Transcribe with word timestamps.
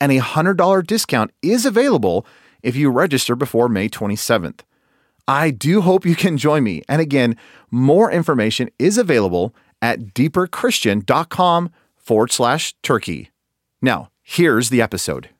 and 0.00 0.10
a 0.10 0.18
$100 0.20 0.86
discount 0.86 1.30
is 1.42 1.66
available 1.66 2.26
if 2.62 2.76
you 2.76 2.90
register 2.90 3.36
before 3.36 3.68
May 3.68 3.88
27th. 3.88 4.60
I 5.28 5.50
do 5.50 5.82
hope 5.82 6.04
you 6.04 6.16
can 6.16 6.36
join 6.36 6.64
me. 6.64 6.82
And 6.88 7.00
again, 7.00 7.36
more 7.70 8.10
information 8.10 8.70
is 8.78 8.98
available 8.98 9.54
at 9.80 10.14
deeperchristian.com 10.14 11.70
forward 11.96 12.32
slash 12.32 12.74
turkey. 12.82 13.30
Now, 13.80 14.10
here's 14.22 14.70
the 14.70 14.82
episode. 14.82 15.30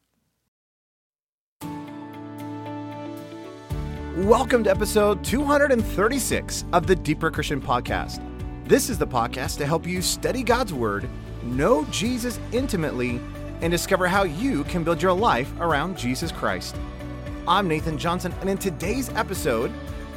Welcome 4.16 4.64
to 4.64 4.70
episode 4.70 5.24
236 5.24 6.64
of 6.72 6.86
the 6.86 6.96
Deeper 6.96 7.30
Christian 7.30 7.60
Podcast. 7.60 8.22
This 8.66 8.90
is 8.90 8.98
the 8.98 9.06
podcast 9.06 9.56
to 9.58 9.66
help 9.66 9.86
you 9.86 10.02
study 10.02 10.42
God's 10.42 10.74
Word, 10.74 11.08
know 11.42 11.84
Jesus 11.86 12.38
intimately, 12.52 13.20
and 13.62 13.70
discover 13.70 14.06
how 14.06 14.25
you 14.25 14.64
can 14.64 14.84
build 14.84 15.03
your 15.03 15.12
life 15.12 15.53
around 15.61 15.97
Jesus 15.97 16.33
Christ. 16.33 16.77
I'm 17.47 17.69
Nathan 17.69 17.98
Johnson, 17.98 18.34
and 18.41 18.48
in 18.48 18.58
today's 18.58 19.08
episode, 19.11 19.72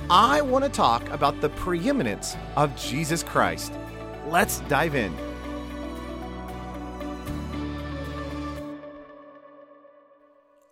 I 0.09 0.41
want 0.41 0.63
to 0.65 0.69
talk 0.69 1.09
about 1.09 1.41
the 1.41 1.49
preeminence 1.49 2.35
of 2.55 2.75
Jesus 2.75 3.23
Christ. 3.23 3.73
Let's 4.27 4.59
dive 4.61 4.95
in. 4.95 5.15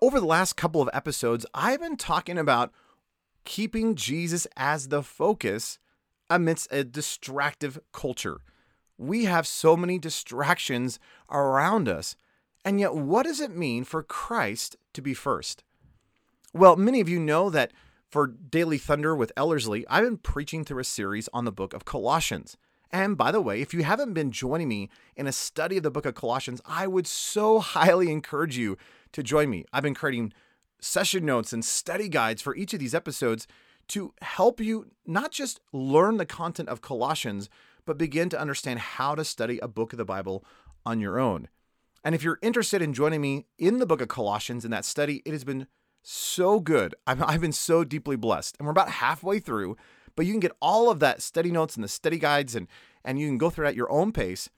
Over 0.01 0.19
the 0.19 0.25
last 0.25 0.53
couple 0.53 0.81
of 0.81 0.89
episodes, 0.93 1.45
I've 1.53 1.79
been 1.79 1.95
talking 1.95 2.37
about 2.37 2.71
keeping 3.45 3.95
Jesus 3.95 4.47
as 4.57 4.87
the 4.87 5.03
focus 5.03 5.79
amidst 6.29 6.71
a 6.71 6.83
distractive 6.83 7.79
culture. 7.91 8.41
We 8.97 9.25
have 9.25 9.45
so 9.45 9.77
many 9.77 9.99
distractions 9.99 10.99
around 11.29 11.87
us 11.87 12.15
and 12.63 12.79
yet, 12.79 12.95
what 12.95 13.25
does 13.25 13.39
it 13.39 13.55
mean 13.55 13.83
for 13.83 14.03
Christ 14.03 14.75
to 14.93 15.01
be 15.01 15.13
first? 15.13 15.63
Well, 16.53 16.75
many 16.75 16.99
of 16.99 17.09
you 17.09 17.19
know 17.19 17.49
that 17.49 17.71
for 18.09 18.27
Daily 18.27 18.77
Thunder 18.77 19.15
with 19.15 19.31
Ellerslie, 19.37 19.85
I've 19.87 20.03
been 20.03 20.17
preaching 20.17 20.63
through 20.65 20.79
a 20.79 20.85
series 20.85 21.29
on 21.33 21.45
the 21.45 21.51
book 21.51 21.73
of 21.73 21.85
Colossians. 21.85 22.57
And 22.91 23.17
by 23.17 23.31
the 23.31 23.41
way, 23.41 23.61
if 23.61 23.73
you 23.73 23.83
haven't 23.83 24.13
been 24.13 24.31
joining 24.31 24.67
me 24.67 24.89
in 25.15 25.27
a 25.27 25.31
study 25.31 25.77
of 25.77 25.83
the 25.83 25.91
book 25.91 26.05
of 26.05 26.13
Colossians, 26.13 26.61
I 26.65 26.87
would 26.87 27.07
so 27.07 27.59
highly 27.59 28.11
encourage 28.11 28.57
you 28.57 28.77
to 29.13 29.23
join 29.23 29.49
me. 29.49 29.65
I've 29.71 29.83
been 29.83 29.95
creating 29.95 30.33
session 30.81 31.25
notes 31.25 31.53
and 31.53 31.63
study 31.63 32.09
guides 32.09 32.41
for 32.41 32.55
each 32.55 32.73
of 32.73 32.79
these 32.79 32.95
episodes 32.95 33.47
to 33.89 34.13
help 34.21 34.59
you 34.59 34.87
not 35.05 35.31
just 35.31 35.59
learn 35.71 36.17
the 36.17 36.25
content 36.25 36.69
of 36.69 36.81
Colossians, 36.81 37.49
but 37.85 37.97
begin 37.97 38.29
to 38.29 38.39
understand 38.39 38.79
how 38.79 39.15
to 39.15 39.23
study 39.23 39.57
a 39.59 39.67
book 39.67 39.93
of 39.93 39.97
the 39.97 40.05
Bible 40.05 40.43
on 40.85 40.99
your 40.99 41.19
own. 41.19 41.47
And 42.03 42.15
if 42.15 42.23
you're 42.23 42.39
interested 42.41 42.81
in 42.81 42.93
joining 42.93 43.21
me 43.21 43.45
in 43.57 43.79
the 43.79 43.85
book 43.85 44.01
of 44.01 44.07
Colossians 44.07 44.65
in 44.65 44.71
that 44.71 44.85
study, 44.85 45.21
it 45.25 45.31
has 45.31 45.43
been 45.43 45.67
so 46.01 46.59
good. 46.59 46.95
I've, 47.07 47.21
I've 47.21 47.41
been 47.41 47.51
so 47.51 47.83
deeply 47.83 48.15
blessed. 48.15 48.55
And 48.57 48.65
we're 48.65 48.71
about 48.71 48.89
halfway 48.89 49.39
through, 49.39 49.77
but 50.15 50.25
you 50.25 50.33
can 50.33 50.39
get 50.39 50.55
all 50.61 50.89
of 50.89 50.99
that 50.99 51.21
study 51.21 51.51
notes 51.51 51.75
and 51.75 51.83
the 51.83 51.87
study 51.87 52.17
guides, 52.17 52.55
and, 52.55 52.67
and 53.05 53.19
you 53.19 53.27
can 53.27 53.37
go 53.37 53.49
through 53.49 53.67
at 53.67 53.75
your 53.75 53.91
own 53.91 54.11
pace. 54.11 54.49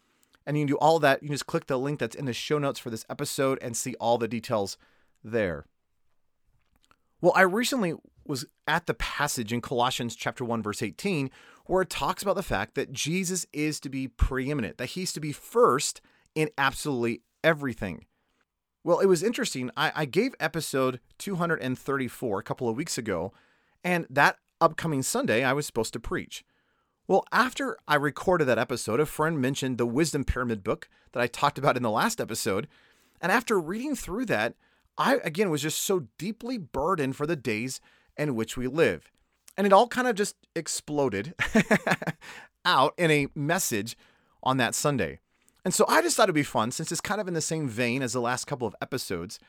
And 0.46 0.58
you 0.58 0.64
can 0.64 0.74
do 0.74 0.78
all 0.78 1.00
that. 1.00 1.24
You 1.24 1.30
just 1.30 1.48
click 1.48 1.68
the 1.68 1.80
link 1.80 2.00
that's 2.00 2.16
in 2.16 2.26
the 2.26 2.34
show 2.34 2.60
notes 2.60 2.80
for 2.80 2.90
this 2.90 3.06
episode 3.10 3.60
and 3.62 3.78
see 3.78 3.96
all 3.96 4.18
the 4.18 4.28
details 4.28 4.78
there. 5.24 5.66
Well, 7.22 7.32
I 7.34 7.44
recently 7.44 7.94
was 8.26 8.46
at 8.68 8.86
the 8.86 8.94
passage 8.94 9.54
in 9.54 9.62
Colossians 9.62 10.16
chapter 10.16 10.44
1 10.44 10.62
verse 10.62 10.82
18 10.82 11.30
where 11.66 11.82
it 11.82 11.90
talks 11.90 12.22
about 12.22 12.36
the 12.36 12.44
fact 12.44 12.76
that 12.76 12.92
Jesus 12.92 13.46
is 13.54 13.80
to 13.80 13.90
be 13.90 14.08
preeminent, 14.08 14.78
that 14.78 14.88
he's 14.88 15.14
to 15.14 15.22
be 15.22 15.32
first 15.32 16.02
in 16.36 16.50
absolutely 16.58 17.22
everything. 17.44 18.06
Well, 18.84 19.00
it 19.00 19.06
was 19.06 19.24
interesting. 19.24 19.72
I, 19.78 19.92
I 19.96 20.06
gave 20.06 20.36
episode 20.40 21.00
234 21.20 22.40
a 22.40 22.44
couple 22.44 22.68
of 22.68 22.76
weeks 22.76 22.98
ago, 22.98 23.34
and 23.84 24.06
that 24.10 24.38
upcoming 24.60 25.04
Sunday, 25.04 25.44
I 25.44 25.54
was 25.54 25.66
supposed 25.66 25.94
to 25.94 26.00
preach. 26.00 26.44
Well, 27.08 27.26
after 27.32 27.78
I 27.88 27.96
recorded 27.96 28.46
that 28.46 28.58
episode, 28.58 29.00
a 29.00 29.06
friend 29.06 29.42
mentioned 29.42 29.78
the 29.78 29.86
Wisdom 29.86 30.24
Pyramid 30.24 30.64
book 30.64 30.90
that 31.12 31.22
I 31.22 31.28
talked 31.28 31.58
about 31.58 31.76
in 31.76 31.84
the 31.84 31.90
last 31.90 32.22
episode. 32.22 32.68
And 33.20 33.32
after 33.32 33.60
reading 33.60 33.96
through 33.96 34.26
that, 34.28 34.56
I 34.98 35.16
again 35.24 35.50
was 35.50 35.62
just 35.62 35.82
so 35.82 36.08
deeply 36.18 36.58
burdened 36.58 37.16
for 37.16 37.26
the 37.26 37.36
days 37.36 37.82
in 38.18 38.36
which 38.36 38.56
we 38.56 38.68
live. 38.68 39.12
And 39.58 39.68
it 39.68 39.74
all 39.74 39.88
kind 39.88 40.08
of 40.08 40.16
just 40.16 40.36
exploded 40.56 41.34
out 42.66 42.94
in 42.98 43.12
a 43.12 43.28
message 43.36 43.98
on 44.42 44.58
that 44.58 44.76
Sunday. 44.76 45.20
And 45.66 45.74
so 45.74 45.86
I 45.88 46.02
just 46.02 46.18
thought 46.18 46.24
it'd 46.24 46.36
be 46.36 46.44
fun, 46.44 46.72
since 46.72 46.92
it's 46.92 47.02
kind 47.02 47.22
of 47.22 47.28
in 47.28 47.34
the 47.34 47.42
same 47.42 47.70
vein 47.70 48.02
as 48.02 48.14
the 48.14 48.22
last 48.22 48.46
couple 48.46 48.68
of 48.68 48.76
episodes, 48.82 49.40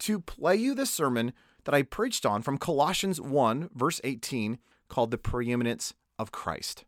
to 0.00 0.20
play 0.20 0.56
you 0.56 0.74
the 0.74 0.86
sermon 0.86 1.32
that 1.64 1.74
I 1.74 1.82
preached 1.82 2.24
on 2.24 2.42
from 2.42 2.58
Colossians 2.58 3.20
1, 3.20 3.70
verse 3.74 4.00
18, 4.04 4.58
called 4.88 5.10
The 5.10 5.18
Preeminence 5.18 5.94
of 6.18 6.30
Christ. 6.30 6.84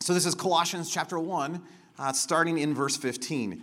So 0.00 0.12
this 0.12 0.26
is 0.26 0.34
Colossians 0.34 0.90
chapter 0.90 1.18
1, 1.18 1.62
uh, 1.98 2.12
starting 2.12 2.58
in 2.58 2.74
verse 2.74 2.96
15. 2.96 3.62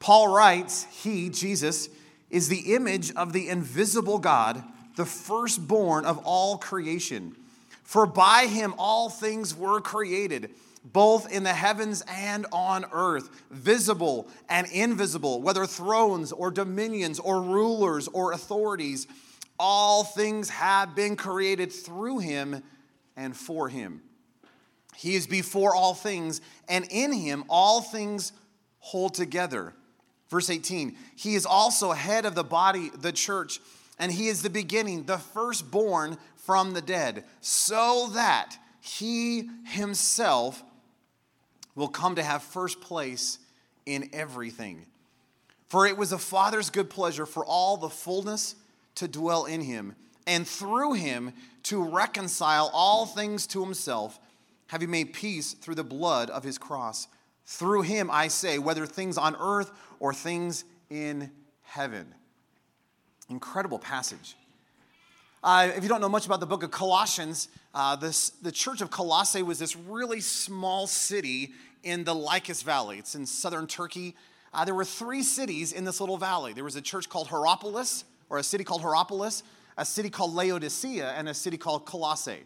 Paul 0.00 0.28
writes, 0.34 0.86
He, 1.02 1.28
Jesus, 1.28 1.88
is 2.30 2.48
the 2.48 2.74
image 2.74 3.12
of 3.14 3.32
the 3.32 3.48
invisible 3.48 4.18
God, 4.18 4.62
the 4.96 5.06
firstborn 5.06 6.04
of 6.04 6.18
all 6.24 6.58
creation. 6.58 7.36
For 7.82 8.06
by 8.06 8.46
him 8.46 8.74
all 8.76 9.08
things 9.08 9.54
were 9.54 9.80
created 9.80 10.50
both 10.92 11.30
in 11.30 11.42
the 11.42 11.52
heavens 11.52 12.02
and 12.08 12.46
on 12.52 12.84
earth, 12.92 13.30
visible 13.50 14.28
and 14.48 14.66
invisible, 14.72 15.42
whether 15.42 15.66
thrones 15.66 16.32
or 16.32 16.50
dominions 16.50 17.18
or 17.18 17.42
rulers 17.42 18.08
or 18.08 18.32
authorities. 18.32 19.06
All 19.58 20.04
things 20.04 20.50
have 20.50 20.94
been 20.94 21.16
created 21.16 21.72
through 21.72 22.18
him 22.20 22.62
and 23.16 23.36
for 23.36 23.68
him. 23.68 24.02
He 24.96 25.14
is 25.14 25.26
before 25.26 25.74
all 25.74 25.94
things, 25.94 26.40
and 26.68 26.86
in 26.90 27.12
him 27.12 27.44
all 27.48 27.80
things 27.80 28.32
hold 28.80 29.14
together. 29.14 29.74
Verse 30.28 30.50
18 30.50 30.96
He 31.16 31.34
is 31.34 31.46
also 31.46 31.92
head 31.92 32.24
of 32.24 32.34
the 32.34 32.44
body, 32.44 32.90
the 32.96 33.12
church, 33.12 33.60
and 33.98 34.12
he 34.12 34.28
is 34.28 34.42
the 34.42 34.50
beginning, 34.50 35.04
the 35.04 35.18
firstborn 35.18 36.18
from 36.36 36.72
the 36.72 36.82
dead, 36.82 37.24
so 37.40 38.08
that 38.14 38.56
he 38.80 39.48
himself 39.66 40.62
will 41.78 41.88
come 41.88 42.16
to 42.16 42.22
have 42.22 42.42
first 42.42 42.80
place 42.80 43.38
in 43.86 44.10
everything. 44.12 44.84
For 45.68 45.86
it 45.86 45.96
was 45.96 46.10
the 46.10 46.18
Father's 46.18 46.70
good 46.70 46.90
pleasure 46.90 47.24
for 47.24 47.44
all 47.44 47.76
the 47.76 47.88
fullness 47.88 48.56
to 48.96 49.06
dwell 49.06 49.44
in 49.44 49.60
him, 49.60 49.94
and 50.26 50.46
through 50.46 50.94
him 50.94 51.32
to 51.64 51.82
reconcile 51.82 52.70
all 52.74 53.06
things 53.06 53.46
to 53.48 53.64
himself, 53.64 54.18
having 54.66 54.90
made 54.90 55.12
peace 55.12 55.52
through 55.52 55.76
the 55.76 55.84
blood 55.84 56.30
of 56.30 56.42
his 56.42 56.58
cross. 56.58 57.06
Through 57.46 57.82
him, 57.82 58.10
I 58.10 58.28
say, 58.28 58.58
whether 58.58 58.84
things 58.84 59.16
on 59.16 59.36
earth 59.38 59.70
or 60.00 60.12
things 60.12 60.64
in 60.90 61.30
heaven. 61.62 62.12
Incredible 63.30 63.78
passage. 63.78 64.36
Uh, 65.42 65.70
if 65.76 65.84
you 65.84 65.88
don't 65.88 66.00
know 66.00 66.08
much 66.08 66.26
about 66.26 66.40
the 66.40 66.46
book 66.46 66.64
of 66.64 66.72
Colossians, 66.72 67.48
uh, 67.72 67.94
this, 67.94 68.30
the 68.30 68.50
church 68.50 68.80
of 68.80 68.90
Colossae 68.90 69.42
was 69.42 69.58
this 69.58 69.76
really 69.76 70.20
small 70.20 70.86
city 70.88 71.52
in 71.82 72.04
the 72.04 72.14
Lycus 72.14 72.62
Valley. 72.62 72.98
It's 72.98 73.14
in 73.14 73.26
southern 73.26 73.66
Turkey. 73.66 74.14
Uh, 74.52 74.64
there 74.64 74.74
were 74.74 74.84
three 74.84 75.22
cities 75.22 75.72
in 75.72 75.84
this 75.84 76.00
little 76.00 76.16
valley. 76.16 76.52
There 76.52 76.64
was 76.64 76.76
a 76.76 76.82
church 76.82 77.08
called 77.08 77.28
Hierapolis, 77.28 78.04
or 78.30 78.38
a 78.38 78.42
city 78.42 78.64
called 78.64 78.82
Hierapolis. 78.82 79.42
a 79.76 79.84
city 79.84 80.10
called 80.10 80.34
Laodicea 80.34 81.12
and 81.12 81.28
a 81.28 81.34
city 81.34 81.56
called 81.56 81.86
Colossae. 81.86 82.42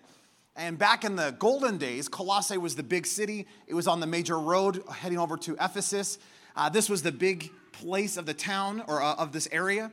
And 0.55 0.79
back 0.79 1.03
in 1.03 1.17
the 1.17 1.35
golden 1.39 1.79
days, 1.79 2.09
Colossae 2.09 2.59
was 2.59 2.77
the 2.77 2.83
big 2.83 3.07
city. 3.07 3.47
It 3.67 3.75
was 3.75 3.87
on 3.87 4.01
the 4.01 4.07
major 4.07 4.39
road 4.39 4.83
heading 4.91 5.19
over 5.19 5.39
to 5.39 5.57
Ephesus. 5.59 6.19
Uh, 6.55 6.69
this 6.69 6.91
was 6.91 7.03
the 7.03 7.13
big 7.13 7.51
place 7.73 8.19
of 8.19 8.27
the 8.27 8.35
town 8.35 8.85
or 8.87 9.03
uh, 9.03 9.15
of 9.15 9.33
this 9.33 9.49
area. 9.51 9.91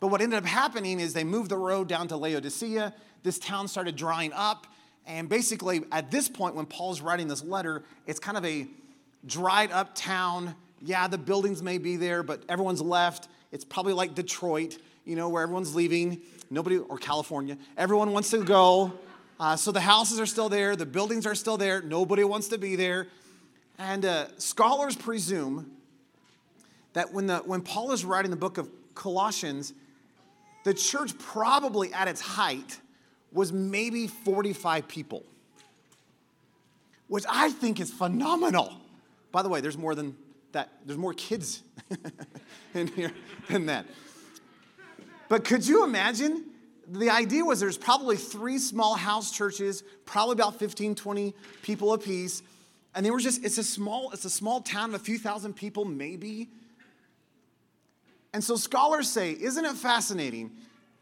But 0.00 0.08
what 0.08 0.20
ended 0.20 0.38
up 0.38 0.46
happening 0.46 0.98
is 0.98 1.12
they 1.12 1.24
moved 1.24 1.50
the 1.50 1.58
road 1.58 1.86
down 1.86 2.08
to 2.08 2.16
Laodicea. 2.16 2.92
This 3.22 3.38
town 3.38 3.68
started 3.68 3.94
drying 3.94 4.32
up. 4.32 4.66
And 5.06 5.28
basically, 5.28 5.82
at 5.92 6.10
this 6.10 6.28
point, 6.28 6.56
when 6.56 6.66
Paul's 6.66 7.00
writing 7.00 7.28
this 7.28 7.44
letter, 7.44 7.84
it's 8.06 8.18
kind 8.18 8.36
of 8.36 8.44
a 8.44 8.66
dried 9.26 9.70
up 9.72 9.94
town. 9.94 10.54
Yeah, 10.80 11.08
the 11.08 11.18
buildings 11.18 11.62
may 11.62 11.78
be 11.78 11.96
there, 11.96 12.22
but 12.22 12.42
everyone's 12.48 12.80
left. 12.80 13.28
It's 13.52 13.64
probably 13.64 13.92
like 13.92 14.14
Detroit, 14.14 14.78
you 15.04 15.16
know, 15.16 15.28
where 15.28 15.42
everyone's 15.42 15.74
leaving. 15.74 16.20
Nobody, 16.50 16.78
or 16.78 16.98
California, 16.98 17.56
everyone 17.76 18.12
wants 18.12 18.30
to 18.30 18.42
go. 18.42 18.92
Uh, 19.38 19.56
so 19.56 19.72
the 19.72 19.80
houses 19.80 20.20
are 20.20 20.26
still 20.26 20.48
there, 20.48 20.76
the 20.76 20.84
buildings 20.84 21.26
are 21.26 21.34
still 21.34 21.56
there, 21.56 21.80
nobody 21.80 22.24
wants 22.24 22.48
to 22.48 22.58
be 22.58 22.76
there. 22.76 23.06
And 23.78 24.04
uh, 24.04 24.26
scholars 24.36 24.94
presume 24.94 25.70
that 26.92 27.12
when, 27.14 27.26
the, 27.26 27.38
when 27.38 27.62
Paul 27.62 27.92
is 27.92 28.04
writing 28.04 28.30
the 28.30 28.36
book 28.36 28.58
of 28.58 28.68
Colossians, 28.94 29.72
the 30.64 30.74
church 30.74 31.16
probably 31.18 31.92
at 31.94 32.06
its 32.06 32.20
height 32.20 32.80
was 33.32 33.52
maybe 33.52 34.06
45 34.06 34.88
people, 34.88 35.24
which 37.08 37.24
I 37.28 37.50
think 37.50 37.80
is 37.80 37.90
phenomenal. 37.90 38.74
By 39.32 39.42
the 39.42 39.48
way, 39.48 39.60
there's 39.60 39.78
more 39.78 39.94
than 39.94 40.16
that, 40.52 40.70
there's 40.84 40.98
more 40.98 41.14
kids 41.14 41.62
in 42.74 42.88
here 42.88 43.12
than 43.48 43.66
that. 43.66 43.86
But 45.28 45.44
could 45.44 45.66
you 45.66 45.84
imagine 45.84 46.44
the 46.88 47.10
idea 47.10 47.44
was 47.44 47.60
there's 47.60 47.78
probably 47.78 48.16
three 48.16 48.58
small 48.58 48.96
house 48.96 49.30
churches, 49.30 49.84
probably 50.04 50.32
about 50.32 50.58
15, 50.58 50.96
20 50.96 51.34
people 51.62 51.92
apiece. 51.92 52.42
And 52.94 53.06
they 53.06 53.12
were 53.12 53.20
just, 53.20 53.44
it's 53.44 53.58
a 53.58 53.62
small, 53.62 54.10
it's 54.10 54.24
a 54.24 54.30
small 54.30 54.60
town 54.60 54.88
of 54.88 55.00
a 55.00 55.04
few 55.04 55.18
thousand 55.18 55.54
people, 55.54 55.84
maybe. 55.84 56.48
And 58.32 58.42
so 58.42 58.56
scholars 58.56 59.08
say, 59.08 59.30
isn't 59.30 59.64
it 59.64 59.76
fascinating 59.76 60.50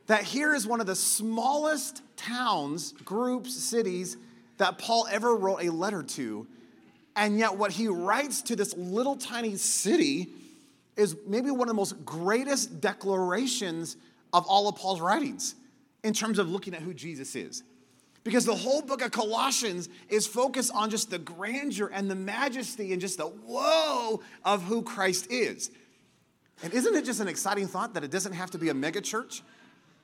that 0.08 0.22
here 0.22 0.54
is 0.54 0.66
one 0.66 0.80
of 0.80 0.86
the 0.86 0.94
smallest 0.94 2.02
towns, 2.16 2.92
groups, 3.04 3.54
cities 3.54 4.16
that 4.56 4.78
Paul 4.78 5.06
ever 5.10 5.36
wrote 5.36 5.62
a 5.62 5.70
letter 5.70 6.02
to. 6.02 6.46
And 7.18 7.36
yet, 7.36 7.56
what 7.56 7.72
he 7.72 7.88
writes 7.88 8.42
to 8.42 8.54
this 8.54 8.76
little 8.76 9.16
tiny 9.16 9.56
city 9.56 10.28
is 10.96 11.16
maybe 11.26 11.50
one 11.50 11.62
of 11.62 11.66
the 11.66 11.74
most 11.74 12.04
greatest 12.04 12.80
declarations 12.80 13.96
of 14.32 14.46
all 14.46 14.68
of 14.68 14.76
Paul's 14.76 15.00
writings 15.00 15.56
in 16.04 16.14
terms 16.14 16.38
of 16.38 16.48
looking 16.48 16.74
at 16.74 16.80
who 16.80 16.94
Jesus 16.94 17.34
is. 17.34 17.64
Because 18.22 18.44
the 18.44 18.54
whole 18.54 18.82
book 18.82 19.02
of 19.02 19.10
Colossians 19.10 19.88
is 20.08 20.28
focused 20.28 20.70
on 20.72 20.90
just 20.90 21.10
the 21.10 21.18
grandeur 21.18 21.90
and 21.92 22.08
the 22.08 22.14
majesty 22.14 22.92
and 22.92 23.00
just 23.00 23.18
the 23.18 23.26
whoa 23.26 24.20
of 24.44 24.62
who 24.62 24.82
Christ 24.82 25.26
is. 25.28 25.72
And 26.62 26.72
isn't 26.72 26.94
it 26.94 27.04
just 27.04 27.20
an 27.20 27.26
exciting 27.26 27.66
thought 27.66 27.94
that 27.94 28.04
it 28.04 28.12
doesn't 28.12 28.34
have 28.34 28.52
to 28.52 28.58
be 28.58 28.68
a 28.68 28.74
mega 28.74 29.00
church 29.00 29.42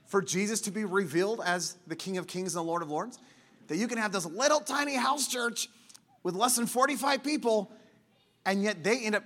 for 0.05 0.21
Jesus 0.21 0.59
to 0.61 0.71
be 0.71 0.83
revealed 0.83 1.39
as 1.45 1.77
the 1.87 1.95
King 1.95 2.17
of 2.17 2.27
Kings 2.27 2.55
and 2.55 2.65
the 2.65 2.67
Lord 2.67 2.81
of 2.81 2.89
Lords? 2.89 3.19
That 3.67 3.77
you 3.77 3.87
can 3.87 3.99
have 3.99 4.11
this 4.11 4.25
little 4.25 4.59
tiny 4.59 4.95
house 4.95 5.29
church 5.29 5.69
with 6.25 6.33
less 6.33 6.55
than 6.55 6.65
45 6.65 7.23
people, 7.23 7.71
and 8.47 8.63
yet 8.63 8.83
they 8.83 9.01
end 9.01 9.13
up 9.13 9.23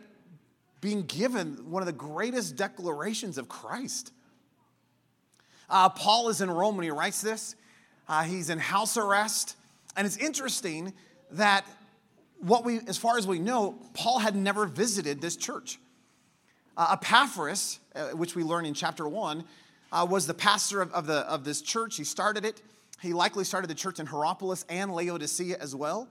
being 0.81 1.03
given 1.03 1.71
one 1.71 1.81
of 1.81 1.85
the 1.85 1.93
greatest 1.93 2.57
declarations 2.57 3.37
of 3.37 3.47
Christ. 3.47 4.11
Uh, 5.69 5.87
Paul 5.87 6.27
is 6.27 6.41
in 6.41 6.51
Rome 6.51 6.75
when 6.75 6.83
he 6.83 6.91
writes 6.91 7.21
this. 7.21 7.55
Uh, 8.09 8.23
he's 8.23 8.49
in 8.49 8.59
house 8.59 8.97
arrest. 8.97 9.55
And 9.95 10.05
it's 10.05 10.17
interesting 10.17 10.93
that 11.31 11.65
what 12.41 12.65
we, 12.65 12.81
as 12.85 12.97
far 12.97 13.17
as 13.17 13.25
we 13.25 13.39
know, 13.39 13.79
Paul 13.93 14.19
had 14.19 14.35
never 14.35 14.65
visited 14.65 15.21
this 15.21 15.37
church. 15.37 15.79
Uh, 16.75 16.97
Epaphras, 17.01 17.79
uh, 17.95 18.07
which 18.09 18.35
we 18.35 18.43
learn 18.43 18.65
in 18.65 18.73
chapter 18.73 19.07
one, 19.07 19.45
uh, 19.93 20.05
was 20.09 20.27
the 20.27 20.33
pastor 20.33 20.81
of, 20.81 20.91
of, 20.91 21.07
the, 21.07 21.19
of 21.31 21.45
this 21.45 21.61
church. 21.61 21.95
He 21.95 22.03
started 22.03 22.43
it. 22.43 22.61
He 23.01 23.13
likely 23.13 23.45
started 23.45 23.69
the 23.69 23.75
church 23.75 24.01
in 24.01 24.05
Hierapolis 24.05 24.65
and 24.67 24.93
Laodicea 24.93 25.55
as 25.61 25.73
well. 25.73 26.09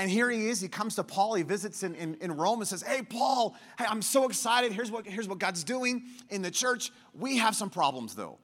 And 0.00 0.10
here 0.10 0.30
he 0.30 0.48
is. 0.48 0.62
He 0.62 0.68
comes 0.68 0.94
to 0.94 1.04
Paul. 1.04 1.34
He 1.34 1.42
visits 1.42 1.82
in, 1.82 1.94
in, 1.94 2.16
in, 2.22 2.32
Rome 2.32 2.60
and 2.60 2.66
says, 2.66 2.80
Hey, 2.80 3.02
Paul, 3.02 3.54
hey, 3.78 3.84
I'm 3.86 4.00
so 4.00 4.26
excited. 4.26 4.72
Here's 4.72 4.90
what, 4.90 5.06
here's 5.06 5.28
what 5.28 5.38
God's 5.38 5.62
doing 5.62 6.04
in 6.30 6.40
the 6.40 6.50
church. 6.50 6.90
We 7.12 7.36
have 7.36 7.54
some 7.54 7.68
problems, 7.68 8.14
though. 8.14 8.38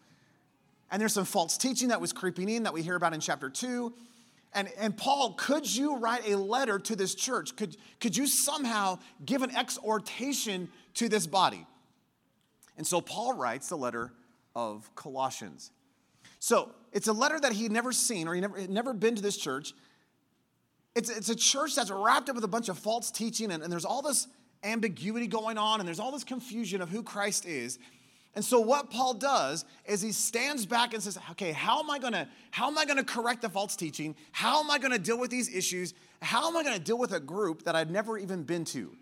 And 0.91 1.00
there's 1.00 1.14
some 1.14 1.25
false 1.25 1.56
teaching 1.56 1.88
that 1.88 1.99
was 1.99 2.12
creeping 2.12 2.50
in 2.50 2.64
that 2.64 2.75
we 2.75 2.82
hear 2.82 2.94
about 2.94 3.14
in 3.14 3.20
chapter 3.20 3.49
2. 3.49 3.91
And, 4.53 4.69
and 4.76 4.94
Paul, 4.94 5.32
could 5.32 5.75
you 5.75 5.97
write 5.97 6.29
a 6.29 6.37
letter 6.37 6.79
to 6.79 6.94
this 6.94 7.14
church? 7.14 7.56
Could, 7.56 7.79
could 8.00 8.14
you 8.14 8.26
somehow 8.26 8.99
give 9.25 9.41
an 9.41 9.56
exhortation 9.56 10.69
to 10.97 11.08
this 11.08 11.26
body? 11.26 11.67
And 12.76 12.87
so 12.87 13.00
Paul 13.00 13.32
writes 13.32 13.70
the 13.70 13.79
letter 13.79 14.12
of 14.55 14.94
Colossians. 14.94 15.70
So 16.38 16.75
it's 16.93 17.08
a 17.08 17.14
letter 17.14 17.41
that 17.41 17.53
he'd 17.53 17.73
never 17.73 17.93
seen 17.93 18.29
or 18.29 18.35
he 18.35 18.43
never, 18.43 18.67
never 18.69 18.93
been 18.93 19.14
to 19.14 19.23
this 19.23 19.38
church. 19.38 19.73
It's, 20.96 21.10
it's 21.10 21.28
a 21.28 21.37
church 21.37 21.75
that's 21.76 21.90
wrapped 21.90 22.31
up 22.31 22.34
with 22.34 22.44
a 22.44 22.48
bunch 22.48 22.70
of 22.70 22.78
false 22.78 23.10
teaching, 23.10 23.52
and, 23.52 23.62
and 23.62 23.70
there's 23.70 23.84
all 23.84 24.00
this 24.00 24.26
ambiguity 24.64 25.26
going 25.26 25.58
on, 25.58 25.78
and 25.78 25.87
there's 25.87 26.00
all 26.00 26.10
this 26.10 26.25
confusion 26.25 26.81
of 26.81 26.88
who 26.88 27.02
Christ 27.02 27.44
is. 27.44 27.78
And 28.34 28.43
so 28.43 28.60
what 28.60 28.90
Paul 28.90 29.12
does 29.12 29.66
is 29.84 30.00
he 30.00 30.10
stands 30.10 30.64
back 30.64 30.94
and 30.94 31.02
says, 31.02 31.19
"Okay, 31.32 31.52
how 31.52 31.81
am 31.81 31.90
I 31.90 31.98
going 31.98 32.14
to 32.14 32.26
how 32.50 32.66
am 32.66 32.78
I 32.78 32.87
going 32.87 32.96
to 32.96 33.04
correct 33.04 33.43
the 33.43 33.50
false 33.50 33.76
teaching? 33.76 34.16
How 34.32 34.60
am 34.60 34.70
I 34.70 34.78
going 34.78 34.93
to 34.93 34.98
deal 34.98 35.19
with 35.19 35.31
these 35.31 35.54
issues? 35.54 35.93
How 36.22 36.48
am 36.48 36.56
I 36.56 36.62
going 36.62 36.76
to 36.76 36.82
deal 36.82 36.98
with 36.98 37.12
a 37.12 37.20
group 37.20 37.64
that 37.64 37.76
I've 37.76 37.90
never 37.90 38.16
even 38.16 38.43
been 38.43 38.64
to?" 38.66 38.96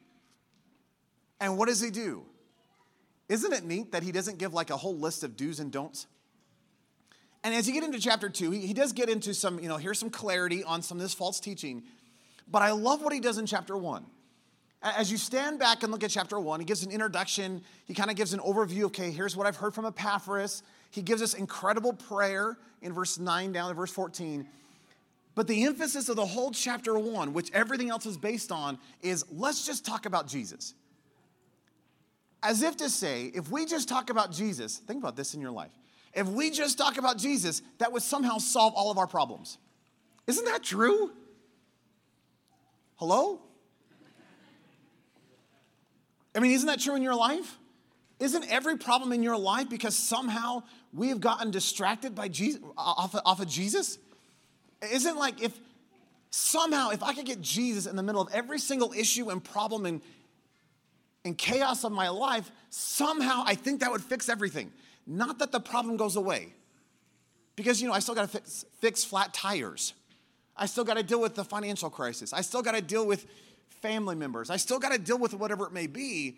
And 1.41 1.56
what 1.56 1.69
does 1.69 1.81
he 1.81 1.91
do? 1.91 2.25
Isn't 3.29 3.52
it 3.52 3.64
neat 3.64 3.93
that 3.93 4.02
he 4.02 4.11
doesn't 4.11 4.38
give 4.38 4.52
like 4.52 4.70
a 4.70 4.76
whole 4.76 4.96
list 4.96 5.23
of 5.23 5.37
do's 5.37 5.61
and 5.61 5.70
don'ts? 5.70 6.06
And 7.44 7.55
as 7.55 7.69
you 7.69 7.75
get 7.75 7.85
into 7.85 8.00
chapter 8.00 8.29
2, 8.29 8.50
he, 8.50 8.67
he 8.67 8.75
does 8.75 8.93
get 8.93 9.08
into 9.08 9.35
some, 9.35 9.61
you 9.61 9.69
know, 9.69 9.76
here's 9.76 9.99
some 9.99 10.11
clarity 10.11 10.64
on 10.64 10.82
some 10.82 10.96
of 10.96 11.02
this 11.02 11.14
false 11.14 11.38
teaching. 11.38 11.85
But 12.50 12.62
I 12.62 12.73
love 12.73 13.02
what 13.02 13.12
he 13.12 13.20
does 13.20 13.38
in 13.38 13.46
chapter 13.46 13.76
1 13.76 14.05
as 14.85 15.11
you 15.11 15.17
stand 15.17 15.58
back 15.58 15.82
and 15.82 15.91
look 15.91 16.05
at 16.05 16.11
chapter 16.11 16.38
one, 16.38 16.61
he 16.61 16.67
gives 16.67 16.85
an 16.85 16.93
introduction. 16.93 17.62
He 17.87 17.94
kind 17.94 18.11
of 18.11 18.17
gives 18.17 18.35
an 18.35 18.41
overview. 18.41 18.85
Okay, 18.85 19.11
here's 19.11 19.35
what 19.35 19.46
I've 19.46 19.56
heard 19.56 19.75
from 19.75 19.87
Epaphras. 19.87 20.62
He 20.91 21.00
gives 21.00 21.23
us 21.23 21.35
incredible 21.35 21.94
prayer 21.94 22.58
in 22.82 22.93
verse 22.93 23.19
9 23.19 23.52
down 23.52 23.70
to 23.70 23.75
verse 23.75 23.91
14. 23.91 24.46
But 25.35 25.49
the 25.49 25.64
emphasis 25.64 26.08
of 26.08 26.17
the 26.17 26.26
whole 26.26 26.53
chapter 26.53 26.98
one, 26.98 27.32
which 27.32 27.51
everything 27.53 27.91
else 27.91 28.06
is 28.06 28.17
based 28.17 28.53
on, 28.53 28.79
is 29.03 29.24
let's 29.32 29.67
just 29.67 29.84
talk 29.86 30.06
about 30.06 30.29
Jesus. 30.29 30.74
As 32.43 32.63
if 32.63 32.77
to 32.77 32.91
say, 32.91 33.32
if 33.34 33.51
we 33.51 33.65
just 33.65 33.89
talk 33.89 34.10
about 34.10 34.31
Jesus, 34.32 34.77
think 34.77 35.03
about 35.03 35.17
this 35.17 35.34
in 35.34 35.41
your 35.41 35.51
life. 35.51 35.72
If 36.15 36.29
we 36.29 36.51
just 36.51 36.79
talk 36.79 36.97
about 36.97 37.19
Jesus, 37.19 37.63
that 37.79 37.93
would 37.93 38.03
somehow 38.03 38.39
solve 38.39 38.75
all 38.75 38.91
of 38.91 38.99
our 38.99 39.06
problems. 39.06 39.59
Isn't 40.27 40.44
that 40.47 40.63
true? 40.63 41.11
Hello? 42.97 43.41
I 46.35 46.41
mean, 46.41 46.53
isn't 46.53 46.67
that 46.67 46.81
true 46.81 46.94
in 46.94 47.03
your 47.03 47.15
life? 47.15 47.59
Isn't 48.21 48.51
every 48.51 48.79
problem 48.79 49.13
in 49.13 49.23
your 49.23 49.37
life 49.37 49.69
because 49.69 49.97
somehow 49.97 50.63
we 50.93 51.09
have 51.09 51.21
gotten 51.21 51.51
distracted 51.51 52.15
by 52.15 52.29
Jesus, 52.29 52.61
off, 52.77 53.15
of, 53.15 53.21
off 53.25 53.41
of 53.41 53.49
Jesus? 53.49 53.99
Isn't 54.93 55.17
like 55.17 55.43
if 55.43 55.59
somehow, 56.31 56.91
if 56.91 57.03
I 57.03 57.13
could 57.13 57.27
get 57.27 57.41
Jesus 57.41 57.87
in 57.87 57.97
the 57.97 58.03
middle 58.03 58.21
of 58.21 58.33
every 58.33 58.59
single 58.59 58.93
issue 58.93 59.31
and 59.31 59.43
problem 59.43 59.85
and, 59.85 60.01
and 61.25 61.37
chaos 61.37 61.85
of 61.85 61.93
my 61.93 62.09
life, 62.09 62.51
somehow 62.71 63.43
I 63.47 63.55
think 63.55 63.81
that 63.81 63.91
would 63.91 64.03
fix 64.03 64.29
everything. 64.29 64.73
Not 65.06 65.39
that 65.39 65.53
the 65.53 65.61
problem 65.61 65.96
goes 65.96 66.17
away. 66.17 66.55
Because, 67.56 67.81
you 67.81 67.89
know, 67.89 67.94
I 67.94 68.01
still 68.01 68.15
got 68.15 68.23
to 68.23 68.29
fix, 68.29 68.65
fix 68.81 69.05
flat 69.05 69.32
tires. 69.32 69.94
I 70.56 70.67
still 70.67 70.84
got 70.84 70.96
to 70.96 71.03
deal 71.03 71.20
with 71.20 71.34
the 71.34 71.44
financial 71.44 71.91
crisis. 71.91 72.32
I 72.32 72.41
still 72.41 72.63
got 72.63 72.75
to 72.75 72.82
deal 72.82 73.06
with 73.06 73.27
family 73.69 74.15
members. 74.15 74.51
I 74.51 74.56
still 74.56 74.79
got 74.79 74.93
to 74.93 74.99
deal 74.99 75.19
with 75.19 75.34
whatever 75.34 75.67
it 75.67 75.73
may 75.73 75.87
be. 75.87 76.37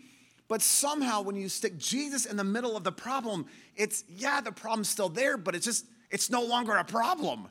But 0.48 0.62
somehow, 0.62 1.22
when 1.22 1.36
you 1.36 1.48
stick 1.48 1.76
Jesus 1.76 2.24
in 2.24 2.36
the 2.36 2.44
middle 2.44 2.76
of 2.76 2.84
the 2.84 2.92
problem, 2.92 3.46
it's, 3.74 4.04
yeah, 4.08 4.40
the 4.40 4.52
problem's 4.52 4.88
still 4.88 5.08
there, 5.08 5.36
but 5.36 5.54
it's 5.54 5.64
just, 5.64 5.86
it's 6.10 6.30
no 6.30 6.42
longer 6.42 6.76
a 6.76 6.84
problem. 6.84 7.48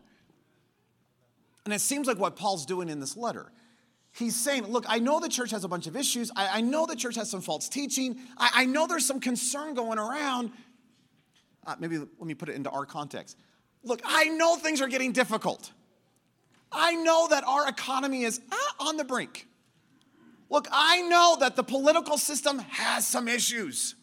And 1.66 1.74
it 1.74 1.82
seems 1.82 2.08
like 2.08 2.18
what 2.18 2.36
Paul's 2.36 2.66
doing 2.66 2.90
in 2.90 3.00
this 3.00 3.18
letter. 3.18 3.52
He's 4.14 4.36
saying, 4.36 4.68
look, 4.68 4.86
I 4.88 5.00
know 5.00 5.20
the 5.20 5.28
church 5.28 5.52
has 5.52 5.66
a 5.66 5.68
bunch 5.68 5.88
of 5.88 5.98
issues. 5.98 6.32
I, 6.38 6.60
I 6.60 6.62
know 6.62 6.86
the 6.86 6.96
church 6.96 7.16
has 7.16 7.30
some 7.30 7.42
false 7.42 7.68
teaching. 7.68 8.18
I, 8.38 8.50
I 8.54 8.66
know 8.66 8.88
there's 8.88 9.06
some 9.06 9.20
concern 9.20 9.74
going 9.74 10.00
around. 10.00 10.52
Uh, 11.66 11.76
maybe 11.80 11.98
let 11.98 12.22
me 12.22 12.34
put 12.34 12.50
it 12.50 12.56
into 12.56 12.70
our 12.70 12.86
context. 12.86 13.38
Look, 13.84 14.02
I 14.06 14.26
know 14.26 14.56
things 14.56 14.82
are 14.82 14.88
getting 14.88 15.12
difficult. 15.12 15.72
I 16.72 16.96
know 16.96 17.28
that 17.30 17.44
our 17.44 17.68
economy 17.68 18.24
is 18.24 18.42
uh, 18.52 18.84
on 18.84 18.98
the 18.98 19.04
brink. 19.04 19.48
Look, 20.50 20.68
I 20.72 21.02
know 21.02 21.38
that 21.40 21.56
the 21.56 21.64
political 21.64 22.18
system 22.18 22.60
has 22.60 23.08
some 23.08 23.28
issues. 23.28 23.96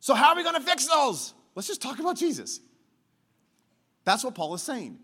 So, 0.00 0.14
how 0.14 0.30
are 0.30 0.36
we 0.36 0.42
going 0.42 0.54
to 0.54 0.60
fix 0.60 0.86
those? 0.86 1.34
Let's 1.54 1.68
just 1.68 1.82
talk 1.82 1.98
about 1.98 2.16
Jesus. 2.16 2.60
That's 4.04 4.24
what 4.24 4.34
Paul 4.34 4.54
is 4.54 4.62
saying. 4.62 4.98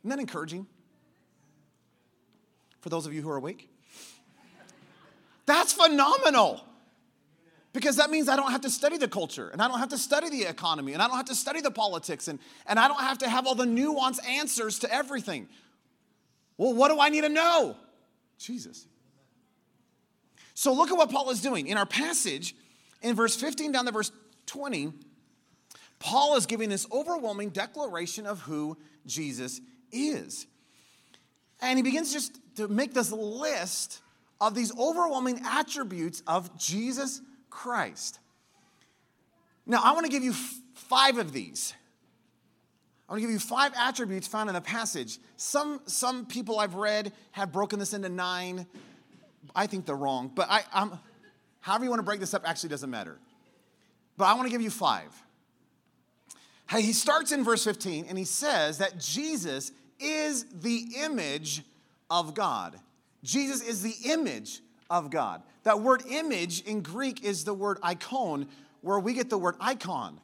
Isn't 0.00 0.10
that 0.10 0.18
encouraging? 0.18 0.66
For 2.80 2.88
those 2.88 3.06
of 3.06 3.12
you 3.12 3.22
who 3.22 3.30
are 3.30 3.36
awake? 3.36 3.68
That's 5.46 5.72
phenomenal. 5.72 6.64
Because 7.74 7.96
that 7.96 8.08
means 8.08 8.28
I 8.28 8.36
don't 8.36 8.52
have 8.52 8.60
to 8.62 8.70
study 8.70 8.98
the 8.98 9.08
culture 9.08 9.48
and 9.48 9.60
I 9.60 9.66
don't 9.66 9.80
have 9.80 9.88
to 9.88 9.98
study 9.98 10.30
the 10.30 10.44
economy 10.44 10.92
and 10.92 11.02
I 11.02 11.08
don't 11.08 11.16
have 11.16 11.26
to 11.26 11.34
study 11.34 11.60
the 11.60 11.72
politics 11.72 12.28
and, 12.28 12.38
and 12.66 12.78
I 12.78 12.86
don't 12.86 13.00
have 13.00 13.18
to 13.18 13.28
have 13.28 13.48
all 13.48 13.56
the 13.56 13.64
nuanced 13.64 14.26
answers 14.26 14.78
to 14.78 14.94
everything. 14.94 15.48
Well, 16.56 16.72
what 16.72 16.88
do 16.88 17.00
I 17.00 17.08
need 17.08 17.22
to 17.22 17.28
know? 17.28 17.76
Jesus. 18.38 18.86
So 20.54 20.72
look 20.72 20.92
at 20.92 20.96
what 20.96 21.10
Paul 21.10 21.30
is 21.30 21.42
doing. 21.42 21.66
In 21.66 21.76
our 21.76 21.84
passage, 21.84 22.54
in 23.02 23.16
verse 23.16 23.34
15 23.34 23.72
down 23.72 23.86
to 23.86 23.92
verse 23.92 24.12
20, 24.46 24.92
Paul 25.98 26.36
is 26.36 26.46
giving 26.46 26.68
this 26.68 26.86
overwhelming 26.92 27.50
declaration 27.50 28.24
of 28.24 28.40
who 28.42 28.78
Jesus 29.04 29.60
is. 29.90 30.46
And 31.60 31.76
he 31.76 31.82
begins 31.82 32.12
just 32.12 32.38
to 32.54 32.68
make 32.68 32.94
this 32.94 33.10
list 33.10 34.00
of 34.40 34.54
these 34.54 34.72
overwhelming 34.78 35.40
attributes 35.44 36.22
of 36.28 36.56
Jesus 36.56 37.20
Christ. 37.54 38.18
Now, 39.64 39.80
I 39.82 39.92
want 39.92 40.04
to 40.06 40.10
give 40.10 40.24
you 40.24 40.32
f- 40.32 40.54
five 40.74 41.18
of 41.18 41.32
these. 41.32 41.72
I 43.08 43.12
want 43.12 43.22
to 43.22 43.26
give 43.26 43.32
you 43.32 43.38
five 43.38 43.72
attributes 43.78 44.26
found 44.26 44.50
in 44.50 44.54
the 44.54 44.60
passage. 44.60 45.18
Some, 45.36 45.80
some 45.86 46.26
people 46.26 46.58
I've 46.58 46.74
read 46.74 47.12
have 47.30 47.52
broken 47.52 47.78
this 47.78 47.94
into 47.94 48.08
nine. 48.08 48.66
I 49.54 49.68
think 49.68 49.86
they're 49.86 49.94
wrong, 49.94 50.32
but 50.34 50.50
I, 50.50 50.64
I'm, 50.72 50.98
however 51.60 51.84
you 51.84 51.90
want 51.90 52.00
to 52.00 52.04
break 52.04 52.18
this 52.18 52.34
up 52.34 52.42
actually 52.44 52.70
doesn't 52.70 52.90
matter. 52.90 53.18
But 54.16 54.24
I 54.24 54.34
want 54.34 54.46
to 54.46 54.50
give 54.50 54.60
you 54.60 54.70
five. 54.70 55.10
He 56.76 56.92
starts 56.92 57.30
in 57.30 57.44
verse 57.44 57.62
15 57.62 58.06
and 58.08 58.18
he 58.18 58.24
says 58.24 58.78
that 58.78 58.98
Jesus 58.98 59.70
is 60.00 60.44
the 60.60 60.86
image 61.04 61.62
of 62.10 62.34
God. 62.34 62.80
Jesus 63.22 63.62
is 63.62 63.80
the 63.80 63.94
image 64.10 64.60
of 64.90 65.10
God. 65.10 65.42
That 65.64 65.80
word 65.80 66.02
image 66.08 66.60
in 66.62 66.80
Greek 66.82 67.24
is 67.24 67.44
the 67.44 67.54
word 67.54 67.78
icon, 67.82 68.48
where 68.82 68.98
we 68.98 69.14
get 69.14 69.30
the 69.30 69.38
word 69.38 69.56
icon. 69.60 70.20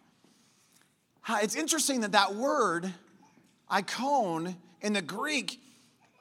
It's 1.28 1.54
interesting 1.54 2.00
that 2.00 2.12
that 2.12 2.34
word, 2.34 2.92
icon, 3.68 4.56
in 4.80 4.92
the 4.92 5.02
Greek, 5.02 5.60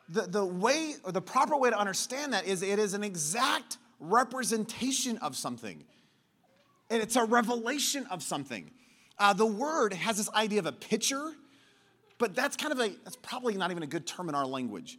the, 0.08 0.22
the 0.24 0.46
way 0.46 0.96
or 1.04 1.12
the 1.12 1.22
proper 1.22 1.58
way 1.58 1.70
to 1.70 1.78
understand 1.78 2.34
that 2.34 2.46
is 2.46 2.62
it 2.62 2.80
is 2.80 2.94
an 2.94 3.04
exact 3.04 3.78
representation 4.00 5.18
of 5.18 5.36
something. 5.36 5.84
And 6.90 7.02
it's 7.02 7.16
a 7.16 7.26
revelation 7.26 8.08
of 8.10 8.24
something. 8.24 8.72
Uh, 9.18 9.34
the 9.34 9.46
word 9.46 9.94
has 9.94 10.18
this 10.18 10.30
idea 10.32 10.60
of 10.60 10.66
a 10.66 10.72
picture, 10.72 11.32
but 12.18 12.36
that's 12.36 12.56
kind 12.56 12.72
of 12.72 12.80
a, 12.80 12.90
that's 13.04 13.18
probably 13.18 13.56
not 13.56 13.70
even 13.72 13.84
a 13.84 13.88
good 13.88 14.08
term 14.08 14.30
in 14.30 14.36
our 14.36 14.46
language. 14.46 14.98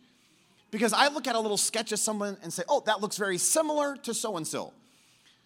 Because 0.71 0.93
I 0.93 1.09
look 1.09 1.27
at 1.27 1.35
a 1.35 1.41
little 1.41 1.57
sketch 1.57 1.93
of 1.93 1.99
someone 1.99 2.37
and 2.43 2.53
say, 2.53 2.63
oh, 2.69 2.83
that 2.87 3.01
looks 3.01 3.17
very 3.17 3.39
similar 3.39 3.97
to 3.99 4.15
so 4.15 4.37
and 4.37 4.47
so. 4.47 4.73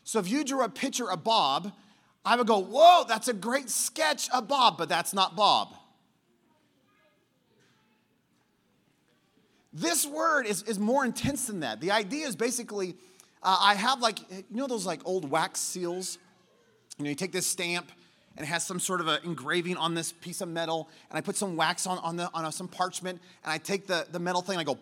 So 0.04 0.18
if 0.18 0.28
you 0.28 0.44
drew 0.44 0.62
a 0.62 0.68
picture 0.68 1.10
of 1.10 1.24
Bob, 1.24 1.72
I 2.24 2.36
would 2.36 2.46
go, 2.46 2.58
whoa, 2.58 3.04
that's 3.08 3.28
a 3.28 3.32
great 3.32 3.70
sketch 3.70 4.30
of 4.30 4.48
Bob, 4.48 4.76
but 4.76 4.88
that's 4.88 5.14
not 5.14 5.34
Bob. 5.34 5.74
This 9.72 10.06
word 10.06 10.46
is, 10.46 10.62
is 10.62 10.78
more 10.78 11.04
intense 11.04 11.46
than 11.46 11.60
that. 11.60 11.80
The 11.80 11.90
idea 11.90 12.28
is 12.28 12.36
basically, 12.36 12.94
uh, 13.42 13.56
I 13.60 13.74
have 13.74 14.00
like, 14.00 14.20
you 14.30 14.44
know 14.50 14.66
those 14.66 14.86
like 14.86 15.00
old 15.04 15.28
wax 15.28 15.58
seals? 15.58 16.18
You 16.96 17.04
know, 17.04 17.10
you 17.10 17.16
take 17.16 17.32
this 17.32 17.46
stamp 17.46 17.90
and 18.36 18.46
it 18.46 18.48
has 18.48 18.64
some 18.64 18.78
sort 18.78 19.00
of 19.00 19.08
an 19.08 19.18
engraving 19.24 19.76
on 19.76 19.94
this 19.94 20.12
piece 20.12 20.40
of 20.40 20.48
metal, 20.48 20.88
and 21.08 21.16
I 21.16 21.20
put 21.20 21.36
some 21.36 21.56
wax 21.56 21.86
on, 21.86 21.98
on, 21.98 22.16
the, 22.16 22.28
on 22.34 22.44
a, 22.44 22.50
some 22.50 22.66
parchment, 22.66 23.20
and 23.44 23.52
I 23.52 23.58
take 23.58 23.86
the, 23.86 24.06
the 24.10 24.18
metal 24.18 24.42
thing 24.42 24.58
and 24.58 24.60
I 24.60 24.64
go, 24.64 24.78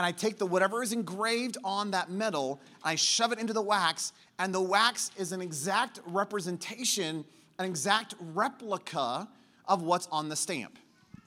and 0.00 0.06
I 0.06 0.12
take 0.12 0.38
the 0.38 0.46
whatever 0.46 0.82
is 0.82 0.94
engraved 0.94 1.58
on 1.62 1.90
that 1.90 2.10
metal, 2.10 2.58
I 2.82 2.94
shove 2.94 3.32
it 3.32 3.38
into 3.38 3.52
the 3.52 3.60
wax, 3.60 4.14
and 4.38 4.54
the 4.54 4.60
wax 4.62 5.10
is 5.18 5.32
an 5.32 5.42
exact 5.42 6.00
representation, 6.06 7.22
an 7.58 7.66
exact 7.66 8.14
replica 8.32 9.28
of 9.68 9.82
what's 9.82 10.06
on 10.06 10.30
the 10.30 10.36
stamp. 10.36 10.78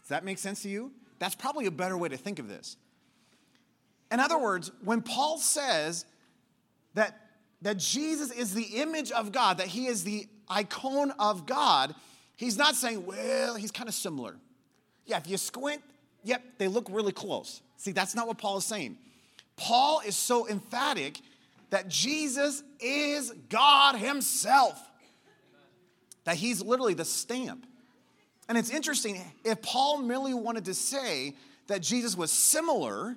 Does 0.01 0.09
that 0.09 0.25
make 0.25 0.39
sense 0.39 0.63
to 0.63 0.69
you? 0.69 0.91
That's 1.19 1.35
probably 1.35 1.67
a 1.67 1.71
better 1.71 1.95
way 1.95 2.09
to 2.09 2.17
think 2.17 2.39
of 2.39 2.47
this. 2.47 2.75
In 4.11 4.19
other 4.19 4.39
words, 4.39 4.71
when 4.83 5.03
Paul 5.03 5.37
says 5.37 6.05
that, 6.95 7.15
that 7.61 7.77
Jesus 7.77 8.31
is 8.31 8.55
the 8.55 8.81
image 8.81 9.11
of 9.11 9.31
God, 9.31 9.59
that 9.59 9.67
he 9.67 9.85
is 9.85 10.03
the 10.03 10.25
icon 10.49 11.11
of 11.19 11.45
God, 11.45 11.93
he's 12.37 12.57
not 12.57 12.73
saying, 12.73 13.05
well, 13.05 13.53
he's 13.53 13.69
kind 13.69 13.87
of 13.87 13.93
similar. 13.93 14.35
Yeah, 15.05 15.17
if 15.17 15.29
you 15.29 15.37
squint, 15.37 15.83
yep, 16.23 16.43
they 16.57 16.67
look 16.67 16.87
really 16.89 17.11
close. 17.11 17.61
See, 17.77 17.91
that's 17.91 18.15
not 18.15 18.27
what 18.27 18.37
Paul 18.37 18.57
is 18.57 18.65
saying. 18.65 18.97
Paul 19.55 20.01
is 20.05 20.15
so 20.15 20.47
emphatic 20.47 21.19
that 21.69 21.87
Jesus 21.87 22.63
is 22.79 23.31
God 23.49 23.95
Himself, 23.95 24.79
that 26.23 26.35
He's 26.35 26.61
literally 26.61 26.93
the 26.93 27.05
stamp. 27.05 27.65
And 28.49 28.57
it's 28.57 28.69
interesting, 28.69 29.21
if 29.43 29.61
Paul 29.61 29.99
merely 29.99 30.33
wanted 30.33 30.65
to 30.65 30.73
say 30.73 31.35
that 31.67 31.81
Jesus 31.81 32.15
was 32.17 32.31
similar 32.31 33.15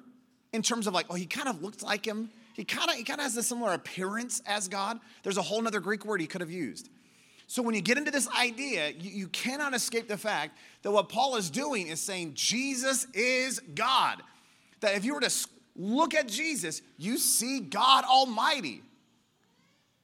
in 0.53 0.63
terms 0.63 0.87
of 0.87 0.95
like, 0.95 1.07
oh, 1.11 1.15
he 1.15 1.27
kind 1.27 1.49
of 1.49 1.63
looked 1.63 1.83
like 1.83 2.07
him, 2.07 2.31
he 2.55 2.65
kind 2.65 2.89
of 2.89 2.97
he 2.97 3.05
kind 3.05 3.21
of 3.21 3.25
has 3.25 3.37
a 3.37 3.43
similar 3.43 3.73
appearance 3.73 4.41
as 4.47 4.69
God, 4.69 4.99
there's 5.23 5.37
a 5.37 5.43
whole 5.43 5.67
other 5.67 5.81
Greek 5.81 6.05
word 6.05 6.21
he 6.21 6.27
could 6.27 6.41
have 6.41 6.51
used. 6.51 6.89
So 7.47 7.63
when 7.63 7.75
you 7.75 7.81
get 7.81 7.97
into 7.97 8.11
this 8.11 8.29
idea, 8.37 8.91
you, 8.91 9.11
you 9.11 9.29
cannot 9.29 9.75
escape 9.75 10.09
the 10.09 10.17
fact 10.17 10.59
that 10.83 10.91
what 10.91 11.09
Paul 11.09 11.37
is 11.37 11.49
doing 11.49 11.87
is 11.87 12.01
saying 12.01 12.33
Jesus 12.35 13.07
is 13.15 13.61
God 13.75 14.23
that 14.81 14.95
if 14.95 15.05
you 15.05 15.15
were 15.15 15.21
to 15.21 15.33
look 15.75 16.15
at 16.15 16.29
Jesus, 16.29 16.83
you 16.97 17.19
see 17.19 17.61
God 17.61 18.05
Almighty. 18.05 18.83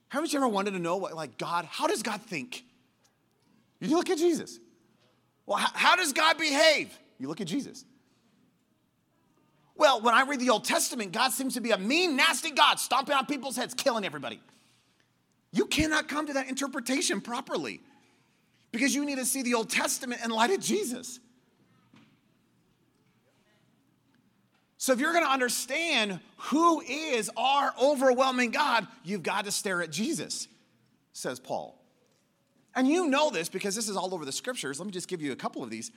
Haven't 0.08 0.32
you 0.32 0.38
ever 0.38 0.48
wanted 0.48 0.72
to 0.72 0.78
know 0.78 0.96
what, 0.96 1.14
like, 1.14 1.38
God, 1.38 1.64
how 1.64 1.86
does 1.86 2.02
God 2.02 2.20
think? 2.22 2.64
You 3.80 3.96
look 3.96 4.10
at 4.10 4.18
Jesus. 4.18 4.58
Well, 5.46 5.58
how, 5.58 5.70
how 5.72 5.96
does 5.96 6.12
God 6.12 6.38
behave? 6.38 6.96
You 7.18 7.28
look 7.28 7.40
at 7.40 7.46
Jesus. 7.46 7.84
Well, 9.74 10.00
when 10.00 10.14
I 10.14 10.22
read 10.22 10.38
the 10.38 10.50
Old 10.50 10.64
Testament, 10.64 11.12
God 11.12 11.32
seems 11.32 11.54
to 11.54 11.60
be 11.60 11.70
a 11.70 11.78
mean, 11.78 12.14
nasty 12.14 12.50
God, 12.50 12.78
stomping 12.78 13.14
on 13.14 13.26
people's 13.26 13.56
heads, 13.56 13.74
killing 13.74 14.04
everybody. 14.04 14.40
You 15.52 15.66
cannot 15.66 16.08
come 16.08 16.26
to 16.26 16.32
that 16.32 16.48
interpretation 16.48 17.20
properly 17.20 17.80
because 18.72 18.94
you 18.94 19.04
need 19.04 19.18
to 19.18 19.26
see 19.26 19.42
the 19.42 19.54
Old 19.54 19.68
Testament 19.70 20.22
in 20.24 20.30
light 20.30 20.50
of 20.50 20.60
Jesus. 20.60 21.20
So, 24.78 24.92
if 24.92 24.98
you're 24.98 25.12
going 25.12 25.24
to 25.24 25.30
understand 25.30 26.18
who 26.38 26.80
is 26.80 27.30
our 27.36 27.72
overwhelming 27.80 28.50
God, 28.50 28.88
you've 29.04 29.22
got 29.22 29.44
to 29.44 29.52
stare 29.52 29.80
at 29.80 29.92
Jesus, 29.92 30.48
says 31.12 31.38
Paul. 31.38 31.78
And 32.74 32.88
you 32.88 33.06
know 33.06 33.30
this 33.30 33.48
because 33.48 33.76
this 33.76 33.88
is 33.88 33.96
all 33.96 34.12
over 34.14 34.24
the 34.24 34.32
scriptures. 34.32 34.80
Let 34.80 34.86
me 34.86 34.92
just 34.92 35.06
give 35.06 35.22
you 35.22 35.30
a 35.30 35.36
couple 35.36 35.62
of 35.62 35.70
these. 35.70 35.92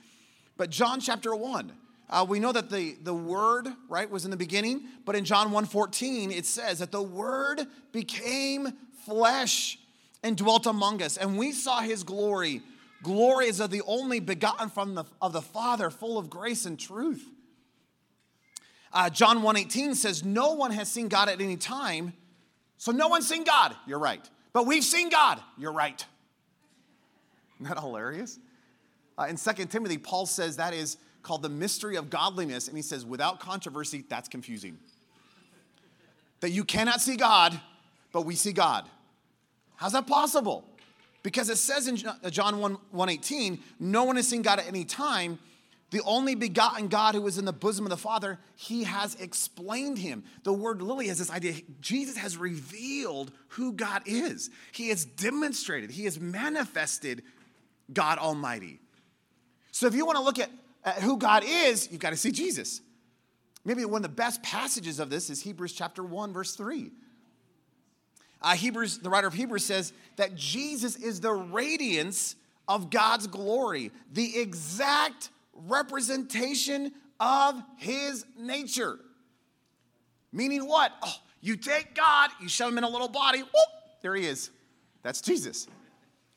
But 0.56 0.70
John 0.70 1.00
chapter 1.00 1.34
1, 1.34 1.72
uh, 2.08 2.26
we 2.28 2.38
know 2.38 2.52
that 2.52 2.70
the, 2.70 2.96
the 3.02 3.14
word, 3.14 3.68
right, 3.88 4.08
was 4.08 4.24
in 4.24 4.30
the 4.30 4.36
beginning, 4.36 4.84
but 5.04 5.16
in 5.16 5.24
John 5.24 5.50
1:14, 5.50 6.30
it 6.30 6.46
says 6.46 6.78
that 6.78 6.92
the 6.92 7.02
word 7.02 7.66
became 7.90 8.72
flesh 9.06 9.78
and 10.22 10.36
dwelt 10.36 10.66
among 10.66 11.02
us, 11.02 11.16
and 11.16 11.38
we 11.38 11.52
saw 11.52 11.80
his 11.80 12.02
glory. 12.02 12.60
Glory 13.02 13.46
is 13.46 13.60
of 13.60 13.70
the 13.70 13.82
only 13.86 14.20
begotten 14.20 14.68
from 14.68 14.94
the, 14.94 15.04
of 15.22 15.32
the 15.32 15.42
Father, 15.42 15.90
full 15.90 16.18
of 16.18 16.28
grace 16.28 16.66
and 16.66 16.78
truth. 16.78 17.24
Uh, 18.92 19.08
John 19.08 19.42
1:18 19.42 19.94
says, 19.94 20.24
"No 20.24 20.52
one 20.52 20.72
has 20.72 20.90
seen 20.90 21.08
God 21.08 21.28
at 21.28 21.40
any 21.40 21.56
time." 21.56 22.12
So 22.78 22.92
no 22.92 23.08
one's 23.08 23.28
seen 23.28 23.44
God. 23.44 23.74
You're 23.86 23.98
right. 23.98 24.28
But 24.52 24.66
we've 24.66 24.84
seen 24.84 25.08
God. 25.08 25.40
You're 25.56 25.72
right. 25.72 26.04
Isn't 27.56 27.74
that 27.74 27.80
hilarious? 27.80 28.38
Uh, 29.18 29.24
in 29.24 29.36
2 29.36 29.66
Timothy, 29.66 29.98
Paul 29.98 30.26
says 30.26 30.56
that 30.56 30.74
is 30.74 30.98
called 31.22 31.42
the 31.42 31.48
mystery 31.48 31.96
of 31.96 32.10
godliness, 32.10 32.68
and 32.68 32.76
he 32.76 32.82
says, 32.82 33.04
without 33.04 33.40
controversy, 33.40 34.04
that's 34.08 34.28
confusing. 34.28 34.78
that 36.40 36.50
you 36.50 36.64
cannot 36.64 37.00
see 37.00 37.16
God, 37.16 37.58
but 38.12 38.22
we 38.22 38.34
see 38.34 38.52
God. 38.52 38.88
How's 39.76 39.92
that 39.92 40.06
possible? 40.06 40.64
Because 41.22 41.48
it 41.48 41.56
says 41.56 41.88
in 41.88 41.98
uh, 42.06 42.30
John 42.30 42.58
1 42.58 42.72
118, 42.90 43.58
no 43.80 44.04
one 44.04 44.16
has 44.16 44.28
seen 44.28 44.42
God 44.42 44.58
at 44.58 44.66
any 44.66 44.84
time 44.84 45.38
the 45.90 46.02
only 46.04 46.34
begotten 46.34 46.88
God 46.88 47.14
who 47.14 47.26
is 47.26 47.38
in 47.38 47.44
the 47.44 47.52
bosom 47.52 47.86
of 47.86 47.90
the 47.90 47.96
Father, 47.96 48.38
he 48.56 48.84
has 48.84 49.14
explained 49.16 49.98
him. 49.98 50.24
The 50.42 50.52
word 50.52 50.82
lily 50.82 51.06
has 51.08 51.18
this 51.18 51.30
idea 51.30 51.54
Jesus 51.80 52.16
has 52.16 52.36
revealed 52.36 53.30
who 53.48 53.72
God 53.72 54.02
is. 54.04 54.50
He 54.72 54.88
has 54.88 55.04
demonstrated, 55.04 55.90
he 55.90 56.04
has 56.04 56.18
manifested 56.18 57.22
God 57.92 58.18
Almighty. 58.18 58.80
So 59.70 59.86
if 59.86 59.94
you 59.94 60.04
want 60.04 60.18
to 60.18 60.24
look 60.24 60.38
at, 60.40 60.50
at 60.84 61.02
who 61.02 61.18
God 61.18 61.44
is, 61.46 61.90
you've 61.90 62.00
got 62.00 62.10
to 62.10 62.16
see 62.16 62.32
Jesus. 62.32 62.80
Maybe 63.64 63.84
one 63.84 64.04
of 64.04 64.10
the 64.10 64.16
best 64.16 64.42
passages 64.42 64.98
of 64.98 65.08
this 65.08 65.30
is 65.30 65.42
Hebrews 65.42 65.72
chapter 65.72 66.02
1, 66.02 66.32
verse 66.32 66.56
3. 66.56 66.90
Uh, 68.46 68.54
Hebrews, 68.54 68.98
the 68.98 69.10
writer 69.10 69.26
of 69.26 69.34
Hebrews 69.34 69.64
says 69.64 69.92
that 70.14 70.36
Jesus 70.36 70.94
is 70.94 71.20
the 71.20 71.32
radiance 71.32 72.36
of 72.68 72.90
God's 72.90 73.26
glory, 73.26 73.90
the 74.12 74.38
exact 74.38 75.30
representation 75.52 76.92
of 77.18 77.60
his 77.76 78.24
nature. 78.38 79.00
Meaning 80.30 80.64
what? 80.68 80.92
Oh, 81.02 81.16
you 81.40 81.56
take 81.56 81.96
God, 81.96 82.30
you 82.40 82.48
shove 82.48 82.70
him 82.70 82.78
in 82.78 82.84
a 82.84 82.88
little 82.88 83.08
body, 83.08 83.40
whoop, 83.40 83.68
there 84.00 84.14
he 84.14 84.24
is. 84.26 84.50
That's 85.02 85.20
Jesus. 85.20 85.66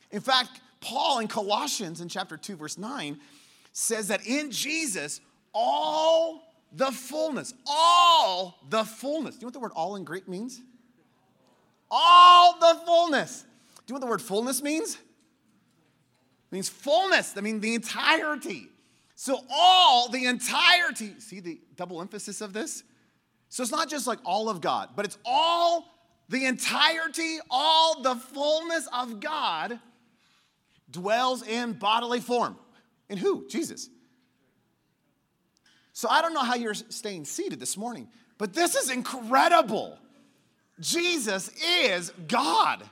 In 0.09 0.19
fact, 0.19 0.61
Paul 0.81 1.19
in 1.19 1.27
Colossians 1.27 2.01
in 2.01 2.09
chapter 2.09 2.37
2, 2.37 2.55
verse 2.55 2.79
9, 2.79 3.19
says 3.71 4.07
that 4.07 4.25
in 4.25 4.49
Jesus, 4.49 5.21
all 5.53 6.55
the 6.71 6.91
fullness, 6.91 7.53
all 7.67 8.57
the 8.67 8.83
fullness. 8.83 9.35
Do 9.35 9.41
you 9.41 9.43
know 9.43 9.47
what 9.49 9.53
the 9.53 9.59
word 9.59 9.71
all 9.75 9.95
in 9.95 10.03
Greek 10.03 10.27
means? 10.27 10.59
All 11.91 12.59
the 12.59 12.79
fullness. 12.85 13.45
Do 13.85 13.93
you 13.93 13.93
know 13.93 13.95
what 13.95 14.01
the 14.01 14.07
word 14.07 14.21
fullness 14.21 14.61
means? 14.61 14.95
It 14.95 16.51
means 16.51 16.69
fullness. 16.69 17.33
I 17.37 17.41
mean 17.41 17.59
the 17.59 17.75
entirety. 17.75 18.67
So, 19.15 19.43
all 19.51 20.07
the 20.07 20.25
entirety, 20.25 21.19
see 21.19 21.41
the 21.41 21.59
double 21.75 21.99
emphasis 21.99 22.39
of 22.39 22.53
this? 22.53 22.83
So, 23.49 23.63
it's 23.63 23.71
not 23.71 23.89
just 23.89 24.07
like 24.07 24.19
all 24.23 24.47
of 24.49 24.61
God, 24.61 24.91
but 24.95 25.03
it's 25.03 25.17
all 25.25 25.85
the 26.29 26.45
entirety, 26.45 27.39
all 27.49 28.01
the 28.01 28.15
fullness 28.15 28.87
of 28.93 29.19
God 29.19 29.79
dwells 30.91 31.45
in 31.45 31.73
bodily 31.73 32.19
form. 32.19 32.57
In 33.09 33.17
who? 33.17 33.47
Jesus. 33.49 33.89
So 35.99 36.07
I 36.07 36.21
don't 36.21 36.33
know 36.33 36.43
how 36.43 36.55
you're 36.55 36.73
staying 36.73 37.25
seated 37.25 37.59
this 37.59 37.75
morning, 37.75 38.07
but 38.37 38.53
this 38.53 38.75
is 38.75 38.89
incredible. 38.89 39.99
Jesus 40.79 41.51
is 41.59 42.11
God. 42.27 42.83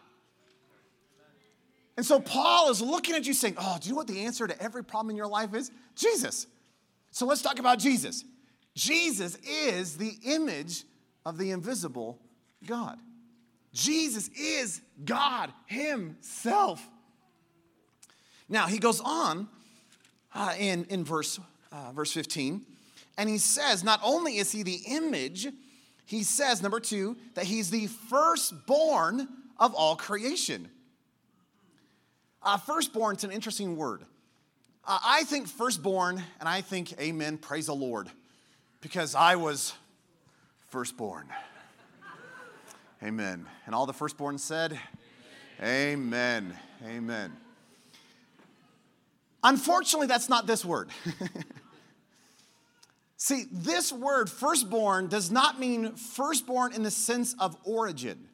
And 1.96 2.06
so 2.06 2.20
Paul 2.20 2.70
is 2.70 2.82
looking 2.82 3.16
at 3.16 3.26
you 3.26 3.34
saying, 3.34 3.56
Oh, 3.58 3.78
do 3.82 3.88
you 3.88 3.94
know 3.94 3.98
what 3.98 4.08
the 4.08 4.26
answer 4.26 4.48
to 4.48 4.62
every 4.62 4.84
problem 4.84 5.10
in 5.10 5.16
your 5.16 5.28
life 5.28 5.54
is? 5.56 5.72
Jesus. 5.96 6.48
So 7.12 7.26
let's 7.26 7.42
talk 7.42 7.60
about 7.60 7.80
Jesus. 7.80 8.24
Jesus 8.76 9.38
is 9.38 9.98
the 9.98 10.14
image 10.24 10.84
of 11.26 11.38
the 11.38 11.50
invisible 11.52 12.20
God. 12.66 13.00
Jesus 13.74 14.30
is 14.30 14.82
God 15.04 15.52
Himself. 15.66 16.88
Now, 18.50 18.68
he 18.68 18.78
goes 18.80 19.02
on 19.02 19.48
uh, 20.34 20.54
in, 20.58 20.86
in 20.86 21.04
verse, 21.04 21.40
uh, 21.72 21.92
verse 21.92 22.14
15, 22.14 22.66
and 23.18 23.30
he 23.30 23.38
says, 23.38 23.84
not 23.84 24.00
only 24.04 24.38
is 24.38 24.52
he 24.52 24.64
the 24.64 24.80
image, 24.88 25.48
he 26.08 26.24
says, 26.24 26.64
number 26.64 26.80
two, 26.80 27.18
that 27.34 27.46
he's 27.46 27.70
the 27.70 27.88
firstborn 27.88 29.28
of 29.58 29.74
all 29.76 29.98
creation. 29.98 30.70
Uh, 32.42 32.56
firstborn 32.56 33.18
is 33.18 33.26
an 33.26 33.32
interesting 33.32 33.76
word. 33.76 34.04
Uh, 34.86 35.00
I 35.06 35.26
think 35.26 35.50
firstborn, 35.50 36.24
and 36.40 36.48
I 36.48 36.62
think 36.62 36.98
amen, 36.98 37.38
praise 37.38 37.66
the 37.66 37.76
Lord, 37.76 38.10
because 38.80 39.16
I 39.16 39.36
was 39.36 39.74
firstborn. 40.70 41.28
amen. 43.04 43.46
And 43.66 43.76
all 43.76 43.86
the 43.86 43.94
firstborn 43.94 44.38
said, 44.38 44.80
Amen. 45.62 46.56
Amen. 46.84 46.90
amen. 46.90 47.34
Unfortunately, 49.44 50.08
that's 50.08 50.30
not 50.30 50.48
this 50.48 50.64
word. 50.64 50.90
See, 53.18 53.46
this 53.52 53.92
word, 53.92 54.30
firstborn, 54.30 55.08
does 55.08 55.32
not 55.32 55.60
mean 55.60 55.96
firstborn 55.96 56.74
in 56.74 56.84
the 56.84 56.92
sense 56.92 57.34
of 57.40 57.58
origin. 57.64 58.28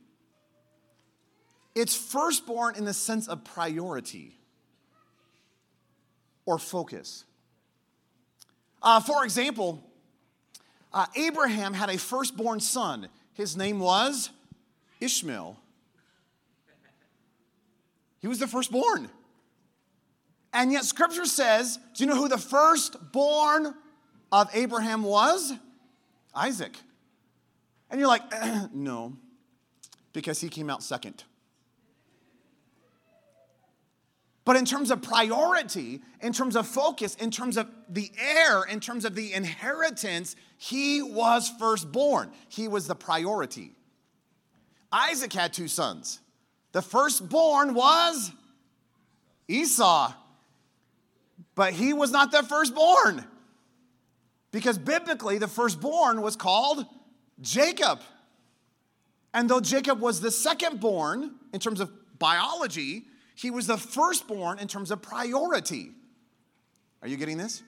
It's 1.73 1.95
firstborn 1.95 2.75
in 2.75 2.83
the 2.83 2.93
sense 2.93 3.29
of 3.29 3.45
priority 3.45 4.37
or 6.45 6.59
focus. 6.59 7.23
Uh, 8.81 8.99
for 8.99 9.23
example, 9.23 9.81
uh, 10.93 11.05
Abraham 11.15 11.73
had 11.73 11.89
a 11.89 11.97
firstborn 11.97 12.59
son. 12.59 13.07
His 13.33 13.55
name 13.55 13.79
was 13.79 14.29
Ishmael. 14.99 15.57
He 18.19 18.27
was 18.27 18.39
the 18.39 18.47
firstborn. 18.47 19.09
And 20.51 20.71
yet, 20.73 20.83
scripture 20.83 21.25
says, 21.25 21.79
do 21.95 22.03
you 22.03 22.09
know 22.09 22.17
who 22.17 22.27
the 22.27 22.37
firstborn 22.37 23.73
of 24.33 24.49
Abraham 24.55 25.03
was? 25.03 25.53
Isaac. 26.33 26.75
And 27.91 27.99
you're 27.99 28.09
like, 28.09 28.23
no, 28.73 29.13
because 30.11 30.41
he 30.41 30.49
came 30.49 30.71
out 30.71 30.81
second. 30.81 31.23
But 34.43 34.55
in 34.55 34.65
terms 34.65 34.89
of 34.89 35.03
priority, 35.03 36.01
in 36.19 36.33
terms 36.33 36.55
of 36.55 36.67
focus, 36.67 37.15
in 37.15 37.29
terms 37.29 37.57
of 37.57 37.67
the 37.87 38.11
heir, 38.19 38.63
in 38.63 38.79
terms 38.79 39.05
of 39.05 39.13
the 39.13 39.31
inheritance, 39.31 40.35
he 40.57 41.01
was 41.03 41.49
firstborn. 41.59 42.31
He 42.49 42.67
was 42.67 42.87
the 42.87 42.95
priority. 42.95 43.75
Isaac 44.91 45.31
had 45.31 45.53
two 45.53 45.67
sons. 45.67 46.19
The 46.71 46.81
firstborn 46.81 47.75
was 47.75 48.31
Esau. 49.47 50.11
But 51.55 51.73
he 51.73 51.93
was 51.93 52.11
not 52.11 52.31
the 52.31 52.41
firstborn. 52.41 53.25
Because 54.53 54.77
biblically, 54.77 55.39
the 55.39 55.47
firstborn 55.47 56.21
was 56.21 56.35
called 56.35 56.85
Jacob. 57.41 57.99
And 59.33 59.49
though 59.49 59.59
Jacob 59.59 59.99
was 59.99 60.21
the 60.21 60.29
secondborn 60.29 61.31
in 61.51 61.59
terms 61.59 61.79
of 61.79 61.91
biology, 62.19 63.05
he 63.35 63.49
was 63.49 63.65
the 63.65 63.77
firstborn 63.77 64.59
in 64.59 64.67
terms 64.67 64.91
of 64.91 65.01
priority. 65.01 65.89
Are 67.01 67.07
you 67.07 67.17
getting 67.17 67.39
this? 67.39 67.63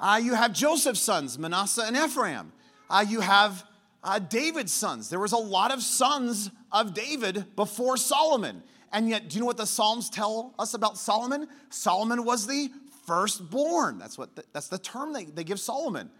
Uh, 0.00 0.18
you 0.22 0.34
have 0.34 0.54
Joseph's 0.54 1.02
sons, 1.02 1.38
Manasseh 1.38 1.84
and 1.86 1.94
Ephraim. 1.94 2.50
Uh, 2.88 3.04
you 3.06 3.20
have 3.20 3.62
uh, 4.02 4.18
David's 4.18 4.72
sons. 4.72 5.10
There 5.10 5.20
was 5.20 5.32
a 5.32 5.36
lot 5.36 5.70
of 5.70 5.82
sons 5.82 6.50
of 6.72 6.94
David 6.94 7.44
before 7.56 7.98
Solomon. 7.98 8.62
And 8.90 9.10
yet, 9.10 9.28
do 9.28 9.34
you 9.34 9.40
know 9.40 9.46
what 9.46 9.58
the 9.58 9.66
Psalms 9.66 10.08
tell 10.08 10.54
us 10.58 10.72
about 10.72 10.96
Solomon? 10.96 11.46
Solomon 11.68 12.24
was 12.24 12.46
the 12.46 12.70
firstborn. 13.10 13.98
That's, 13.98 14.16
what 14.16 14.36
the, 14.36 14.44
that's 14.52 14.68
the 14.68 14.78
term 14.78 15.12
they, 15.12 15.24
they 15.24 15.42
give 15.42 15.58
Solomon. 15.58 16.10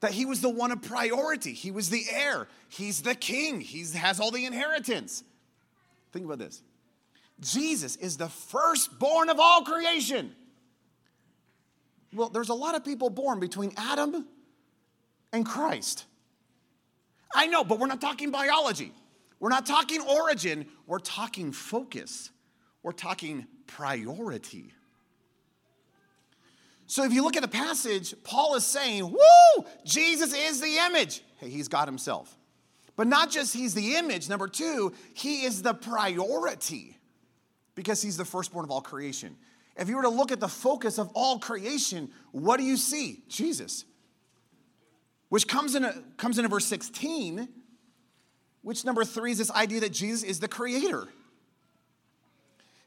That 0.00 0.12
he 0.12 0.24
was 0.24 0.40
the 0.40 0.48
one 0.48 0.72
of 0.72 0.80
priority. 0.80 1.52
He 1.52 1.70
was 1.70 1.90
the 1.90 2.04
heir. 2.10 2.48
He's 2.70 3.02
the 3.02 3.14
king. 3.14 3.60
He 3.60 3.84
has 3.98 4.18
all 4.18 4.30
the 4.30 4.46
inheritance. 4.46 5.22
Think 6.12 6.24
about 6.24 6.38
this 6.38 6.62
Jesus 7.38 7.96
is 7.96 8.16
the 8.16 8.28
firstborn 8.30 9.28
of 9.28 9.38
all 9.38 9.62
creation. 9.62 10.34
Well, 12.14 12.30
there's 12.30 12.48
a 12.48 12.54
lot 12.54 12.74
of 12.74 12.82
people 12.82 13.10
born 13.10 13.38
between 13.38 13.74
Adam 13.76 14.26
and 15.34 15.44
Christ. 15.44 16.06
I 17.34 17.46
know, 17.46 17.62
but 17.62 17.78
we're 17.78 17.88
not 17.88 18.00
talking 18.00 18.30
biology. 18.30 18.92
We're 19.38 19.50
not 19.50 19.66
talking 19.66 20.00
origin, 20.00 20.64
we're 20.86 20.98
talking 20.98 21.52
focus. 21.52 22.30
We're 22.82 22.92
talking 22.92 23.46
priority. 23.66 24.72
So 26.86 27.04
if 27.04 27.12
you 27.12 27.22
look 27.22 27.36
at 27.36 27.42
the 27.42 27.48
passage, 27.48 28.14
Paul 28.22 28.54
is 28.54 28.64
saying, 28.64 29.10
Woo, 29.10 29.64
Jesus 29.84 30.34
is 30.34 30.60
the 30.60 30.78
image. 30.86 31.22
Hey, 31.38 31.48
he's 31.50 31.68
God 31.68 31.88
himself. 31.88 32.36
But 32.94 33.06
not 33.06 33.30
just 33.30 33.52
he's 33.52 33.74
the 33.74 33.96
image, 33.96 34.28
number 34.28 34.48
two, 34.48 34.92
he 35.12 35.44
is 35.44 35.62
the 35.62 35.74
priority 35.74 36.96
because 37.74 38.00
he's 38.00 38.16
the 38.16 38.24
firstborn 38.24 38.64
of 38.64 38.70
all 38.70 38.80
creation. 38.80 39.36
If 39.76 39.88
you 39.88 39.96
were 39.96 40.02
to 40.02 40.08
look 40.08 40.32
at 40.32 40.40
the 40.40 40.48
focus 40.48 40.98
of 40.98 41.10
all 41.14 41.38
creation, 41.38 42.10
what 42.32 42.56
do 42.56 42.62
you 42.62 42.78
see? 42.78 43.22
Jesus. 43.28 43.84
Which 45.28 45.46
comes 45.46 45.74
in, 45.74 45.84
a, 45.84 45.92
comes 46.16 46.38
into 46.38 46.48
verse 46.48 46.64
16 46.66 47.48
which 48.66 48.84
number 48.84 49.04
three 49.04 49.30
is 49.30 49.38
this 49.38 49.52
idea 49.52 49.78
that 49.78 49.92
Jesus 49.92 50.24
is 50.24 50.40
the 50.40 50.48
creator. 50.48 51.06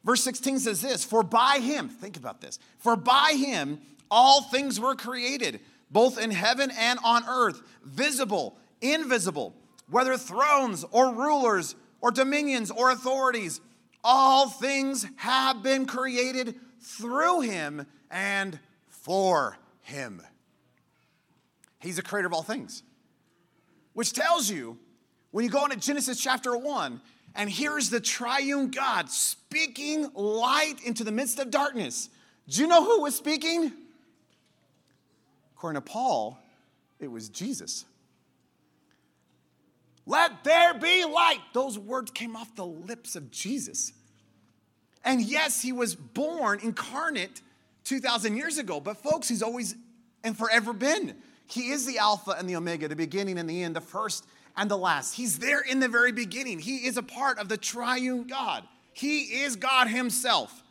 Verse 0.03 0.23
16 0.23 0.59
says 0.59 0.81
this 0.81 1.03
For 1.03 1.23
by 1.23 1.59
him, 1.61 1.89
think 1.89 2.17
about 2.17 2.41
this, 2.41 2.59
for 2.77 2.95
by 2.95 3.35
him 3.37 3.79
all 4.09 4.43
things 4.43 4.79
were 4.79 4.95
created, 4.95 5.59
both 5.91 6.19
in 6.19 6.31
heaven 6.31 6.71
and 6.77 6.99
on 7.03 7.23
earth, 7.27 7.61
visible, 7.83 8.57
invisible, 8.81 9.55
whether 9.89 10.17
thrones 10.17 10.85
or 10.91 11.13
rulers 11.13 11.75
or 12.01 12.11
dominions 12.11 12.71
or 12.71 12.91
authorities, 12.91 13.61
all 14.03 14.49
things 14.49 15.05
have 15.17 15.61
been 15.61 15.85
created 15.85 16.55
through 16.79 17.41
him 17.41 17.85
and 18.09 18.59
for 18.87 19.57
him. 19.81 20.21
He's 21.79 21.97
the 21.97 22.01
creator 22.01 22.27
of 22.27 22.33
all 22.33 22.43
things, 22.43 22.83
which 23.93 24.13
tells 24.13 24.49
you 24.49 24.77
when 25.31 25.45
you 25.45 25.51
go 25.51 25.65
into 25.65 25.77
Genesis 25.77 26.19
chapter 26.19 26.57
1, 26.57 27.01
and 27.35 27.49
here's 27.49 27.89
the 27.89 27.99
triune 27.99 28.71
God 28.71 29.09
speaking 29.09 30.09
light 30.13 30.75
into 30.83 31.03
the 31.03 31.11
midst 31.11 31.39
of 31.39 31.51
darkness. 31.51 32.09
Do 32.47 32.61
you 32.61 32.67
know 32.67 32.83
who 32.83 33.01
was 33.01 33.15
speaking? 33.15 33.71
According 35.55 35.81
to 35.81 35.89
Paul, 35.89 36.39
it 36.99 37.09
was 37.09 37.29
Jesus. 37.29 37.85
Let 40.05 40.43
there 40.43 40.73
be 40.73 41.05
light. 41.05 41.41
Those 41.53 41.77
words 41.77 42.11
came 42.11 42.35
off 42.35 42.55
the 42.55 42.65
lips 42.65 43.15
of 43.15 43.29
Jesus. 43.29 43.93
And 45.05 45.21
yes, 45.21 45.61
he 45.61 45.71
was 45.71 45.95
born 45.95 46.59
incarnate 46.63 47.41
2,000 47.83 48.35
years 48.35 48.57
ago, 48.57 48.79
but 48.79 48.97
folks, 48.97 49.27
he's 49.27 49.43
always 49.43 49.75
and 50.23 50.37
forever 50.37 50.73
been. 50.73 51.15
He 51.47 51.71
is 51.71 51.85
the 51.85 51.97
Alpha 51.97 52.31
and 52.31 52.49
the 52.49 52.55
Omega, 52.55 52.87
the 52.87 52.95
beginning 52.95 53.39
and 53.39 53.49
the 53.49 53.63
end, 53.63 53.75
the 53.75 53.81
first 53.81 54.25
and 54.55 54.69
the 54.69 54.77
last. 54.77 55.13
He's 55.13 55.39
there 55.39 55.61
in 55.61 55.79
the 55.79 55.87
very 55.87 56.11
beginning. 56.11 56.59
He 56.59 56.87
is 56.87 56.97
a 56.97 57.03
part 57.03 57.39
of 57.39 57.49
the 57.49 57.57
triune 57.57 58.27
God. 58.27 58.63
He 58.93 59.21
is 59.43 59.55
God 59.55 59.87
Himself. 59.87 60.63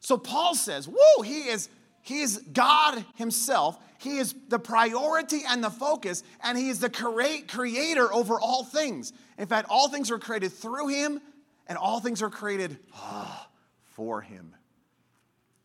So 0.00 0.16
Paul 0.16 0.54
says, 0.54 0.88
Whoa, 0.88 1.22
he 1.22 1.48
is, 1.48 1.68
he 2.02 2.20
is 2.20 2.38
God 2.52 3.04
Himself. 3.16 3.78
He 3.98 4.16
is 4.16 4.34
the 4.48 4.58
priority 4.58 5.42
and 5.46 5.62
the 5.62 5.70
focus, 5.70 6.22
and 6.42 6.56
He 6.56 6.70
is 6.70 6.80
the 6.80 6.88
create, 6.88 7.48
creator 7.48 8.10
over 8.12 8.40
all 8.40 8.64
things. 8.64 9.12
In 9.36 9.46
fact, 9.46 9.68
all 9.68 9.88
things 9.90 10.10
were 10.10 10.18
created 10.18 10.52
through 10.52 10.88
Him, 10.88 11.20
and 11.66 11.76
all 11.76 12.00
things 12.00 12.22
are 12.22 12.30
created 12.30 12.78
ah, 12.94 13.46
for 13.84 14.22
Him. 14.22 14.54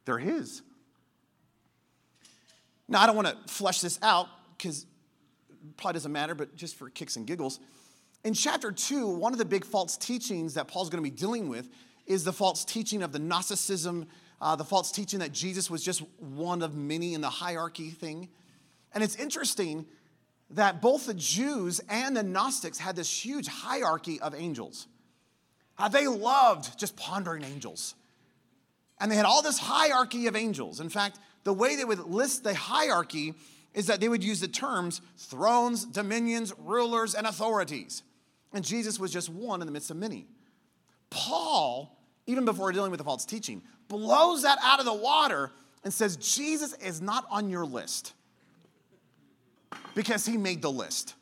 They're 0.04 0.18
His. 0.18 0.62
Now, 2.90 3.02
I 3.02 3.08
don't 3.08 3.16
want 3.16 3.30
to 3.30 3.54
flesh 3.54 3.80
this 3.80 3.98
out 4.02 4.28
because 4.58 4.86
probably 5.78 5.94
doesn't 5.94 6.12
matter, 6.12 6.36
but 6.36 6.56
just 6.56 6.76
for 6.76 6.90
kicks 6.90 7.16
and 7.16 7.28
giggles. 7.28 7.60
In 8.24 8.34
chapter 8.34 8.72
two, 8.72 9.08
one 9.08 9.34
of 9.34 9.38
the 9.38 9.46
big 9.46 9.66
false 9.66 9.98
teachings 9.98 10.56
that 10.56 10.68
Paul's 10.68 10.90
going 10.90 11.04
to 11.04 11.10
be 11.10 11.16
dealing 11.16 11.48
with 11.48 11.70
is 12.06 12.24
the 12.24 12.34
false 12.34 12.66
teaching 12.66 13.04
of 13.04 13.12
the 13.12 13.20
Gnosticism, 13.20 14.08
uh, 14.42 14.56
the 14.56 14.64
false 14.64 14.92
teaching 14.92 15.20
that 15.20 15.32
Jesus 15.32 15.70
was 15.70 15.84
just 15.84 16.02
one 16.20 16.62
of 16.62 16.76
many 16.76 17.14
in 17.14 17.22
the 17.22 17.30
hierarchy 17.30 17.90
thing. 17.90 18.30
And 18.94 19.04
it's 19.04 19.16
interesting 19.16 19.86
that 20.52 20.82
both 20.82 21.08
the 21.08 21.14
Jews 21.14 21.82
and 21.90 22.16
the 22.16 22.24
Gnostics 22.24 22.78
had 22.78 22.96
this 22.96 23.26
huge 23.26 23.48
hierarchy 23.48 24.20
of 24.20 24.34
angels. 24.36 24.88
Uh, 25.78 25.90
they 25.90 26.08
loved 26.08 26.80
just 26.80 26.96
pondering 26.96 27.44
angels. 27.44 27.96
And 29.00 29.12
they 29.12 29.16
had 29.16 29.26
all 29.26 29.42
this 29.42 29.60
hierarchy 29.60 30.28
of 30.28 30.36
angels. 30.36 30.80
In 30.80 30.90
fact, 30.90 31.20
the 31.44 31.54
way 31.54 31.76
they 31.76 31.86
would 31.86 32.00
list 32.00 32.44
the 32.44 32.54
hierarchy 32.54 33.34
is 33.76 33.88
that 33.88 34.00
they 34.00 34.10
would 34.10 34.24
use 34.24 34.40
the 34.40 34.48
terms 34.48 35.02
thrones, 35.18 35.86
dominions, 35.86 36.54
rulers, 36.58 37.14
and 37.14 37.28
authorities. 37.28 38.02
And 38.54 38.64
Jesus 38.64 39.00
was 39.00 39.12
just 39.12 39.30
one 39.30 39.62
in 39.62 39.68
the 39.68 39.74
midst 39.74 39.92
of 39.92 39.98
many. 39.98 40.26
Paul, 41.10 42.00
even 42.26 42.46
before 42.46 42.72
dealing 42.72 42.90
with 42.90 43.00
the 43.00 43.04
false 43.04 43.26
teaching, 43.26 43.62
blows 43.90 44.44
that 44.44 44.58
out 44.64 44.80
of 44.80 44.86
the 44.86 44.94
water 44.94 45.52
and 45.84 45.94
says, 45.94 46.16
Jesus 46.16 46.74
is 46.76 47.02
not 47.02 47.26
on 47.30 47.50
your 47.50 47.66
list 47.66 48.14
because 49.94 50.26
he 50.26 50.38
made 50.38 50.62
the 50.62 50.72
list. 50.72 51.14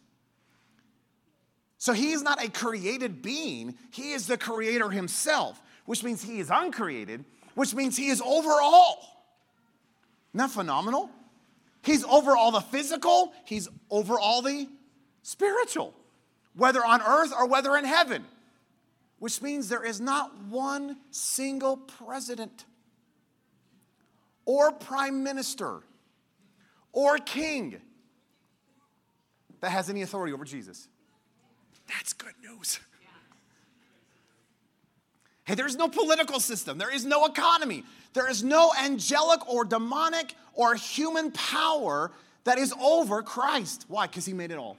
So 1.79 1.91
he 1.91 2.11
is 2.11 2.21
not 2.21 2.41
a 2.41 2.49
created 2.49 3.21
being, 3.21 3.75
he 3.91 4.13
is 4.13 4.27
the 4.27 4.37
creator 4.37 4.89
himself, 4.89 5.61
which 5.85 6.03
means 6.03 6.23
he 6.23 6.39
is 6.39 6.49
uncreated, 6.53 7.25
which 7.55 7.73
means 7.73 7.97
he 7.97 8.07
is 8.07 8.21
over 8.21 8.51
all. 8.61 9.27
Isn't 10.33 10.47
that 10.47 10.51
phenomenal? 10.51 11.09
He's 11.83 12.03
over 12.05 12.35
all 12.35 12.51
the 12.51 12.61
physical, 12.61 13.33
he's 13.45 13.67
over 13.89 14.17
all 14.17 14.41
the 14.41 14.67
spiritual, 15.21 15.93
whether 16.55 16.83
on 16.83 17.01
earth 17.01 17.33
or 17.37 17.45
whether 17.47 17.75
in 17.75 17.83
heaven, 17.83 18.23
which 19.19 19.41
means 19.41 19.67
there 19.67 19.85
is 19.85 19.99
not 19.99 20.37
one 20.43 20.97
single 21.11 21.75
president 21.75 22.65
or 24.45 24.71
prime 24.71 25.23
minister 25.23 25.81
or 26.93 27.17
king 27.17 27.81
that 29.59 29.71
has 29.71 29.89
any 29.89 30.01
authority 30.03 30.33
over 30.33 30.45
Jesus. 30.45 30.87
That's 31.87 32.13
good 32.13 32.33
news. 32.41 32.79
Hey, 35.45 35.55
there's 35.55 35.75
no 35.75 35.89
political 35.89 36.39
system, 36.39 36.77
there 36.77 36.93
is 36.93 37.03
no 37.03 37.25
economy, 37.25 37.83
there 38.13 38.29
is 38.29 38.43
no 38.43 38.71
angelic 38.81 39.47
or 39.47 39.65
demonic 39.65 40.35
or 40.53 40.75
human 40.75 41.31
power 41.31 42.11
that 42.43 42.57
is 42.57 42.73
over 42.81 43.23
Christ. 43.23 43.85
Why? 43.87 44.07
Because 44.07 44.25
he 44.25 44.33
made 44.33 44.51
it 44.51 44.57
all. 44.57 44.77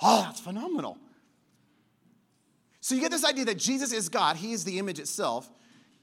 Oh, 0.00 0.22
that's 0.22 0.40
phenomenal. 0.40 0.98
So 2.80 2.94
you 2.94 3.00
get 3.00 3.10
this 3.10 3.24
idea 3.24 3.46
that 3.46 3.58
Jesus 3.58 3.92
is 3.92 4.08
God, 4.08 4.36
he 4.36 4.52
is 4.52 4.64
the 4.64 4.78
image 4.78 4.98
itself. 4.98 5.50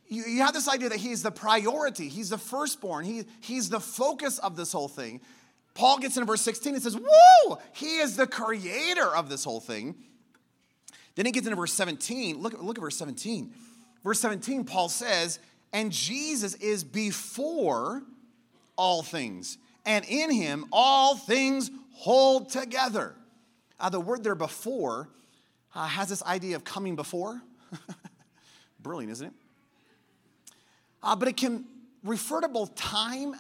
You, 0.08 0.24
you 0.24 0.42
have 0.42 0.54
this 0.54 0.68
idea 0.68 0.90
that 0.90 1.00
he's 1.00 1.24
the 1.24 1.32
priority, 1.32 2.10
he's 2.10 2.30
the 2.32 2.38
firstborn, 2.38 3.06
he, 3.06 3.24
he's 3.40 3.70
the 3.70 3.80
focus 3.80 4.40
of 4.40 4.56
this 4.56 4.72
whole 4.72 4.88
thing. 4.88 5.22
Paul 5.74 6.00
gets 6.00 6.18
into 6.18 6.26
verse 6.26 6.42
16 6.42 6.74
and 6.74 6.84
says, 6.84 6.98
Whoa, 7.00 7.60
he 7.74 8.00
is 8.00 8.18
the 8.18 8.28
creator 8.28 9.16
of 9.16 9.30
this 9.30 9.44
whole 9.44 9.62
thing. 9.62 9.96
Then 11.16 11.26
he 11.26 11.32
gets 11.32 11.46
into 11.46 11.56
verse 11.56 11.74
17. 11.74 12.42
Look, 12.42 12.62
look 12.62 12.78
at 12.78 12.82
verse 12.82 12.98
17. 12.98 13.54
Verse 14.04 14.20
17, 14.20 14.66
Paul 14.66 14.90
says, 14.90 15.40
And 15.74 15.92
Jesus 15.92 16.56
is 16.56 16.84
before 16.84 18.04
all 18.76 19.04
things, 19.04 19.58
and 19.86 20.04
in 20.06 20.32
him 20.32 20.66
all 20.72 21.16
things 21.16 21.72
hold 21.94 22.50
together. 22.50 23.16
Uh, 23.80 23.90
the 23.90 24.00
word 24.00 24.24
there 24.24 24.36
before 24.36 25.10
uh, 25.74 25.88
has 25.88 26.10
this 26.10 26.24
idea 26.24 26.56
of 26.56 26.64
coming 26.64 26.96
before. 26.96 27.42
Brilliant, 28.80 29.12
isn't 29.12 29.28
it? 29.28 29.34
Uh, 31.04 31.16
but 31.16 31.28
it 31.28 31.38
can 31.38 31.66
refer 32.04 32.42
to 32.42 32.48
both 32.48 32.76
time 32.76 33.36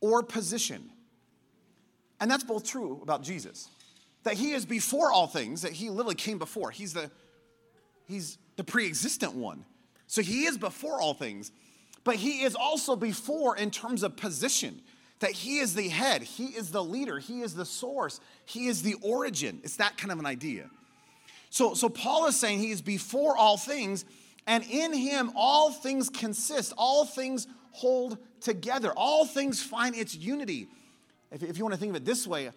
or 0.00 0.22
position. 0.22 0.90
And 2.20 2.30
that's 2.30 2.44
both 2.44 2.64
true 2.64 3.00
about 3.02 3.22
Jesus 3.22 3.68
that 4.24 4.34
he 4.34 4.52
is 4.52 4.66
before 4.66 5.12
all 5.12 5.26
things, 5.26 5.62
that 5.62 5.72
he 5.72 5.88
literally 5.88 6.14
came 6.14 6.38
before. 6.38 6.70
He's 6.70 6.92
the, 6.92 7.10
he's 8.08 8.38
the 8.56 8.64
pre 8.64 8.86
existent 8.86 9.34
one. 9.34 9.64
So 10.06 10.22
he 10.22 10.44
is 10.44 10.58
before 10.58 11.00
all 11.00 11.14
things, 11.14 11.50
but 12.04 12.16
he 12.16 12.42
is 12.42 12.54
also 12.54 12.96
before 12.96 13.56
in 13.56 13.70
terms 13.70 14.02
of 14.02 14.16
position, 14.16 14.80
that 15.20 15.30
he 15.30 15.58
is 15.58 15.74
the 15.74 15.88
head, 15.88 16.22
he 16.22 16.46
is 16.46 16.70
the 16.70 16.84
leader, 16.84 17.18
he 17.18 17.40
is 17.40 17.54
the 17.54 17.64
source, 17.64 18.20
he 18.44 18.66
is 18.66 18.82
the 18.82 18.94
origin. 19.00 19.60
It's 19.64 19.76
that 19.76 19.96
kind 19.96 20.12
of 20.12 20.18
an 20.18 20.26
idea. 20.26 20.68
So, 21.50 21.74
so 21.74 21.88
Paul 21.88 22.26
is 22.26 22.38
saying 22.38 22.58
he 22.58 22.70
is 22.70 22.82
before 22.82 23.36
all 23.36 23.56
things, 23.56 24.04
and 24.46 24.64
in 24.64 24.92
him 24.92 25.32
all 25.34 25.72
things 25.72 26.10
consist, 26.10 26.74
all 26.76 27.06
things 27.06 27.46
hold 27.70 28.18
together, 28.40 28.92
all 28.96 29.24
things 29.24 29.62
find 29.62 29.94
its 29.94 30.14
unity. 30.14 30.68
If, 31.30 31.42
if 31.42 31.56
you 31.56 31.64
want 31.64 31.74
to 31.74 31.80
think 31.80 31.90
of 31.90 31.96
it 31.96 32.04
this 32.04 32.26
way, 32.26 32.50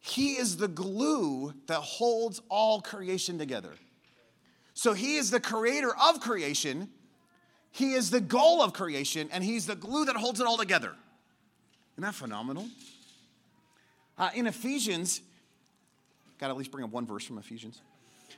he 0.00 0.32
is 0.32 0.56
the 0.56 0.68
glue 0.68 1.54
that 1.66 1.78
holds 1.78 2.42
all 2.48 2.80
creation 2.80 3.38
together. 3.38 3.72
So 4.74 4.92
He 4.92 5.16
is 5.16 5.30
the 5.30 5.40
creator 5.40 5.94
of 5.96 6.20
creation, 6.20 6.88
He 7.70 7.94
is 7.94 8.10
the 8.10 8.20
goal 8.20 8.62
of 8.62 8.72
creation, 8.72 9.28
and 9.32 9.42
He's 9.42 9.66
the 9.66 9.76
glue 9.76 10.04
that 10.06 10.16
holds 10.16 10.40
it 10.40 10.46
all 10.46 10.56
together. 10.56 10.92
Isn't 11.94 12.02
that 12.02 12.14
phenomenal? 12.14 12.66
Uh, 14.18 14.30
in 14.34 14.46
Ephesians, 14.46 15.20
got 16.38 16.46
to 16.46 16.52
at 16.52 16.56
least 16.56 16.70
bring 16.70 16.84
up 16.84 16.90
one 16.90 17.06
verse 17.06 17.24
from 17.24 17.38
Ephesians. 17.38 17.80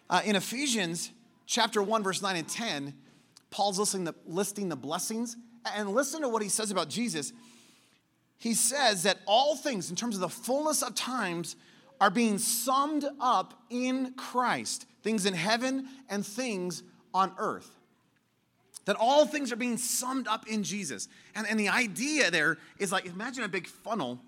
Uh, 0.09 0.23
in 0.25 0.37
Ephesians 0.37 1.11
chapter 1.47 1.83
1, 1.83 2.03
verse 2.03 2.23
9 2.23 2.37
and 2.37 2.49
10, 2.49 2.95
Paul's 3.51 3.79
listing 3.79 4.05
the, 4.05 4.15
listing 4.27 4.69
the 4.69 4.77
blessings. 4.77 5.37
And 5.75 5.91
listen 5.91 6.21
to 6.21 6.29
what 6.29 6.43
he 6.43 6.49
says 6.49 6.71
about 6.71 6.91
Jesus 6.91 7.33
he 8.45 8.53
says 8.53 9.05
that 9.05 9.21
all 9.27 9.57
things, 9.57 9.89
in 9.89 9.97
terms 9.97 10.17
of 10.17 10.21
the 10.21 10.29
fullness 10.29 10.83
of 10.83 10.95
times, 10.95 11.57
are 11.99 12.11
being 12.11 12.37
summed 12.37 13.07
up 13.19 13.55
in 13.71 14.13
Christ 14.19 14.87
things 15.05 15.27
in 15.27 15.35
heaven 15.35 15.87
and 16.09 16.27
things 16.27 16.83
on 17.13 17.33
earth. 17.39 17.71
That 18.87 18.97
all 18.99 19.25
things 19.27 19.53
are 19.53 19.57
being 19.57 19.77
summed 19.77 20.27
up 20.27 20.49
in 20.49 20.63
Jesus. 20.63 21.09
And, 21.35 21.47
and 21.49 21.61
the 21.61 21.69
idea 21.69 22.31
there 22.31 22.59
is 22.79 22.91
like 22.91 23.07
imagine 23.07 23.45
a 23.45 23.49
big 23.49 23.69
funnel, 23.69 24.19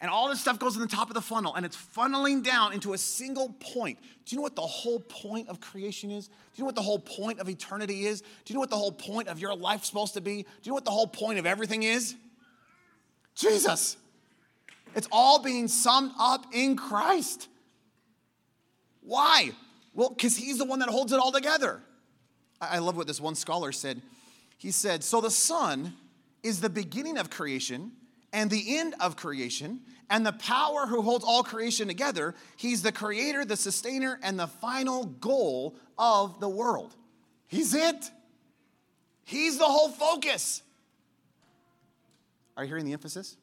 and 0.00 0.10
all 0.10 0.28
this 0.28 0.40
stuff 0.40 0.58
goes 0.58 0.74
in 0.74 0.82
the 0.82 0.88
top 0.88 1.08
of 1.08 1.14
the 1.14 1.20
funnel, 1.20 1.54
and 1.54 1.64
it's 1.64 1.76
funneling 1.76 2.42
down 2.42 2.72
into 2.72 2.94
a 2.94 2.98
single 2.98 3.54
point. 3.60 3.98
Do 4.24 4.34
you 4.34 4.38
know 4.38 4.42
what 4.42 4.56
the 4.56 4.62
whole 4.62 5.00
point 5.00 5.48
of 5.48 5.60
creation 5.60 6.10
is? 6.10 6.28
Do 6.28 6.34
you 6.56 6.62
know 6.62 6.66
what 6.66 6.74
the 6.74 6.82
whole 6.82 6.98
point 6.98 7.38
of 7.40 7.48
eternity 7.48 8.06
is? 8.06 8.20
Do 8.20 8.26
you 8.46 8.54
know 8.54 8.60
what 8.60 8.70
the 8.70 8.76
whole 8.76 8.92
point 8.92 9.28
of 9.28 9.38
your 9.38 9.54
life's 9.54 9.86
supposed 9.86 10.14
to 10.14 10.20
be? 10.20 10.42
Do 10.42 10.48
you 10.64 10.70
know 10.70 10.74
what 10.74 10.84
the 10.84 10.90
whole 10.90 11.06
point 11.06 11.38
of 11.38 11.46
everything 11.46 11.84
is? 11.84 12.16
Jesus. 13.34 13.96
It's 14.94 15.08
all 15.10 15.42
being 15.42 15.68
summed 15.68 16.12
up 16.18 16.46
in 16.52 16.76
Christ. 16.76 17.48
Why? 19.00 19.52
Well, 19.94 20.10
because 20.10 20.36
he's 20.36 20.58
the 20.58 20.64
one 20.64 20.80
that 20.80 20.88
holds 20.88 21.12
it 21.12 21.18
all 21.18 21.32
together. 21.32 21.80
I 22.60 22.78
love 22.78 22.96
what 22.96 23.06
this 23.06 23.20
one 23.20 23.34
scholar 23.34 23.72
said. 23.72 24.02
He 24.58 24.70
said, 24.70 25.04
So 25.04 25.20
the 25.20 25.30
Son 25.30 25.94
is 26.42 26.60
the 26.60 26.70
beginning 26.70 27.18
of 27.18 27.30
creation 27.30 27.92
and 28.32 28.50
the 28.50 28.78
end 28.78 28.94
of 28.98 29.14
creation, 29.14 29.80
and 30.10 30.26
the 30.26 30.32
power 30.32 30.86
who 30.86 31.02
holds 31.02 31.24
all 31.24 31.44
creation 31.44 31.86
together. 31.86 32.34
He's 32.56 32.82
the 32.82 32.90
creator, 32.90 33.44
the 33.44 33.56
sustainer, 33.56 34.18
and 34.24 34.38
the 34.38 34.48
final 34.48 35.04
goal 35.04 35.76
of 35.96 36.40
the 36.40 36.48
world. 36.48 36.96
He's 37.46 37.74
it. 37.74 38.10
He's 39.24 39.58
the 39.58 39.64
whole 39.64 39.88
focus. 39.88 40.62
Are 42.56 42.64
you 42.64 42.68
hearing 42.68 42.84
the 42.84 42.92
emphasis? 42.92 43.36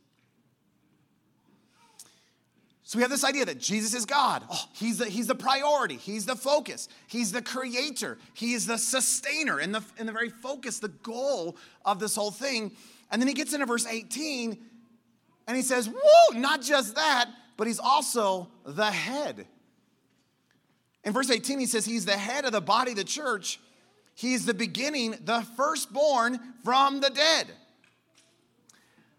So 2.91 2.97
we 2.97 3.03
have 3.03 3.09
this 3.09 3.23
idea 3.23 3.45
that 3.45 3.57
Jesus 3.57 3.93
is 3.93 4.05
God. 4.05 4.43
Oh, 4.51 4.65
he's, 4.73 4.97
the, 4.97 5.05
he's 5.05 5.27
the 5.27 5.33
priority. 5.33 5.95
He's 5.95 6.25
the 6.25 6.35
focus. 6.35 6.89
He's 7.07 7.31
the 7.31 7.41
creator. 7.41 8.17
He 8.33 8.51
is 8.51 8.65
the 8.65 8.77
sustainer 8.77 9.59
and 9.59 9.73
the, 9.73 9.81
and 9.97 10.09
the 10.09 10.11
very 10.11 10.27
focus, 10.27 10.79
the 10.79 10.89
goal 10.89 11.55
of 11.85 12.01
this 12.01 12.17
whole 12.17 12.31
thing. 12.31 12.73
And 13.09 13.21
then 13.21 13.29
he 13.29 13.33
gets 13.33 13.53
into 13.53 13.65
verse 13.65 13.87
18 13.87 14.57
and 15.47 15.55
he 15.55 15.63
says, 15.63 15.87
Whoa, 15.87 16.37
not 16.37 16.61
just 16.61 16.95
that, 16.95 17.29
but 17.55 17.65
he's 17.65 17.79
also 17.79 18.49
the 18.65 18.91
head. 18.91 19.47
In 21.05 21.13
verse 21.13 21.31
18, 21.31 21.59
he 21.61 21.67
says, 21.67 21.85
He's 21.85 22.03
the 22.03 22.17
head 22.17 22.43
of 22.43 22.51
the 22.51 22.59
body 22.59 22.91
of 22.91 22.97
the 22.97 23.05
church. 23.05 23.61
He's 24.15 24.45
the 24.45 24.53
beginning, 24.53 25.15
the 25.23 25.47
firstborn 25.55 26.41
from 26.65 26.99
the 26.99 27.09
dead. 27.09 27.47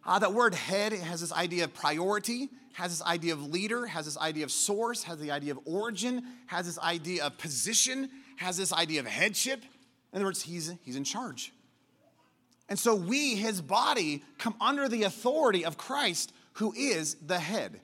Uh, 0.04 0.18
that 0.18 0.34
word 0.34 0.54
head 0.54 0.92
has 0.92 1.22
this 1.22 1.32
idea 1.32 1.64
of 1.64 1.72
priority, 1.72 2.50
has 2.72 2.90
this 2.90 3.06
idea 3.06 3.32
of 3.32 3.46
leader, 3.46 3.86
has 3.86 4.06
this 4.06 4.18
idea 4.18 4.44
of 4.44 4.50
source, 4.50 5.02
has 5.04 5.18
the 5.18 5.30
idea 5.30 5.52
of 5.52 5.60
origin, 5.64 6.22
has 6.46 6.66
this 6.66 6.78
idea 6.78 7.24
of 7.24 7.36
position, 7.38 8.10
has 8.36 8.56
this 8.56 8.72
idea 8.72 9.00
of 9.00 9.06
headship. 9.06 9.62
In 10.12 10.16
other 10.16 10.24
words, 10.24 10.42
he's, 10.42 10.72
he's 10.82 10.96
in 10.96 11.04
charge. 11.04 11.52
And 12.68 12.78
so 12.78 12.94
we, 12.94 13.34
his 13.34 13.60
body, 13.60 14.22
come 14.38 14.54
under 14.60 14.88
the 14.88 15.02
authority 15.02 15.64
of 15.64 15.76
Christ, 15.76 16.32
who 16.54 16.72
is 16.72 17.16
the 17.16 17.38
head. 17.38 17.80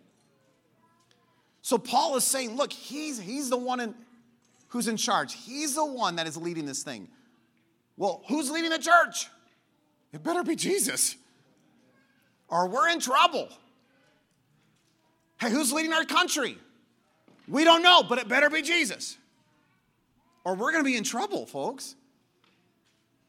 So 1.61 1.77
Paul 1.77 2.17
is 2.17 2.25
saying, 2.25 2.57
look, 2.57 2.73
he's, 2.73 3.19
he's 3.21 3.51
the 3.51 3.59
one 3.59 3.81
in, 3.81 3.95
who's 4.69 4.89
in 4.89 4.97
charge. 4.97 5.35
He's 5.35 5.75
the 5.75 5.85
one 5.85 6.17
that 6.17 6.27
is 6.27 6.37
leading 6.37 6.65
this 6.65 6.83
thing. 6.83 7.09
Well, 7.97 8.23
who's 8.29 8.51
leading 8.51 8.71
the 8.71 8.79
church? 8.79 9.29
It 10.13 10.23
better 10.23 10.43
be 10.43 10.57
Jesus, 10.57 11.17
or 12.49 12.69
we're 12.69 12.89
in 12.89 13.01
trouble. 13.01 13.51
Hey, 15.41 15.51
who's 15.51 15.73
leading 15.73 15.93
our 15.93 16.05
country? 16.05 16.59
We 17.47 17.65
don't 17.65 17.83
know, 17.83 18.03
but 18.03 18.19
it 18.19 18.29
better 18.29 18.51
be 18.51 18.63
Jesus, 18.63 19.17
or 20.45 20.55
we're 20.55 20.73
going 20.73 20.85
to 20.85 20.91
be 20.91 20.97
in 20.97 21.05
trouble, 21.05 21.47
folks. 21.47 21.95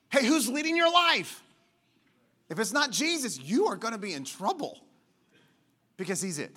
Hey, 0.10 0.26
who's 0.26 0.50
leading 0.50 0.76
your 0.76 0.92
life? 0.92 1.44
If 2.50 2.60
it's 2.60 2.74
not 2.74 2.92
Jesus, 2.92 3.40
you 3.40 3.68
are 3.68 3.76
going 3.76 3.94
to 3.94 4.00
be 4.00 4.14
in 4.14 4.26
trouble 4.26 4.80
because 5.98 6.22
he's 6.22 6.40
it. 6.40 6.56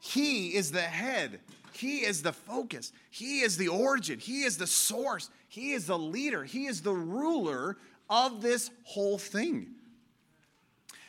He 0.00 0.48
is 0.48 0.70
the 0.70 0.82
head. 0.82 1.40
He 1.72 1.98
is 1.98 2.22
the 2.22 2.32
focus. 2.32 2.92
He 3.10 3.40
is 3.40 3.56
the 3.56 3.68
origin. 3.68 4.18
He 4.18 4.42
is 4.42 4.58
the 4.58 4.66
source. 4.66 5.30
He 5.48 5.72
is 5.72 5.86
the 5.86 5.98
leader. 5.98 6.44
He 6.44 6.66
is 6.66 6.82
the 6.82 6.92
ruler 6.92 7.78
of 8.10 8.42
this 8.42 8.70
whole 8.84 9.16
thing. 9.16 9.68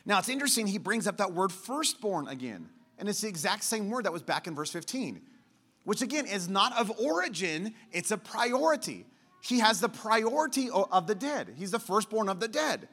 Now, 0.05 0.19
it's 0.19 0.29
interesting, 0.29 0.67
he 0.67 0.77
brings 0.77 1.07
up 1.07 1.17
that 1.17 1.33
word 1.33 1.51
firstborn 1.51 2.27
again. 2.27 2.69
And 3.03 3.09
it's 3.09 3.19
the 3.19 3.27
exact 3.27 3.65
same 3.65 3.89
word 3.89 4.05
that 4.05 4.13
was 4.13 4.21
back 4.21 4.47
in 4.47 4.55
verse 4.55 4.71
15, 4.71 5.21
which 5.83 6.01
again 6.01 6.25
is 6.25 6.47
not 6.47 6.71
of 6.79 6.89
origin, 6.97 7.73
it's 7.91 8.11
a 8.11 8.17
priority. 8.17 9.05
He 9.41 9.59
has 9.59 9.81
the 9.81 9.89
priority 9.89 10.69
of 10.71 11.05
the 11.05 11.13
dead, 11.13 11.55
he's 11.57 11.71
the 11.71 11.79
firstborn 11.79 12.29
of 12.29 12.39
the 12.39 12.47
dead 12.47 12.87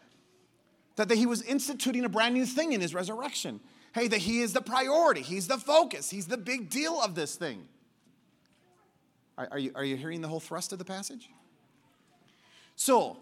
that, 1.09 1.17
he 1.17 1.27
was 1.27 1.43
instituting 1.43 2.05
a 2.05 2.09
brand 2.09 2.35
new 2.35 2.47
thing 2.47 2.73
in 2.73 2.81
his 2.81 2.95
resurrection. 2.95 3.61
Hey, 3.93 4.09
that 4.09 4.19
he 4.19 4.41
is 4.41 4.53
the 4.53 4.61
priority, 4.61 5.23
he's 5.23 5.49
the 5.49 5.59
focus, 5.59 6.11
he's 6.11 6.27
the 6.27 6.37
big 6.37 6.71
deal 6.71 7.01
of 7.01 7.15
this 7.15 7.37
thing. 7.37 7.67
Are, 9.39 9.59
you, 9.59 9.73
are 9.75 9.85
you 9.85 9.97
hearing 9.97 10.21
the 10.21 10.29
whole 10.29 10.41
thrust 10.41 10.73
of 10.73 10.79
the 10.79 10.85
passage? 10.85 11.31
So, 12.77 13.17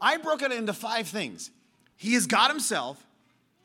I 0.00 0.16
broke 0.16 0.42
it 0.42 0.50
into 0.50 0.72
five 0.72 1.08
things. 1.08 1.50
He 1.96 2.14
is 2.14 2.26
God 2.26 2.48
himself, 2.48 3.04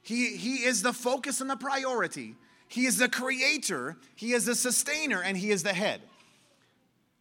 he, 0.02 0.36
he 0.36 0.56
is 0.66 0.82
the 0.82 0.94
focus 0.94 1.40
and 1.40 1.50
the 1.50 1.56
priority, 1.56 2.36
he 2.74 2.88
is 2.88 2.98
the 2.98 3.08
creator, 3.08 3.98
he 4.16 4.34
is 4.34 4.46
the 4.46 4.56
sustainer, 4.56 5.22
and 5.22 5.38
he 5.38 5.52
is 5.52 5.62
the 5.62 5.74
head. 5.74 6.02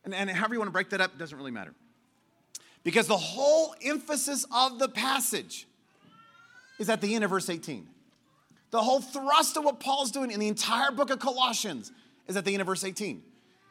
And, 0.02 0.14
and 0.14 0.30
however 0.30 0.54
you 0.54 0.60
want 0.60 0.68
to 0.68 0.72
break 0.72 0.88
that 0.90 1.02
up, 1.02 1.18
doesn't 1.18 1.36
really 1.36 1.50
matter. 1.50 1.74
Because 2.84 3.06
the 3.06 3.18
whole 3.18 3.74
emphasis 3.84 4.46
of 4.50 4.78
the 4.78 4.88
passage 4.88 5.66
is 6.78 6.88
at 6.88 7.02
the 7.02 7.14
end 7.14 7.22
of 7.22 7.28
verse 7.28 7.50
18. 7.50 7.86
The 8.70 8.80
whole 8.80 9.02
thrust 9.02 9.58
of 9.58 9.64
what 9.64 9.78
Paul's 9.78 10.10
doing 10.10 10.30
in 10.30 10.40
the 10.40 10.48
entire 10.48 10.90
book 10.90 11.10
of 11.10 11.18
Colossians 11.18 11.92
is 12.28 12.38
at 12.38 12.46
the 12.46 12.54
end 12.54 12.62
of 12.62 12.66
verse 12.66 12.82
18. 12.82 13.22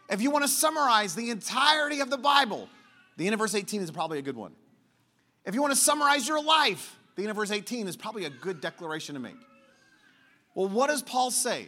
If 0.08 0.22
you 0.22 0.30
want 0.30 0.46
to 0.46 0.52
summarize 0.52 1.15
the 1.15 1.32
entirety 1.32 2.00
of 2.00 2.12
the 2.12 2.17
Bible, 2.17 2.70
the 3.17 3.26
end 3.26 3.34
of 3.34 3.39
verse 3.39 3.56
18 3.56 3.82
is 3.82 3.89
probably 3.89 4.20
a 4.20 4.22
good 4.22 4.38
one. 4.38 4.52
If 5.48 5.56
you 5.56 5.62
want 5.63 5.74
to 5.74 5.80
summarize 5.80 6.28
your 6.28 6.44
life, 6.44 6.96
the 7.15 7.24
end 7.24 7.32
of 7.32 7.38
verse 7.38 7.50
18 7.50 7.88
is 7.88 7.98
probably 7.98 8.26
a 8.26 8.30
good 8.30 8.62
declaration 8.62 9.15
to 9.15 9.20
make. 9.20 9.34
Well, 10.56 10.70
what 10.70 10.90
does 10.90 11.02
Paul 11.02 11.32
say? 11.32 11.68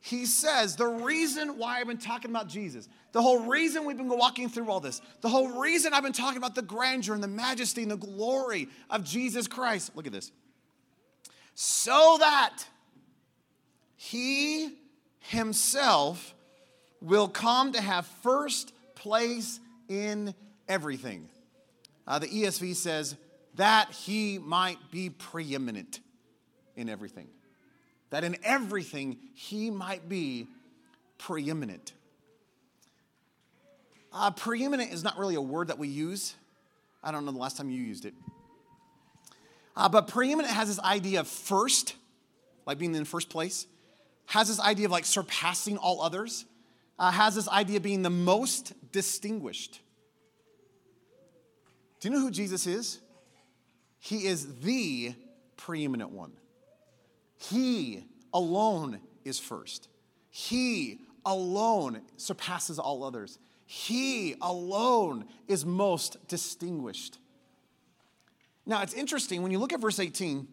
He 0.00 0.26
says, 0.26 0.76
the 0.76 0.86
reason 0.86 1.56
why 1.56 1.80
I've 1.80 1.86
been 1.86 1.96
talking 1.96 2.30
about 2.30 2.46
Jesus, 2.46 2.88
the 3.12 3.22
whole 3.22 3.46
reason 3.46 3.86
we've 3.86 3.96
been 3.96 4.08
walking 4.08 4.50
through 4.50 4.70
all 4.70 4.80
this, 4.80 5.00
the 5.22 5.30
whole 5.30 5.60
reason 5.60 5.94
I've 5.94 6.02
been 6.02 6.12
talking 6.12 6.36
about 6.36 6.54
the 6.54 6.62
grandeur 6.62 7.14
and 7.14 7.22
the 7.22 7.28
majesty 7.28 7.82
and 7.82 7.90
the 7.90 7.96
glory 7.96 8.68
of 8.90 9.02
Jesus 9.02 9.48
Christ. 9.48 9.92
Look 9.96 10.06
at 10.06 10.12
this 10.12 10.30
so 11.54 12.16
that 12.18 12.64
he 13.96 14.76
himself 15.20 16.34
will 17.00 17.28
come 17.28 17.72
to 17.72 17.80
have 17.80 18.06
first 18.22 18.72
place 18.94 19.60
in 19.88 20.34
everything. 20.68 21.28
Uh, 22.06 22.18
the 22.18 22.26
ESV 22.26 22.74
says, 22.74 23.16
that 23.54 23.90
he 23.92 24.38
might 24.38 24.78
be 24.90 25.10
preeminent 25.10 26.00
in 26.76 26.88
everything. 26.88 27.28
That 28.14 28.22
in 28.22 28.36
everything 28.44 29.16
he 29.34 29.72
might 29.72 30.08
be 30.08 30.46
preeminent. 31.18 31.92
Uh, 34.12 34.30
preeminent 34.30 34.92
is 34.92 35.02
not 35.02 35.18
really 35.18 35.34
a 35.34 35.40
word 35.40 35.66
that 35.66 35.78
we 35.78 35.88
use. 35.88 36.36
I 37.02 37.10
don't 37.10 37.24
know 37.24 37.32
the 37.32 37.38
last 37.38 37.56
time 37.56 37.70
you 37.70 37.82
used 37.82 38.04
it. 38.04 38.14
Uh, 39.76 39.88
but 39.88 40.06
preeminent 40.06 40.54
has 40.54 40.68
this 40.68 40.78
idea 40.78 41.18
of 41.18 41.26
first, 41.26 41.96
like 42.66 42.78
being 42.78 42.94
in 42.94 43.02
the 43.02 43.04
first 43.04 43.30
place, 43.30 43.66
has 44.26 44.46
this 44.46 44.60
idea 44.60 44.86
of 44.86 44.92
like 44.92 45.06
surpassing 45.06 45.76
all 45.76 46.00
others, 46.00 46.44
uh, 47.00 47.10
has 47.10 47.34
this 47.34 47.48
idea 47.48 47.78
of 47.78 47.82
being 47.82 48.02
the 48.02 48.10
most 48.10 48.74
distinguished. 48.92 49.80
Do 51.98 52.08
you 52.08 52.14
know 52.14 52.20
who 52.20 52.30
Jesus 52.30 52.68
is? 52.68 53.00
He 53.98 54.28
is 54.28 54.60
the 54.60 55.16
preeminent 55.56 56.10
one. 56.10 56.30
He 57.38 58.04
alone 58.32 59.00
is 59.24 59.38
first. 59.38 59.88
He 60.30 61.00
alone 61.24 62.02
surpasses 62.16 62.78
all 62.78 63.04
others. 63.04 63.38
He 63.66 64.34
alone 64.40 65.26
is 65.48 65.64
most 65.64 66.26
distinguished. 66.28 67.18
Now, 68.66 68.82
it's 68.82 68.94
interesting 68.94 69.42
when 69.42 69.52
you 69.52 69.58
look 69.58 69.72
at 69.72 69.80
verse 69.80 69.98
18, 69.98 70.48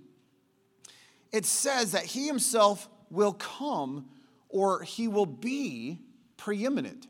it 1.31 1.45
says 1.45 1.93
that 1.93 2.03
he 2.03 2.27
himself 2.27 2.89
will 3.09 3.33
come 3.33 4.09
or 4.49 4.83
he 4.83 5.07
will 5.07 5.25
be 5.25 5.99
preeminent. 6.37 7.07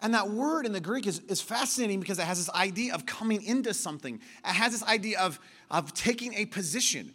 And 0.00 0.12
that 0.12 0.28
word 0.28 0.66
in 0.66 0.72
the 0.72 0.80
Greek 0.80 1.06
is, 1.06 1.20
is 1.20 1.40
fascinating 1.40 2.00
because 2.00 2.18
it 2.18 2.24
has 2.24 2.36
this 2.38 2.50
idea 2.50 2.94
of 2.94 3.06
coming 3.06 3.42
into 3.42 3.72
something, 3.72 4.20
it 4.44 4.52
has 4.52 4.72
this 4.72 4.82
idea 4.84 5.18
of, 5.20 5.40
of 5.70 5.94
taking 5.94 6.34
a 6.34 6.44
position. 6.46 7.14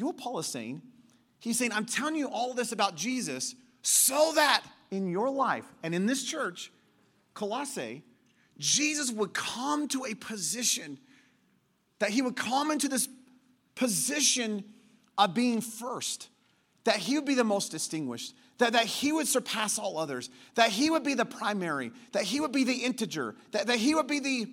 You 0.00 0.06
know 0.06 0.12
what 0.12 0.18
Paul 0.18 0.38
is 0.38 0.46
saying? 0.46 0.80
He's 1.40 1.58
saying, 1.58 1.72
I'm 1.72 1.84
telling 1.84 2.16
you 2.16 2.28
all 2.28 2.54
this 2.54 2.72
about 2.72 2.96
Jesus 2.96 3.54
so 3.82 4.32
that 4.34 4.62
in 4.90 5.10
your 5.10 5.28
life 5.28 5.66
and 5.82 5.94
in 5.94 6.06
this 6.06 6.24
church, 6.24 6.72
Colossae, 7.34 8.02
Jesus 8.56 9.12
would 9.12 9.34
come 9.34 9.88
to 9.88 10.06
a 10.06 10.14
position 10.14 10.98
that 11.98 12.08
he 12.08 12.22
would 12.22 12.34
come 12.34 12.70
into 12.70 12.88
this 12.88 13.10
position 13.74 14.64
of 15.18 15.34
being 15.34 15.60
first, 15.60 16.30
that 16.84 16.96
he 16.96 17.16
would 17.16 17.26
be 17.26 17.34
the 17.34 17.44
most 17.44 17.70
distinguished, 17.70 18.34
that, 18.56 18.72
that 18.72 18.86
he 18.86 19.12
would 19.12 19.28
surpass 19.28 19.78
all 19.78 19.98
others, 19.98 20.30
that 20.54 20.70
he 20.70 20.88
would 20.88 21.04
be 21.04 21.12
the 21.12 21.26
primary, 21.26 21.92
that 22.12 22.22
he 22.22 22.40
would 22.40 22.52
be 22.52 22.64
the 22.64 22.84
integer, 22.84 23.34
that, 23.50 23.66
that 23.66 23.76
he 23.76 23.94
would 23.94 24.06
be 24.06 24.18
the, 24.18 24.50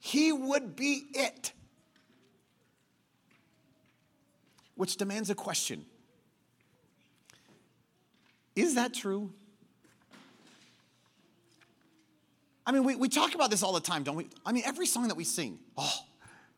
he 0.00 0.32
would 0.32 0.76
be 0.76 1.04
it. 1.14 1.52
Which 4.74 4.96
demands 4.96 5.30
a 5.30 5.34
question 5.34 5.84
Is 8.54 8.74
that 8.74 8.94
true? 8.94 9.32
I 12.64 12.70
mean, 12.70 12.84
we, 12.84 12.94
we 12.94 13.08
talk 13.08 13.34
about 13.34 13.50
this 13.50 13.62
all 13.62 13.72
the 13.72 13.80
time, 13.80 14.04
don't 14.04 14.14
we? 14.14 14.28
I 14.46 14.52
mean, 14.52 14.62
every 14.64 14.86
song 14.86 15.08
that 15.08 15.16
we 15.16 15.24
sing, 15.24 15.58
oh, 15.76 15.92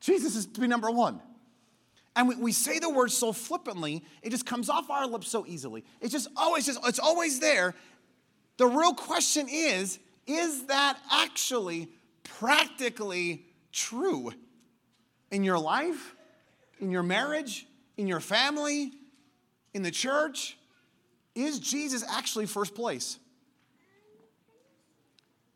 Jesus 0.01 0.37
is 0.37 0.45
to 0.47 0.61
be 0.61 0.67
number 0.67 0.91
one. 0.91 1.19
And 2.15 2.29
we, 2.29 2.37
we 2.37 2.53
say 2.53 2.79
the 2.79 2.91
word 2.91 3.11
so 3.11 3.33
flippantly, 3.33 4.05
it 4.23 4.31
just 4.31 4.47
comes 4.47 4.69
off 4.69 4.91
our 4.91 5.07
lips 5.07 5.29
so 5.29 5.47
easily. 5.47 5.85
It's 6.01 6.13
just 6.13 6.29
always 6.37 6.67
just 6.67 6.79
it's 6.87 6.99
always 6.99 7.41
there. 7.41 7.75
The 8.57 8.67
real 8.67 8.95
question 8.95 9.49
is, 9.51 9.99
is 10.27 10.67
that 10.67 10.99
actually 11.11 11.89
practically 12.23 13.47
true 13.73 14.31
in 15.31 15.43
your 15.43 15.59
life, 15.59 16.15
in 16.79 16.91
your 16.91 17.03
marriage, 17.03 17.67
in 17.97 18.07
your 18.07 18.21
family, 18.21 18.93
in 19.73 19.83
the 19.83 19.91
church? 19.91 20.57
is 21.35 21.59
Jesus 21.59 22.05
actually 22.09 22.47
first 22.47 22.75
place? 22.75 23.19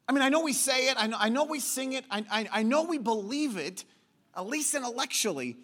I 0.09 0.13
mean, 0.13 0.23
I 0.23 0.29
know 0.31 0.41
we 0.41 0.53
say 0.53 0.89
it, 0.89 0.97
I 0.99 1.07
know, 1.07 1.17
I 1.21 1.29
know 1.29 1.45
we 1.45 1.61
sing 1.61 1.93
it, 1.93 2.05
I, 2.11 2.25
I, 2.31 2.49
I 2.53 2.63
know 2.63 2.85
we 2.85 2.99
believe 2.99 3.57
it, 3.57 3.85
at 4.35 4.47
least 4.47 4.75
intellectually. 4.75 5.57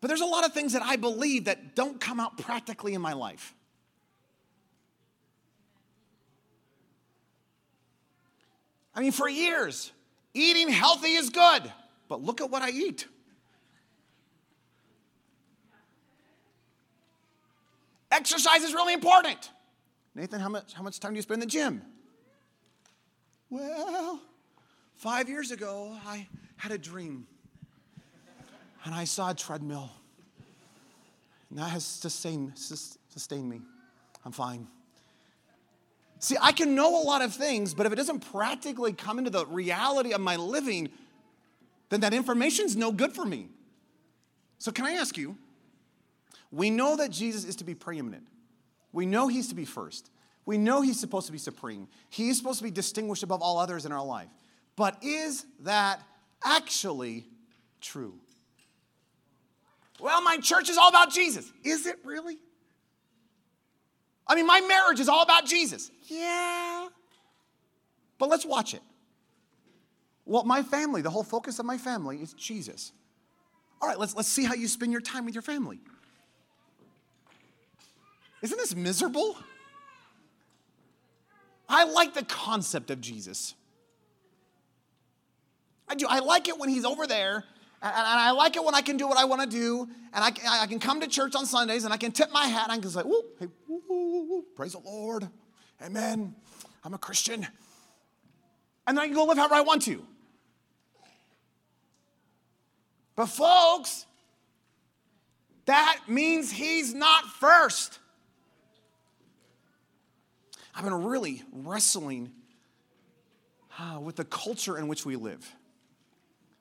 But 0.00 0.08
there's 0.08 0.22
a 0.22 0.26
lot 0.26 0.44
of 0.44 0.52
things 0.52 0.72
that 0.72 0.82
I 0.82 0.96
believe 0.96 1.44
that 1.44 1.76
don't 1.76 2.00
come 2.00 2.20
out 2.20 2.38
practically 2.38 2.94
in 2.94 3.02
my 3.02 3.12
life. 3.12 3.54
I 8.94 9.00
mean, 9.00 9.12
for 9.12 9.28
years, 9.28 9.92
eating 10.32 10.68
healthy 10.68 11.14
is 11.14 11.28
good, 11.28 11.70
but 12.08 12.22
look 12.22 12.40
at 12.40 12.50
what 12.50 12.62
I 12.62 12.70
eat. 12.70 13.06
Exercise 18.14 18.62
is 18.62 18.72
really 18.72 18.94
important. 18.94 19.50
Nathan, 20.14 20.38
how 20.38 20.48
much, 20.48 20.72
how 20.72 20.82
much 20.82 21.00
time 21.00 21.12
do 21.12 21.16
you 21.16 21.22
spend 21.22 21.42
in 21.42 21.48
the 21.48 21.52
gym? 21.52 21.82
Well, 23.50 24.20
five 24.94 25.28
years 25.28 25.50
ago, 25.50 25.96
I 26.06 26.28
had 26.56 26.70
a 26.70 26.78
dream 26.78 27.26
and 28.84 28.94
I 28.94 29.04
saw 29.04 29.30
a 29.30 29.34
treadmill. 29.34 29.90
And 31.50 31.58
that 31.58 31.70
has 31.70 31.84
sustained, 31.84 32.52
sustained 32.56 33.50
me. 33.50 33.60
I'm 34.24 34.32
fine. 34.32 34.68
See, 36.20 36.36
I 36.40 36.52
can 36.52 36.74
know 36.76 37.02
a 37.02 37.04
lot 37.04 37.20
of 37.20 37.34
things, 37.34 37.74
but 37.74 37.84
if 37.84 37.92
it 37.92 37.96
doesn't 37.96 38.20
practically 38.20 38.92
come 38.92 39.18
into 39.18 39.30
the 39.30 39.44
reality 39.46 40.12
of 40.12 40.20
my 40.20 40.36
living, 40.36 40.88
then 41.90 42.00
that 42.00 42.14
information 42.14 42.64
is 42.64 42.76
no 42.76 42.92
good 42.92 43.12
for 43.12 43.24
me. 43.24 43.48
So, 44.58 44.72
can 44.72 44.86
I 44.86 44.92
ask 44.92 45.18
you? 45.18 45.36
We 46.54 46.70
know 46.70 46.96
that 46.96 47.10
Jesus 47.10 47.44
is 47.44 47.56
to 47.56 47.64
be 47.64 47.74
preeminent, 47.74 48.28
we 48.92 49.06
know 49.06 49.28
he's 49.28 49.48
to 49.48 49.54
be 49.54 49.64
first. 49.64 50.10
We 50.46 50.58
know 50.58 50.82
he's 50.82 51.00
supposed 51.00 51.24
to 51.24 51.32
be 51.32 51.38
supreme. 51.38 51.88
He's 52.10 52.36
supposed 52.36 52.58
to 52.58 52.64
be 52.64 52.70
distinguished 52.70 53.22
above 53.22 53.40
all 53.40 53.56
others 53.56 53.86
in 53.86 53.92
our 53.92 54.04
life. 54.04 54.28
But 54.76 55.02
is 55.02 55.46
that 55.60 56.02
actually 56.44 57.24
true? 57.80 58.20
Well, 59.98 60.20
my 60.20 60.36
church 60.36 60.68
is 60.68 60.76
all 60.76 60.90
about 60.90 61.10
Jesus. 61.10 61.50
Is 61.64 61.86
it 61.86 61.96
really? 62.04 62.36
I 64.26 64.34
mean, 64.34 64.46
my 64.46 64.60
marriage 64.60 65.00
is 65.00 65.08
all 65.08 65.22
about 65.22 65.46
Jesus. 65.46 65.90
Yeah. 66.08 66.88
But 68.18 68.28
let's 68.28 68.44
watch 68.44 68.74
it. 68.74 68.82
Well, 70.26 70.44
my 70.44 70.62
family, 70.62 71.00
the 71.00 71.10
whole 71.10 71.24
focus 71.24 71.58
of 71.58 71.64
my 71.64 71.78
family 71.78 72.18
is 72.18 72.34
Jesus. 72.34 72.92
All 73.80 73.88
right, 73.88 73.98
let's, 73.98 74.14
let's 74.14 74.28
see 74.28 74.44
how 74.44 74.54
you 74.54 74.68
spend 74.68 74.92
your 74.92 75.00
time 75.00 75.24
with 75.24 75.34
your 75.34 75.42
family. 75.42 75.80
Isn't 78.44 78.58
this 78.58 78.76
miserable? 78.76 79.38
I 81.66 81.84
like 81.84 82.12
the 82.12 82.24
concept 82.24 82.90
of 82.90 83.00
Jesus. 83.00 83.54
I 85.88 85.94
do. 85.94 86.06
I 86.06 86.18
like 86.18 86.46
it 86.48 86.58
when 86.58 86.68
he's 86.68 86.84
over 86.84 87.06
there, 87.06 87.44
and, 87.80 87.92
I 87.94 88.32
like 88.32 88.56
it 88.56 88.62
when 88.62 88.74
I 88.74 88.82
can 88.82 88.98
do 88.98 89.08
what 89.08 89.16
I 89.16 89.24
want 89.24 89.40
to 89.40 89.48
do, 89.48 89.88
and 90.12 90.22
I, 90.22 90.30
I 90.62 90.66
can 90.66 90.78
come 90.78 91.00
to 91.00 91.06
church 91.06 91.34
on 91.34 91.46
Sundays, 91.46 91.84
and 91.84 91.94
I 91.94 91.96
can 91.96 92.12
tip 92.12 92.30
my 92.32 92.46
hat, 92.46 92.64
and 92.64 92.72
I 92.72 92.78
can 92.78 92.90
say, 92.90 93.00
hey, 93.00 93.48
woo, 93.66 93.82
woo, 93.88 94.26
woo, 94.28 94.44
praise 94.54 94.72
the 94.72 94.80
Lord, 94.80 95.26
amen, 95.82 96.34
I'm 96.84 96.92
a 96.92 96.98
Christian. 96.98 97.46
And 98.86 98.98
then 98.98 99.04
I 99.04 99.06
can 99.06 99.14
go 99.14 99.24
live 99.24 99.38
however 99.38 99.54
I 99.54 99.62
want 99.62 99.80
to. 99.82 100.04
But 103.16 103.26
folks, 103.26 104.04
that 105.64 106.00
means 106.06 106.52
he's 106.52 106.92
not 106.92 107.24
first. 107.24 108.00
I've 110.76 110.84
been 110.84 111.04
really 111.04 111.42
wrestling 111.52 112.32
uh, 113.78 114.00
with 114.00 114.16
the 114.16 114.24
culture 114.24 114.76
in 114.76 114.88
which 114.88 115.06
we 115.06 115.16
live. 115.16 115.54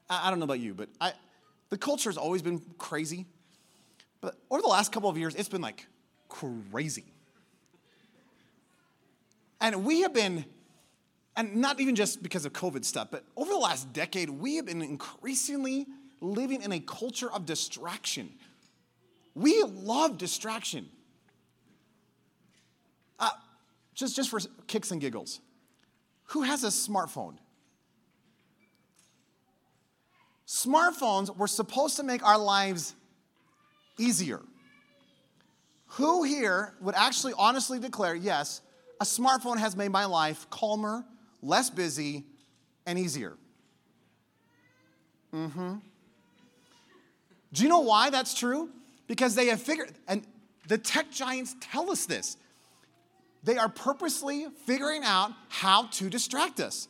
I, 0.10 0.28
I 0.28 0.30
don't 0.30 0.40
know 0.40 0.46
about 0.46 0.60
you, 0.60 0.74
but 0.74 0.90
I, 1.02 1.14
the 1.70 1.78
culture 1.78 2.10
has 2.10 2.18
always 2.18 2.42
been 2.42 2.62
crazy. 2.78 3.26
But 4.22 4.36
over 4.50 4.62
the 4.62 4.68
last 4.68 4.92
couple 4.92 5.10
of 5.10 5.18
years, 5.18 5.36
it's 5.36 5.50
been 5.50 5.62
like 5.62 5.88
crazy. 6.30 7.06
And 9.60 9.86
we 9.86 10.02
have 10.02 10.14
been, 10.14 10.46
and 11.36 11.56
not 11.56 11.80
even 11.80 11.96
just 11.96 12.22
because 12.22 12.46
of 12.46 12.54
COVID 12.54 12.86
stuff, 12.86 13.08
but 13.10 13.24
over 13.36 13.52
the 13.52 13.58
last 13.58 13.92
decade, 13.94 14.30
we 14.30 14.58
have 14.58 14.66
been 14.66 14.82
increasingly 14.82 15.88
living 16.22 16.62
in 16.62 16.72
a 16.72 16.80
culture 16.80 17.32
of 17.32 17.46
distraction. 17.46 18.30
We 19.36 19.64
love 19.64 20.18
distraction. 20.18 20.88
Just, 23.94 24.16
just 24.16 24.30
for 24.30 24.40
kicks 24.68 24.92
and 24.92 25.00
giggles, 25.00 25.40
who 26.26 26.42
has 26.42 26.64
a 26.64 26.68
smartphone? 26.68 27.36
Smartphones 30.48 31.36
were 31.36 31.48
supposed 31.48 31.98
to 31.98 32.04
make 32.04 32.24
our 32.24 32.38
lives 32.38 32.96
easier. 33.98 34.42
Who 35.88 36.24
here 36.24 36.74
would 36.82 36.96
actually 36.96 37.34
honestly 37.38 37.80
declare, 37.80 38.16
yes, 38.16 38.62
a 39.00 39.06
smartphone 39.06 39.58
has 39.58 39.76
made 39.76 39.90
my 39.90 40.06
life 40.06 40.50
calmer, 40.50 41.06
less 41.42 41.70
busy, 41.70 42.24
and 42.86 42.98
easier? 42.98 43.38
Mm 45.34 45.52
hmm. 45.52 45.76
Do 47.54 47.64
you 47.64 47.70
know 47.70 47.82
why 47.82 48.10
that's 48.10 48.34
true? 48.34 48.70
Because 49.08 49.36
they 49.36 49.48
have 49.48 49.62
figured, 49.62 49.92
and 50.08 50.26
the 50.68 50.78
tech 50.78 51.12
giants 51.12 51.56
tell 51.60 51.92
us 51.92 52.06
this. 52.06 52.38
They 53.44 53.58
are 53.58 53.70
purposely 53.70 54.48
figuring 54.66 55.04
out 55.04 55.32
how 55.50 55.88
to 55.88 56.10
distract 56.10 56.60
us 56.60 56.88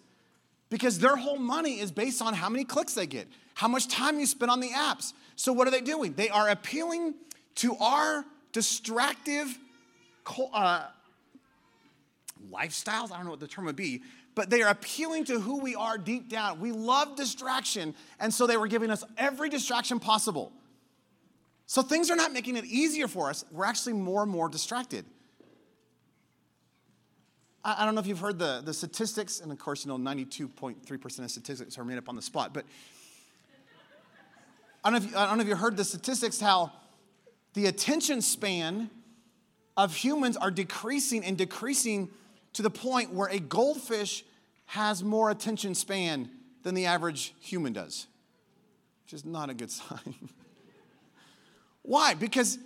because 0.70 1.00
their 1.00 1.16
whole 1.16 1.38
money 1.38 1.80
is 1.80 1.92
based 1.92 2.22
on 2.22 2.34
how 2.34 2.50
many 2.50 2.64
clicks 2.64 2.94
they 2.94 3.08
get, 3.08 3.28
how 3.56 3.68
much 3.68 3.88
time 3.88 4.20
you 4.20 4.26
spend 4.26 4.52
on 4.52 4.60
the 4.60 4.70
apps. 4.70 5.14
So, 5.36 5.52
what 5.52 5.68
are 5.68 5.72
they 5.72 5.82
doing? 5.82 6.14
They 6.14 6.30
are 6.30 6.50
appealing 6.50 7.16
to 7.56 7.76
our 7.78 8.24
distractive 8.52 9.58
uh, 10.54 10.86
lifestyles. 12.52 13.12
I 13.12 13.18
don't 13.18 13.26
know 13.26 13.32
what 13.32 13.40
the 13.40 13.48
term 13.48 13.66
would 13.66 13.76
be, 13.76 14.04
but 14.36 14.52
they 14.52 14.62
are 14.62 14.70
appealing 14.70 15.26
to 15.26 15.40
who 15.40 15.60
we 15.60 15.76
are 15.76 15.98
deep 15.98 16.30
down. 16.30 16.60
We 16.60 16.72
love 16.72 17.16
distraction, 17.16 17.96
and 18.20 18.32
so 18.32 18.46
they 18.46 18.58
were 18.58 18.68
giving 18.68 18.92
us 18.92 19.04
every 19.18 19.50
distraction 19.50 20.00
possible. 20.00 20.52
So, 21.66 21.82
things 21.82 22.12
are 22.12 22.16
not 22.16 22.32
making 22.32 22.58
it 22.58 22.66
easier 22.66 23.08
for 23.08 23.32
us. 23.32 23.44
We're 23.52 23.66
actually 23.66 23.94
more 23.94 24.22
and 24.22 24.32
more 24.32 24.50
distracted. 24.50 25.06
I 27.66 27.86
don't 27.86 27.96
know 27.96 28.02
if 28.02 28.08
you've 28.08 28.20
heard 28.20 28.40
the, 28.40 28.62
the 28.64 28.74
statistics, 28.74 29.40
and 29.40 29.50
of 29.50 29.58
course, 29.58 29.86
you 29.86 29.90
know, 29.90 29.98
92.3% 29.98 31.20
of 31.20 31.32
statistics 31.32 31.78
are 31.78 31.86
made 31.86 31.98
up 31.98 32.10
on 32.10 32.16
the 32.18 32.22
spot, 32.22 32.54
but 32.54 32.66
I 34.84 34.92
don't, 34.92 35.00
know 35.00 35.06
if 35.06 35.12
you, 35.12 35.18
I 35.18 35.28
don't 35.28 35.38
know 35.38 35.44
if 35.44 35.48
you 35.48 35.56
heard 35.56 35.78
the 35.78 35.86
statistics 35.86 36.42
how 36.42 36.74
the 37.54 37.68
attention 37.68 38.22
span 38.22 38.90
of 39.78 39.96
humans 39.96 40.36
are 40.36 40.52
decreasing 40.52 41.24
and 41.24 41.38
decreasing 41.38 42.10
to 42.54 42.62
the 42.62 42.70
point 42.70 43.14
where 43.14 43.30
a 43.30 43.40
goldfish 43.40 44.26
has 44.66 45.02
more 45.02 45.30
attention 45.32 45.74
span 45.74 46.30
than 46.64 46.76
the 46.76 46.86
average 46.86 47.34
human 47.40 47.72
does, 47.72 48.08
which 49.06 49.14
is 49.14 49.24
not 49.24 49.50
a 49.50 49.54
good 49.54 49.72
sign. 49.72 50.16
Why? 51.82 52.14
Because, 52.14 52.60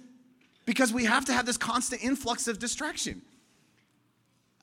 because 0.66 0.92
we 0.92 1.06
have 1.06 1.26
to 1.26 1.34
have 1.34 1.46
this 1.46 1.58
constant 1.58 2.04
influx 2.04 2.48
of 2.48 2.58
distraction. 2.58 3.22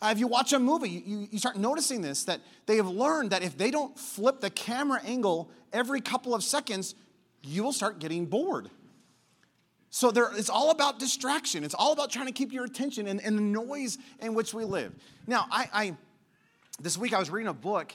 Uh, 0.03 0.09
if 0.13 0.19
you 0.19 0.27
watch 0.27 0.53
a 0.53 0.59
movie, 0.59 0.91
you, 0.91 1.29
you 1.31 1.39
start 1.39 1.57
noticing 1.57 2.03
this 2.03 2.25
that 2.25 2.41
they 2.67 2.77
have 2.77 2.89
learned 2.89 3.31
that 3.31 3.43
if 3.43 3.57
they 3.57 3.71
don't 3.71 3.99
flip 3.99 4.41
the 4.41 4.51
camera 4.51 5.01
angle 5.05 5.51
every 5.73 6.01
couple 6.01 6.35
of 6.35 6.43
seconds, 6.43 6.95
you 7.43 7.63
will 7.63 7.73
start 7.73 7.99
getting 7.99 8.27
bored. 8.27 8.71
So 9.91 10.11
there, 10.11 10.29
it's 10.35 10.51
all 10.51 10.71
about 10.71 10.99
distraction. 10.99 11.63
It's 11.63 11.75
all 11.75 11.93
about 11.93 12.11
trying 12.11 12.27
to 12.27 12.33
keep 12.33 12.53
your 12.53 12.65
attention 12.65 13.07
in, 13.07 13.21
in 13.21 13.37
the 13.37 13.43
noise 13.43 13.97
in 14.21 14.35
which 14.35 14.53
we 14.53 14.65
live. 14.65 14.93
Now, 15.27 15.47
I, 15.51 15.69
I 15.73 15.97
this 16.81 16.99
week 16.99 17.15
I 17.15 17.21
was 17.21 17.31
reading 17.31 17.49
a 17.49 17.55
book 17.55 17.95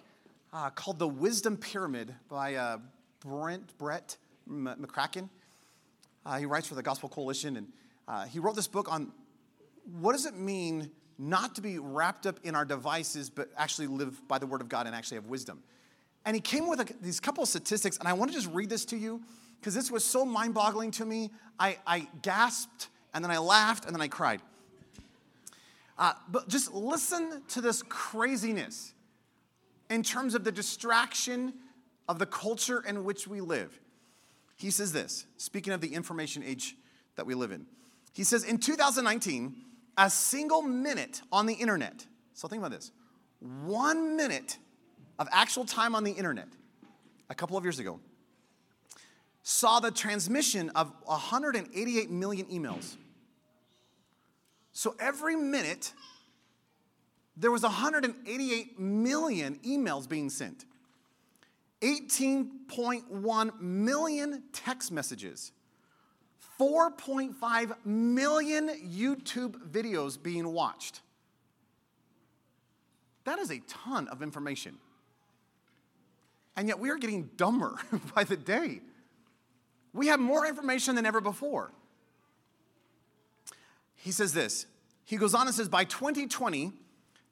uh, 0.53 0.69
called 0.69 0.97
The 0.97 1.07
Wisdom 1.07 1.57
Pyramid 1.57 2.15
by 2.29 2.55
uh, 2.55 2.77
Brent 3.19 3.77
Brett 3.77 4.15
McCracken. 4.49 5.27
Uh, 6.25 6.37
he 6.37 6.45
writes 6.45 6.67
for 6.67 6.75
the 6.75 6.83
Gospel 6.83 7.09
Coalition, 7.09 7.57
and 7.57 7.67
uh, 8.07 8.25
he 8.25 8.39
wrote 8.39 8.55
this 8.55 8.67
book 8.67 8.89
on 8.89 9.11
what 9.99 10.13
does 10.13 10.25
it 10.25 10.35
mean 10.35 10.91
not 11.19 11.55
to 11.55 11.61
be 11.61 11.77
wrapped 11.77 12.25
up 12.25 12.39
in 12.43 12.55
our 12.55 12.65
devices, 12.65 13.29
but 13.29 13.49
actually 13.57 13.87
live 13.87 14.25
by 14.27 14.39
the 14.39 14.47
word 14.47 14.61
of 14.61 14.69
God 14.69 14.87
and 14.87 14.95
actually 14.95 15.15
have 15.15 15.25
wisdom. 15.25 15.61
And 16.25 16.33
he 16.35 16.41
came 16.41 16.67
with 16.67 16.79
a, 16.79 16.93
these 17.01 17.19
couple 17.19 17.43
of 17.43 17.49
statistics, 17.49 17.97
and 17.97 18.07
I 18.07 18.13
want 18.13 18.31
to 18.31 18.37
just 18.37 18.49
read 18.53 18.69
this 18.69 18.85
to 18.85 18.97
you 18.97 19.21
because 19.59 19.75
this 19.75 19.91
was 19.91 20.05
so 20.05 20.25
mind 20.25 20.53
boggling 20.53 20.91
to 20.91 21.05
me. 21.05 21.31
I, 21.59 21.77
I, 21.85 22.07
gasped, 22.21 22.87
and 23.13 23.23
then 23.23 23.31
I 23.31 23.37
laughed, 23.37 23.85
and 23.85 23.93
then 23.93 24.01
I 24.01 24.07
cried. 24.07 24.41
Uh, 25.97 26.13
but 26.29 26.47
just 26.47 26.73
listen 26.73 27.43
to 27.49 27.59
this 27.59 27.83
craziness 27.83 28.93
in 29.89 30.01
terms 30.01 30.35
of 30.35 30.45
the 30.45 30.51
distraction 30.51 31.53
of 32.07 32.19
the 32.19 32.25
culture 32.25 32.81
in 32.87 33.03
which 33.03 33.27
we 33.27 33.41
live. 33.41 33.77
He 34.55 34.71
says 34.71 34.93
this, 34.93 35.25
speaking 35.37 35.73
of 35.73 35.81
the 35.81 35.93
information 35.93 36.43
age 36.43 36.75
that 37.15 37.25
we 37.25 37.33
live 37.33 37.51
in. 37.51 37.65
He 38.13 38.23
says 38.23 38.43
in 38.43 38.57
2019, 38.57 39.55
a 39.99 40.09
single 40.09 40.61
minute 40.61 41.21
on 41.29 41.45
the 41.45 41.53
internet, 41.53 42.05
so 42.33 42.47
think 42.47 42.61
about 42.61 42.71
this. 42.71 42.91
One 43.39 44.15
minute 44.15 44.57
of 45.19 45.27
actual 45.31 45.65
time 45.65 45.93
on 45.93 46.05
the 46.05 46.11
internet 46.11 46.47
a 47.29 47.35
couple 47.35 47.57
of 47.57 47.65
years 47.65 47.79
ago 47.79 47.99
saw 49.43 49.81
the 49.81 49.91
transmission 49.91 50.69
of 50.69 50.93
188 51.03 52.09
million 52.09 52.45
emails. 52.47 52.95
So 54.71 54.95
every 54.99 55.35
minute, 55.35 55.91
there 57.35 57.51
was 57.51 57.63
188 57.63 58.79
million 58.79 59.59
emails 59.65 60.07
being 60.07 60.29
sent, 60.29 60.63
18.1 61.81 63.59
million 63.59 64.43
text 64.53 64.91
messages, 64.93 65.51
4.5 66.59 67.85
million 67.85 68.67
YouTube 68.67 69.69
videos 69.69 70.21
being 70.21 70.51
watched. 70.51 71.01
That 73.23 73.39
is 73.39 73.51
a 73.51 73.59
ton 73.67 74.07
of 74.07 74.21
information. 74.21 74.77
And 76.57 76.67
yet 76.67 76.79
we 76.79 76.89
are 76.89 76.97
getting 76.97 77.29
dumber 77.37 77.79
by 78.15 78.23
the 78.23 78.35
day. 78.35 78.81
We 79.93 80.07
have 80.07 80.19
more 80.19 80.45
information 80.45 80.95
than 80.95 81.05
ever 81.05 81.21
before. 81.21 81.71
He 83.95 84.11
says 84.11 84.33
this. 84.33 84.65
He 85.05 85.17
goes 85.17 85.33
on 85.33 85.47
and 85.47 85.55
says 85.55 85.69
by 85.69 85.85
2020, 85.85 86.71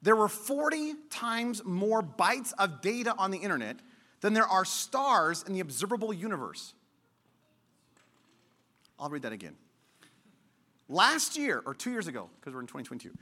there 0.02 0.16
were 0.16 0.28
40 0.28 0.94
times 1.10 1.64
more 1.64 2.02
bytes 2.02 2.52
of 2.58 2.80
data 2.80 3.14
on 3.18 3.30
the 3.30 3.38
internet 3.38 3.76
than 4.20 4.32
there 4.32 4.46
are 4.46 4.64
stars 4.64 5.44
in 5.46 5.52
the 5.52 5.60
observable 5.60 6.12
universe. 6.12 6.74
I'll 8.98 9.10
read 9.10 9.22
that 9.22 9.32
again. 9.32 9.56
Last 10.88 11.36
year, 11.36 11.62
or 11.66 11.74
two 11.74 11.90
years 11.90 12.06
ago, 12.06 12.30
because 12.40 12.54
we're 12.54 12.60
in 12.60 12.66
2022, 12.66 13.12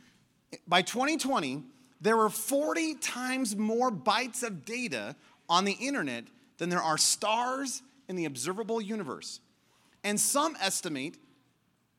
by 0.68 0.82
2020, 0.82 1.64
there 2.00 2.16
were 2.16 2.28
40 2.28 2.94
times 2.96 3.56
more 3.56 3.90
bytes 3.90 4.42
of 4.42 4.64
data 4.64 5.16
on 5.48 5.64
the 5.64 5.72
internet 5.72 6.24
than 6.58 6.68
there 6.68 6.82
are 6.82 6.98
stars 6.98 7.82
in 8.08 8.16
the 8.16 8.24
observable 8.24 8.80
universe. 8.80 9.40
And 10.04 10.20
some 10.20 10.56
estimate 10.60 11.16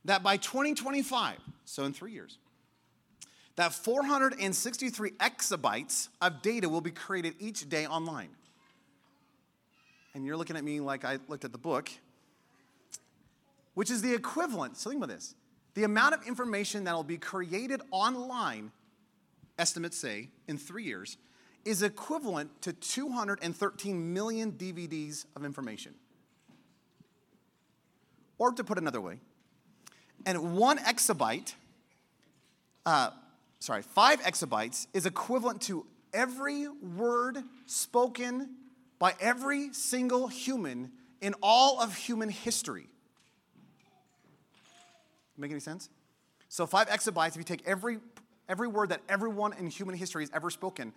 that 0.06 0.24
by 0.24 0.38
2025, 0.38 1.38
so 1.66 1.84
in 1.84 1.94
three 1.94 2.14
years, 2.14 2.38
that 3.58 3.74
463 3.74 5.12
exabytes 5.12 6.10
of 6.22 6.42
data 6.42 6.70
will 6.70 6.82
be 6.82 6.92
created 6.92 7.34
each 7.40 7.68
day 7.68 7.86
online. 7.88 8.30
And 10.14 10.26
you're 10.26 10.38
looking 10.38 10.56
at 10.56 10.64
me 10.64 10.80
like 10.80 11.04
I 11.04 11.20
looked 11.28 11.44
at 11.44 11.52
the 11.52 11.58
book, 11.58 11.90
which 13.78 13.92
is 13.92 14.02
the 14.02 14.12
equivalent, 14.12 14.76
so 14.76 14.90
think 14.90 15.04
about 15.04 15.14
this 15.14 15.36
the 15.76 15.84
amount 15.84 16.16
of 16.16 16.26
information 16.26 16.86
that 16.86 16.96
will 16.96 17.04
be 17.04 17.20
created 17.20 17.80
online, 17.92 18.72
estimates 19.60 19.96
say, 19.96 20.30
in 20.48 20.58
three 20.58 20.84
years, 20.84 21.18
is 21.64 21.84
equivalent 21.84 22.50
to 22.64 22.74
213 22.74 24.14
million 24.14 24.52
DVDs 24.54 25.28
of 25.36 25.46
information. 25.46 25.94
Or 28.40 28.52
to 28.52 28.64
put 28.64 28.80
another 28.80 29.00
way, 29.00 29.20
and 30.26 30.56
one 30.56 30.80
exabyte, 30.80 31.54
uh, 32.84 33.12
sorry, 33.60 33.84
five 33.84 34.20
exabytes 34.22 34.88
is 34.96 35.06
equivalent 35.06 35.62
to 35.64 35.86
every 36.16 36.68
word 36.68 37.44
spoken 37.68 38.56
by 38.98 39.14
every 39.20 39.72
single 39.72 40.28
human 40.28 40.92
in 41.22 41.36
all 41.44 41.80
of 41.80 41.96
human 41.96 42.30
history. 42.30 42.88
Make 45.38 45.52
any 45.52 45.60
sense? 45.60 45.90
So 46.50 46.66
five 46.66 46.88
exabytes, 46.88 47.30
if 47.30 47.38
you 47.38 47.44
take 47.44 47.64
every 47.66 48.00
every 48.50 48.68
word 48.68 48.90
that 48.90 49.02
everyone 49.10 49.54
in 49.54 49.68
human 49.68 49.96
history 49.96 50.24
has 50.24 50.32
ever 50.34 50.50
spoken, 50.50 50.94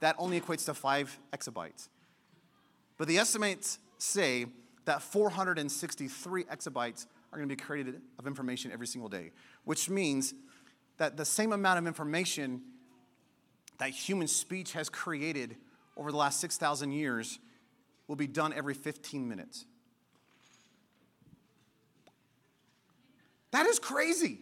that 0.00 0.16
only 0.18 0.40
equates 0.40 0.64
to 0.66 0.74
five 0.74 1.18
exabytes. 1.32 1.88
But 2.96 3.08
the 3.08 3.18
estimates 3.18 3.78
say 3.98 4.46
that 4.86 5.02
463 5.02 6.44
exabytes 6.44 7.06
are 7.32 7.38
going 7.38 7.48
to 7.48 7.56
be 7.56 7.60
created 7.60 8.00
of 8.18 8.26
information 8.26 8.70
every 8.72 8.86
single 8.86 9.08
day, 9.08 9.32
which 9.64 9.90
means 9.90 10.34
that 10.98 11.16
the 11.16 11.24
same 11.24 11.52
amount 11.52 11.78
of 11.78 11.86
information 11.86 12.62
that 13.78 13.90
human 13.90 14.28
speech 14.28 14.72
has 14.72 14.88
created 14.88 15.56
over 15.96 16.10
the 16.10 16.16
last 16.16 16.40
6,000 16.40 16.92
years 16.92 17.38
will 18.06 18.16
be 18.16 18.26
done 18.26 18.52
every 18.52 18.74
15 18.74 19.28
minutes. 19.28 19.66
That 23.54 23.66
is 23.66 23.78
crazy. 23.78 24.40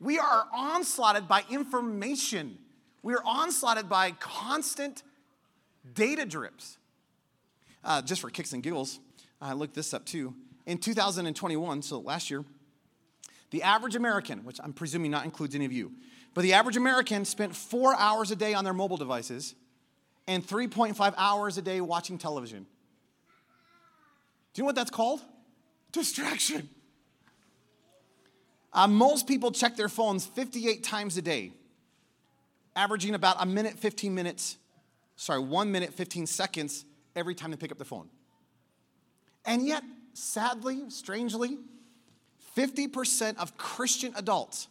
We 0.00 0.18
are 0.18 0.46
onslaughted 0.56 1.28
by 1.28 1.44
information. 1.50 2.56
We 3.02 3.12
are 3.12 3.22
onslaughted 3.22 3.90
by 3.90 4.12
constant 4.12 5.02
data 5.92 6.24
drips. 6.24 6.78
Uh, 7.84 8.00
just 8.00 8.22
for 8.22 8.30
kicks 8.30 8.54
and 8.54 8.62
giggles, 8.62 8.98
I 9.42 9.52
looked 9.52 9.74
this 9.74 9.92
up 9.92 10.06
too. 10.06 10.34
In 10.64 10.78
2021, 10.78 11.82
so 11.82 11.98
last 12.00 12.30
year, 12.30 12.46
the 13.50 13.62
average 13.62 13.94
American, 13.94 14.42
which 14.44 14.58
I'm 14.64 14.72
presuming 14.72 15.10
not 15.10 15.26
includes 15.26 15.54
any 15.54 15.66
of 15.66 15.72
you, 15.72 15.92
but 16.32 16.44
the 16.44 16.54
average 16.54 16.78
American 16.78 17.26
spent 17.26 17.54
four 17.54 17.94
hours 17.94 18.30
a 18.30 18.36
day 18.36 18.54
on 18.54 18.64
their 18.64 18.72
mobile 18.72 18.96
devices 18.96 19.54
and 20.26 20.42
3.5 20.42 21.12
hours 21.18 21.58
a 21.58 21.62
day 21.62 21.82
watching 21.82 22.16
television. 22.16 22.64
Do 24.54 24.60
you 24.60 24.62
know 24.62 24.66
what 24.66 24.76
that's 24.76 24.90
called? 24.90 25.20
Distraction. 25.92 26.70
Uh, 28.74 28.88
most 28.88 29.28
people 29.28 29.52
check 29.52 29.76
their 29.76 29.88
phones 29.88 30.26
58 30.26 30.82
times 30.82 31.16
a 31.16 31.22
day, 31.22 31.52
averaging 32.74 33.14
about 33.14 33.36
a 33.38 33.46
minute, 33.46 33.78
15 33.78 34.12
minutes, 34.12 34.56
sorry, 35.14 35.40
one 35.40 35.70
minute, 35.70 35.94
15 35.94 36.26
seconds 36.26 36.84
every 37.14 37.36
time 37.36 37.52
they 37.52 37.56
pick 37.56 37.70
up 37.70 37.78
the 37.78 37.84
phone. 37.84 38.08
And 39.46 39.64
yet, 39.64 39.84
sadly, 40.12 40.82
strangely, 40.88 41.58
50% 42.56 43.36
of 43.36 43.56
Christian 43.56 44.12
adults 44.16 44.66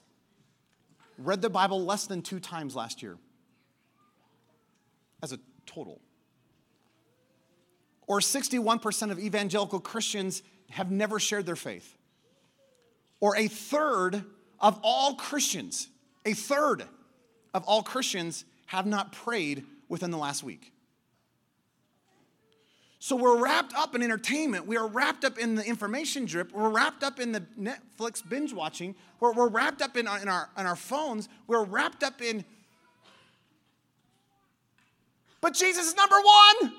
read 1.17 1.41
the 1.41 1.49
Bible 1.49 1.85
less 1.85 2.05
than 2.05 2.21
two 2.21 2.41
times 2.41 2.75
last 2.75 3.01
year 3.01 3.17
as 5.21 5.31
a 5.31 5.39
total. 5.65 6.01
Or 8.05 8.19
61% 8.19 9.11
of 9.11 9.19
evangelical 9.19 9.79
Christians 9.79 10.43
have 10.71 10.91
never 10.91 11.19
shared 11.19 11.45
their 11.45 11.55
faith 11.55 11.97
or 13.23 13.37
a 13.37 13.47
third 13.47 14.21
of 14.59 14.77
all 14.83 15.15
Christians, 15.15 15.87
a 16.25 16.33
third 16.33 16.83
of 17.53 17.63
all 17.63 17.81
Christians 17.81 18.43
have 18.65 18.85
not 18.85 19.13
prayed 19.13 19.63
within 19.87 20.11
the 20.11 20.17
last 20.17 20.43
week. 20.43 20.73
So 22.99 23.15
we're 23.15 23.41
wrapped 23.41 23.73
up 23.75 23.95
in 23.95 24.03
entertainment. 24.03 24.67
We 24.67 24.75
are 24.75 24.87
wrapped 24.87 25.23
up 25.23 25.37
in 25.37 25.55
the 25.55 25.65
information 25.65 26.25
drip. 26.25 26.51
We're 26.51 26.67
wrapped 26.67 27.01
up 27.01 27.21
in 27.21 27.31
the 27.31 27.39
Netflix 27.57 28.27
binge 28.27 28.51
watching. 28.51 28.93
We're, 29.21 29.31
we're 29.31 29.47
wrapped 29.47 29.81
up 29.81 29.95
in 29.95 30.05
our, 30.05 30.19
in, 30.19 30.27
our, 30.27 30.49
in 30.57 30.65
our 30.65 30.75
phones. 30.75 31.29
We're 31.47 31.63
wrapped 31.63 32.03
up 32.03 32.21
in. 32.21 32.43
But 35.39 35.53
Jesus 35.53 35.87
is 35.87 35.95
number 35.95 36.17
one. 36.17 36.73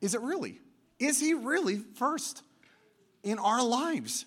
Is 0.00 0.14
it 0.14 0.20
really? 0.20 0.60
Is 1.00 1.18
he 1.18 1.34
really 1.34 1.78
first? 1.96 2.44
In 3.22 3.38
our 3.38 3.64
lives. 3.64 4.24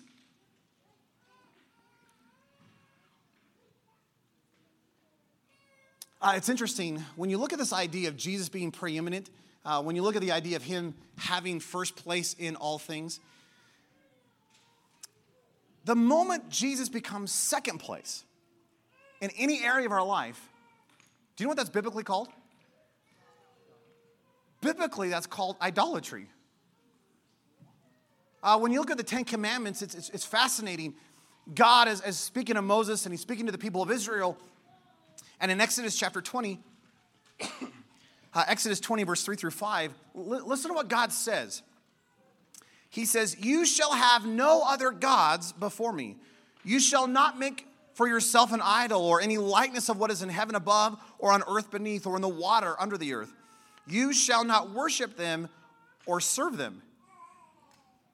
Uh, 6.20 6.34
it's 6.36 6.48
interesting 6.48 7.04
when 7.16 7.30
you 7.30 7.38
look 7.38 7.52
at 7.52 7.58
this 7.58 7.72
idea 7.72 8.08
of 8.08 8.16
Jesus 8.16 8.48
being 8.48 8.70
preeminent, 8.70 9.28
uh, 9.64 9.82
when 9.82 9.96
you 9.96 10.02
look 10.02 10.14
at 10.14 10.22
the 10.22 10.30
idea 10.30 10.54
of 10.56 10.62
him 10.62 10.94
having 11.18 11.58
first 11.58 11.96
place 11.96 12.36
in 12.38 12.54
all 12.54 12.78
things, 12.78 13.18
the 15.84 15.96
moment 15.96 16.48
Jesus 16.48 16.88
becomes 16.88 17.32
second 17.32 17.78
place 17.78 18.22
in 19.20 19.30
any 19.36 19.64
area 19.64 19.86
of 19.86 19.92
our 19.92 20.04
life, 20.04 20.48
do 21.36 21.42
you 21.42 21.46
know 21.46 21.50
what 21.50 21.56
that's 21.56 21.70
biblically 21.70 22.04
called? 22.04 22.28
Biblically, 24.60 25.08
that's 25.08 25.26
called 25.26 25.56
idolatry. 25.60 26.28
Uh, 28.42 28.58
when 28.58 28.72
you 28.72 28.80
look 28.80 28.90
at 28.90 28.96
the 28.96 29.02
Ten 29.02 29.24
Commandments, 29.24 29.82
it's, 29.82 29.94
it's, 29.94 30.10
it's 30.10 30.24
fascinating. 30.24 30.94
God 31.54 31.88
is, 31.88 32.00
is 32.02 32.18
speaking 32.18 32.56
to 32.56 32.62
Moses 32.62 33.06
and 33.06 33.12
he's 33.12 33.20
speaking 33.20 33.46
to 33.46 33.52
the 33.52 33.58
people 33.58 33.82
of 33.82 33.90
Israel. 33.90 34.36
And 35.40 35.50
in 35.50 35.60
Exodus 35.60 35.96
chapter 35.96 36.20
20, 36.20 36.60
uh, 38.34 38.44
Exodus 38.46 38.80
20, 38.80 39.04
verse 39.04 39.22
3 39.22 39.36
through 39.36 39.50
5, 39.50 39.92
li- 40.14 40.40
listen 40.44 40.70
to 40.70 40.74
what 40.74 40.88
God 40.88 41.12
says. 41.12 41.62
He 42.90 43.04
says, 43.04 43.36
You 43.40 43.64
shall 43.64 43.92
have 43.92 44.26
no 44.26 44.62
other 44.66 44.90
gods 44.90 45.52
before 45.52 45.92
me. 45.92 46.16
You 46.64 46.78
shall 46.78 47.06
not 47.06 47.38
make 47.38 47.66
for 47.94 48.08
yourself 48.08 48.52
an 48.52 48.60
idol 48.62 49.02
or 49.02 49.20
any 49.20 49.38
likeness 49.38 49.88
of 49.88 49.98
what 49.98 50.10
is 50.10 50.22
in 50.22 50.28
heaven 50.28 50.54
above 50.54 50.98
or 51.18 51.32
on 51.32 51.42
earth 51.48 51.70
beneath 51.70 52.06
or 52.06 52.16
in 52.16 52.22
the 52.22 52.28
water 52.28 52.74
under 52.80 52.96
the 52.96 53.14
earth. 53.14 53.32
You 53.86 54.12
shall 54.12 54.44
not 54.44 54.70
worship 54.70 55.16
them 55.16 55.48
or 56.06 56.20
serve 56.20 56.56
them. 56.56 56.82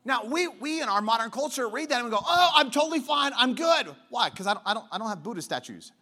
Now, 0.05 0.25
we, 0.25 0.49
we 0.49 0.81
in 0.81 0.89
our 0.89 1.03
modern 1.03 1.31
culture 1.31 1.69
read 1.69 1.91
that 1.91 1.97
and 1.97 2.05
we 2.05 2.11
go, 2.11 2.21
oh, 2.21 2.51
I'm 2.55 2.71
totally 2.71 3.01
fine, 3.01 3.33
I'm 3.37 3.55
good. 3.55 3.89
Why? 4.11 4.31
Because 4.31 4.47
I 4.47 4.55
don't, 4.55 4.63
I, 4.65 4.75
don't, 4.75 4.87
I 4.91 4.99
don't 4.99 5.09
have 5.09 5.23
Buddha 5.23 5.43
statues. 5.43 5.93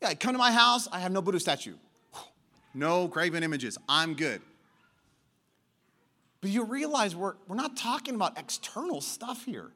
Yeah, 0.00 0.14
come 0.14 0.32
to 0.32 0.38
my 0.38 0.52
house, 0.52 0.88
I 0.92 1.00
have 1.00 1.12
no 1.12 1.22
Buddha 1.22 1.40
statue. 1.40 1.74
No 2.74 3.08
graven 3.08 3.42
images, 3.42 3.78
I'm 3.88 4.14
good. 4.14 4.42
But 6.40 6.50
you 6.50 6.64
realize 6.64 7.16
we're, 7.16 7.34
we're 7.48 7.56
not 7.56 7.76
talking 7.76 8.14
about 8.14 8.38
external 8.38 9.00
stuff 9.00 9.44
here. 9.44 9.70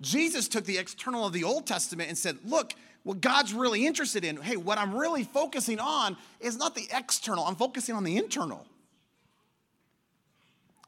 Jesus 0.00 0.48
took 0.48 0.64
the 0.64 0.78
external 0.78 1.26
of 1.26 1.32
the 1.32 1.44
Old 1.44 1.66
Testament 1.66 2.08
and 2.08 2.18
said, 2.18 2.38
look, 2.44 2.74
what 3.04 3.20
God's 3.20 3.52
really 3.52 3.86
interested 3.86 4.24
in, 4.24 4.36
hey, 4.36 4.56
what 4.56 4.78
I'm 4.78 4.94
really 4.94 5.22
focusing 5.22 5.78
on 5.78 6.16
is 6.40 6.56
not 6.56 6.74
the 6.74 6.88
external, 6.92 7.44
I'm 7.44 7.56
focusing 7.56 7.94
on 7.94 8.02
the 8.04 8.16
internal. 8.16 8.66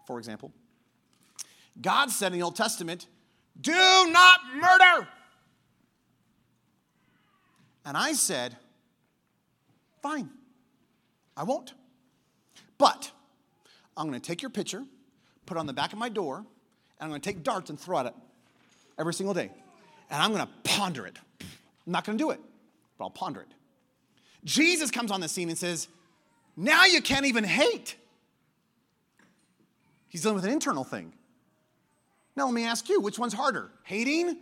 For 0.07 0.19
example, 0.19 0.53
God 1.81 2.11
said 2.11 2.33
in 2.33 2.39
the 2.39 2.45
Old 2.45 2.57
Testament, 2.57 3.07
do 3.61 3.73
not 3.73 4.41
murder. 4.55 5.09
And 7.85 7.97
I 7.97 8.13
said, 8.13 8.57
fine, 10.03 10.31
I 11.37 11.45
won't. 11.45 11.75
But 12.79 13.11
I'm 13.97 14.09
going 14.09 14.21
to 14.21 14.27
take 14.27 14.43
your 14.43 14.51
picture, 14.51 14.83
put 15.47 15.57
it 15.57 15.61
on 15.61 15.67
the 15.67 15.73
back 15.73 15.93
of 15.93 15.99
my 15.99 16.09
door, 16.09 16.39
and 16.39 16.47
I'm 17.01 17.09
going 17.09 17.21
to 17.21 17.29
take 17.29 17.43
darts 17.43 17.71
and 17.71 17.79
throw 17.79 17.99
at 17.99 18.07
it 18.07 18.15
every 18.99 19.15
single 19.15 19.35
day. 19.35 19.51
And 20.11 20.23
I'm 20.23 20.33
going 20.33 20.47
to 20.47 20.53
ponder 20.65 21.07
it. 21.07 21.19
I'm 21.41 21.93
not 21.93 22.05
going 22.05 22.17
to 22.17 22.23
do 22.23 22.31
it, 22.31 22.41
but 22.99 23.05
I'll 23.05 23.11
ponder 23.11 23.41
it. 23.41 23.49
Jesus 24.45 24.91
comes 24.91 25.11
on 25.11 25.21
the 25.21 25.29
scene 25.29 25.49
and 25.49 25.59
says, 25.59 25.89
Now 26.57 26.85
you 26.85 27.01
can't 27.01 27.27
even 27.27 27.45
hate. 27.45 27.97
He's 30.09 30.23
dealing 30.23 30.37
with 30.37 30.45
an 30.45 30.53
internal 30.53 30.85
thing. 30.85 31.13
Now, 32.37 32.47
let 32.47 32.55
me 32.55 32.65
ask 32.65 32.89
you 32.89 33.01
which 33.01 33.19
one's 33.19 33.33
harder, 33.33 33.71
hating 33.85 34.39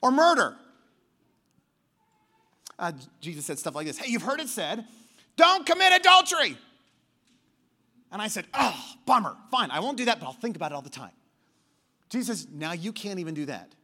or 0.00 0.10
murder? 0.10 0.56
Uh, 2.78 2.92
Jesus 3.20 3.44
said 3.44 3.58
stuff 3.58 3.74
like 3.74 3.86
this 3.86 3.98
Hey, 3.98 4.10
you've 4.10 4.22
heard 4.22 4.40
it 4.40 4.48
said, 4.48 4.84
don't 5.36 5.66
commit 5.66 5.92
adultery. 5.92 6.56
And 8.12 8.22
I 8.22 8.28
said, 8.28 8.46
Oh, 8.54 8.80
bummer. 9.06 9.36
Fine, 9.50 9.70
I 9.70 9.80
won't 9.80 9.96
do 9.98 10.04
that, 10.06 10.20
but 10.20 10.26
I'll 10.26 10.32
think 10.32 10.56
about 10.56 10.72
it 10.72 10.74
all 10.74 10.82
the 10.82 10.90
time. 10.90 11.10
Jesus, 12.08 12.46
now 12.52 12.72
you 12.72 12.92
can't 12.92 13.18
even 13.18 13.34
do 13.34 13.46
that. 13.46 13.74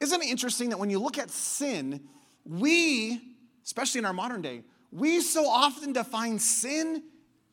Isn't 0.00 0.22
it 0.22 0.28
interesting 0.28 0.68
that 0.70 0.78
when 0.78 0.90
you 0.90 1.00
look 1.00 1.18
at 1.18 1.30
sin, 1.30 2.00
we, 2.44 3.20
especially 3.64 3.98
in 3.98 4.04
our 4.04 4.12
modern 4.12 4.42
day, 4.42 4.62
we 4.92 5.20
so 5.20 5.48
often 5.48 5.92
define 5.92 6.38
sin 6.38 7.02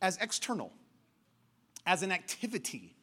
as 0.02 0.18
external, 0.18 0.72
as 1.86 2.04
an 2.04 2.12
activity. 2.12 2.95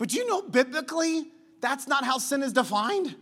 But 0.00 0.14
you 0.14 0.26
know, 0.26 0.40
biblically, 0.40 1.26
that's 1.60 1.86
not 1.86 2.04
how 2.04 2.16
sin 2.16 2.42
is 2.42 2.54
defined. 2.54 3.14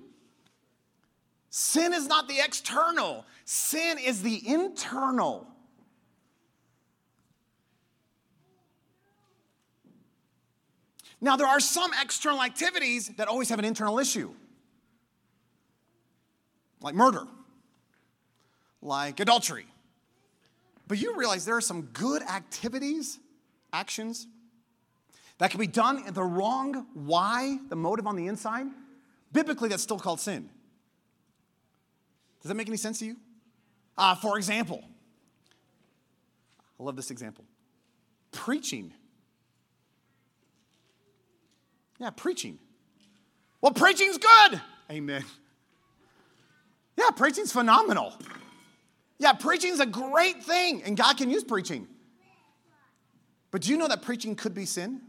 Sin 1.51 1.93
is 1.93 2.07
not 2.07 2.29
the 2.29 2.39
external, 2.39 3.27
sin 3.45 3.99
is 3.99 4.23
the 4.23 4.41
internal. 4.49 5.49
Now, 11.21 11.35
there 11.35 11.49
are 11.49 11.59
some 11.59 11.91
external 12.01 12.41
activities 12.41 13.09
that 13.17 13.27
always 13.27 13.49
have 13.49 13.59
an 13.59 13.65
internal 13.65 13.99
issue, 13.99 14.31
like 16.81 16.95
murder, 16.95 17.27
like 18.81 19.19
adultery. 19.19 19.67
But 20.87 20.99
you 20.99 21.17
realize 21.17 21.45
there 21.45 21.57
are 21.57 21.61
some 21.61 21.89
good 21.93 22.23
activities, 22.23 23.19
actions, 23.73 24.29
that 25.39 25.51
can 25.51 25.61
be 25.61 25.67
done 25.67 26.05
in 26.07 26.15
the 26.15 26.23
wrong 26.23 26.87
why, 26.95 27.59
the 27.69 27.77
motive 27.77 28.07
on 28.07 28.17
the 28.17 28.27
inside. 28.27 28.67
Biblically, 29.33 29.69
that's 29.69 29.83
still 29.83 29.99
called 29.99 30.21
sin. 30.21 30.49
Does 32.43 32.49
that 32.49 32.55
make 32.55 32.69
any 32.69 32.77
sense 32.77 32.99
to 33.01 33.07
you? 33.07 33.17
Uh, 33.97 34.15
for 34.15 34.37
example, 34.37 34.85
I 36.79 36.83
love 36.83 36.97
this 36.97 37.11
example 37.11 37.45
preaching. 38.31 38.93
Yeah, 41.99 42.11
preaching. 42.11 42.59
Well, 43.61 43.73
preaching's 43.73 44.19
good. 44.19 44.61
Amen. 44.91 45.25
Yeah, 46.97 47.11
preaching's 47.11 47.53
phenomenal. 47.53 48.15
Yeah, 49.19 49.33
preaching's 49.33 49.81
a 49.81 49.87
great 49.87 50.45
thing, 50.45 50.83
and 50.85 50.97
God 50.97 51.17
can 51.17 51.29
use 51.29 51.43
preaching. 51.43 51.89
But 53.51 53.63
do 53.63 53.71
you 53.71 53.77
know 53.77 53.89
that 53.89 54.03
preaching 54.03 54.37
could 54.37 54.55
be 54.55 54.65
sin? 54.65 55.01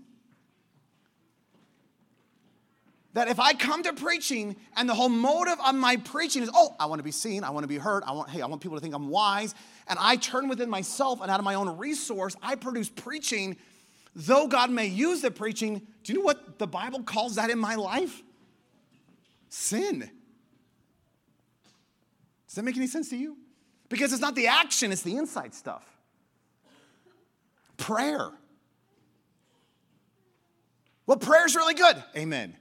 That 3.13 3.27
if 3.27 3.39
I 3.39 3.53
come 3.53 3.81
to 3.83 3.93
preaching 3.93 4.55
and 4.77 4.87
the 4.87 4.93
whole 4.93 5.09
motive 5.09 5.57
of 5.65 5.73
my 5.73 5.97
preaching 5.97 6.43
is, 6.43 6.49
oh, 6.53 6.75
I 6.79 6.85
want 6.85 6.99
to 6.99 7.03
be 7.03 7.11
seen, 7.11 7.43
I 7.43 7.49
want 7.49 7.63
to 7.63 7.67
be 7.67 7.77
heard, 7.77 8.03
I 8.05 8.11
want, 8.11 8.29
hey, 8.29 8.41
I 8.41 8.45
want 8.45 8.61
people 8.61 8.77
to 8.77 8.81
think 8.81 8.93
I'm 8.93 9.09
wise, 9.09 9.55
and 9.87 9.97
I 9.99 10.15
turn 10.15 10.47
within 10.47 10.69
myself 10.69 11.19
and 11.21 11.31
out 11.31 11.39
of 11.39 11.43
my 11.43 11.55
own 11.55 11.75
resource, 11.77 12.35
I 12.43 12.53
produce 12.53 12.87
preaching, 12.87 13.57
though 14.15 14.47
God 14.47 14.69
may 14.69 14.85
use 14.85 15.21
the 15.21 15.31
preaching, 15.31 15.81
do 16.03 16.13
you 16.13 16.19
know 16.19 16.25
what 16.25 16.59
the 16.59 16.67
Bible 16.67 17.01
calls 17.01 17.35
that 17.35 17.49
in 17.49 17.57
my 17.57 17.75
life? 17.75 18.21
Sin. 19.49 20.09
Does 22.47 22.55
that 22.55 22.63
make 22.63 22.77
any 22.77 22.87
sense 22.87 23.09
to 23.09 23.17
you? 23.17 23.37
Because 23.89 24.13
it's 24.13 24.21
not 24.21 24.35
the 24.35 24.47
action, 24.47 24.91
it's 24.91 25.01
the 25.01 25.17
inside 25.17 25.55
stuff. 25.55 25.83
Prayer. 27.77 28.29
Well, 31.07 31.17
prayer's 31.17 31.55
really 31.55 31.73
good. 31.73 32.03
Amen. 32.15 32.55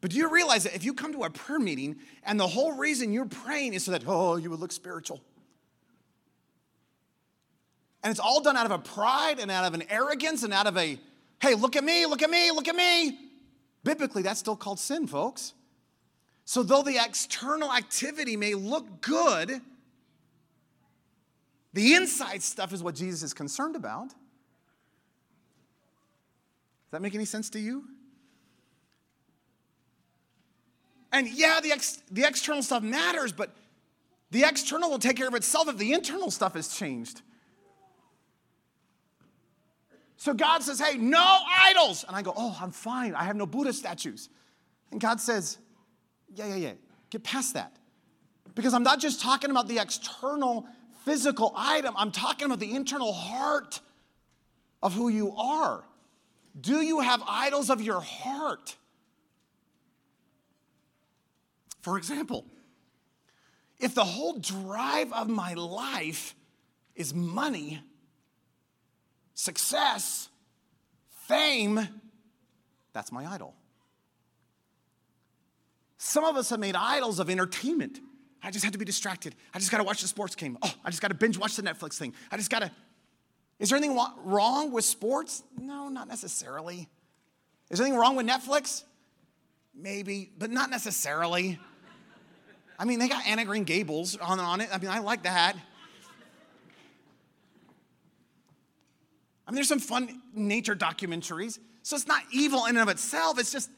But 0.00 0.10
do 0.10 0.16
you 0.16 0.30
realize 0.32 0.64
that 0.64 0.74
if 0.74 0.84
you 0.84 0.94
come 0.94 1.12
to 1.12 1.24
a 1.24 1.30
prayer 1.30 1.58
meeting 1.58 1.96
and 2.24 2.38
the 2.38 2.46
whole 2.46 2.72
reason 2.72 3.12
you're 3.12 3.26
praying 3.26 3.74
is 3.74 3.84
so 3.84 3.90
that, 3.92 4.04
oh, 4.06 4.36
you 4.36 4.50
would 4.50 4.60
look 4.60 4.72
spiritual? 4.72 5.20
And 8.02 8.10
it's 8.12 8.20
all 8.20 8.40
done 8.40 8.56
out 8.56 8.66
of 8.66 8.72
a 8.72 8.78
pride 8.78 9.40
and 9.40 9.50
out 9.50 9.64
of 9.64 9.74
an 9.74 9.82
arrogance 9.90 10.44
and 10.44 10.52
out 10.52 10.68
of 10.68 10.76
a, 10.76 10.98
hey, 11.40 11.54
look 11.54 11.74
at 11.74 11.82
me, 11.82 12.06
look 12.06 12.22
at 12.22 12.30
me, 12.30 12.52
look 12.52 12.68
at 12.68 12.76
me. 12.76 13.18
Biblically, 13.82 14.22
that's 14.22 14.38
still 14.38 14.56
called 14.56 14.78
sin, 14.78 15.06
folks. 15.06 15.52
So, 16.44 16.62
though 16.62 16.82
the 16.82 16.96
external 16.96 17.72
activity 17.72 18.36
may 18.36 18.54
look 18.54 19.02
good, 19.02 19.60
the 21.74 21.94
inside 21.94 22.42
stuff 22.42 22.72
is 22.72 22.82
what 22.82 22.94
Jesus 22.94 23.22
is 23.22 23.34
concerned 23.34 23.76
about. 23.76 24.08
Does 24.08 24.16
that 26.92 27.02
make 27.02 27.14
any 27.14 27.26
sense 27.26 27.50
to 27.50 27.58
you? 27.58 27.84
And 31.12 31.28
yeah, 31.28 31.60
the, 31.62 31.72
ex- 31.72 32.02
the 32.10 32.24
external 32.24 32.62
stuff 32.62 32.82
matters, 32.82 33.32
but 33.32 33.54
the 34.30 34.44
external 34.44 34.90
will 34.90 34.98
take 34.98 35.16
care 35.16 35.28
of 35.28 35.34
itself 35.34 35.68
if 35.68 35.78
the 35.78 35.92
internal 35.92 36.30
stuff 36.30 36.54
is 36.56 36.74
changed. 36.74 37.22
So 40.16 40.34
God 40.34 40.62
says, 40.62 40.80
hey, 40.80 40.98
no 40.98 41.38
idols. 41.48 42.04
And 42.06 42.16
I 42.16 42.22
go, 42.22 42.32
oh, 42.36 42.56
I'm 42.60 42.72
fine. 42.72 43.14
I 43.14 43.24
have 43.24 43.36
no 43.36 43.46
Buddha 43.46 43.72
statues. 43.72 44.28
And 44.90 45.00
God 45.00 45.20
says, 45.20 45.58
yeah, 46.34 46.46
yeah, 46.48 46.56
yeah, 46.56 46.72
get 47.10 47.22
past 47.22 47.54
that. 47.54 47.76
Because 48.54 48.74
I'm 48.74 48.82
not 48.82 48.98
just 48.98 49.20
talking 49.20 49.50
about 49.50 49.68
the 49.68 49.78
external 49.78 50.66
physical 51.04 51.54
item, 51.56 51.94
I'm 51.96 52.10
talking 52.10 52.46
about 52.46 52.58
the 52.58 52.74
internal 52.74 53.12
heart 53.12 53.80
of 54.82 54.92
who 54.92 55.08
you 55.08 55.34
are. 55.36 55.84
Do 56.60 56.82
you 56.82 57.00
have 57.00 57.22
idols 57.26 57.70
of 57.70 57.80
your 57.80 58.00
heart? 58.00 58.76
For 61.88 61.96
example, 61.96 62.44
if 63.78 63.94
the 63.94 64.04
whole 64.04 64.34
drive 64.34 65.10
of 65.10 65.30
my 65.30 65.54
life 65.54 66.34
is 66.94 67.14
money, 67.14 67.80
success, 69.32 70.28
fame, 71.26 71.80
that's 72.92 73.10
my 73.10 73.24
idol. 73.24 73.54
Some 75.96 76.24
of 76.24 76.36
us 76.36 76.50
have 76.50 76.60
made 76.60 76.76
idols 76.76 77.20
of 77.20 77.30
entertainment. 77.30 78.00
I 78.42 78.50
just 78.50 78.66
had 78.66 78.74
to 78.74 78.78
be 78.78 78.84
distracted. 78.84 79.34
I 79.54 79.58
just 79.58 79.70
got 79.70 79.78
to 79.78 79.84
watch 79.84 80.02
the 80.02 80.08
sports 80.08 80.34
game. 80.34 80.58
Oh, 80.60 80.74
I 80.84 80.90
just 80.90 81.00
got 81.00 81.08
to 81.08 81.14
binge 81.14 81.38
watch 81.38 81.56
the 81.56 81.62
Netflix 81.62 81.94
thing. 81.94 82.12
I 82.30 82.36
just 82.36 82.50
got 82.50 82.58
to. 82.58 82.70
Is 83.58 83.70
there 83.70 83.78
anything 83.78 83.98
wrong 84.24 84.72
with 84.72 84.84
sports? 84.84 85.42
No, 85.58 85.88
not 85.88 86.06
necessarily. 86.06 86.86
Is 87.70 87.78
there 87.78 87.86
anything 87.86 87.98
wrong 87.98 88.14
with 88.14 88.26
Netflix? 88.26 88.84
Maybe, 89.74 90.30
but 90.36 90.50
not 90.50 90.68
necessarily. 90.68 91.58
I 92.78 92.84
mean, 92.84 92.98
they 92.98 93.08
got 93.08 93.26
Anne 93.26 93.38
of 93.40 93.46
Green 93.46 93.64
Gables 93.64 94.16
on, 94.16 94.38
on 94.38 94.60
it. 94.60 94.68
I 94.72 94.78
mean, 94.78 94.90
I 94.90 95.00
like 95.00 95.24
that. 95.24 95.56
I 99.46 99.50
mean, 99.50 99.56
there's 99.56 99.68
some 99.68 99.80
fun 99.80 100.20
nature 100.34 100.76
documentaries. 100.76 101.58
So 101.82 101.96
it's 101.96 102.06
not 102.06 102.22
evil 102.32 102.66
in 102.66 102.76
and 102.76 102.80
of 102.80 102.88
itself. 102.88 103.38
It's 103.38 103.50
just, 103.50 103.70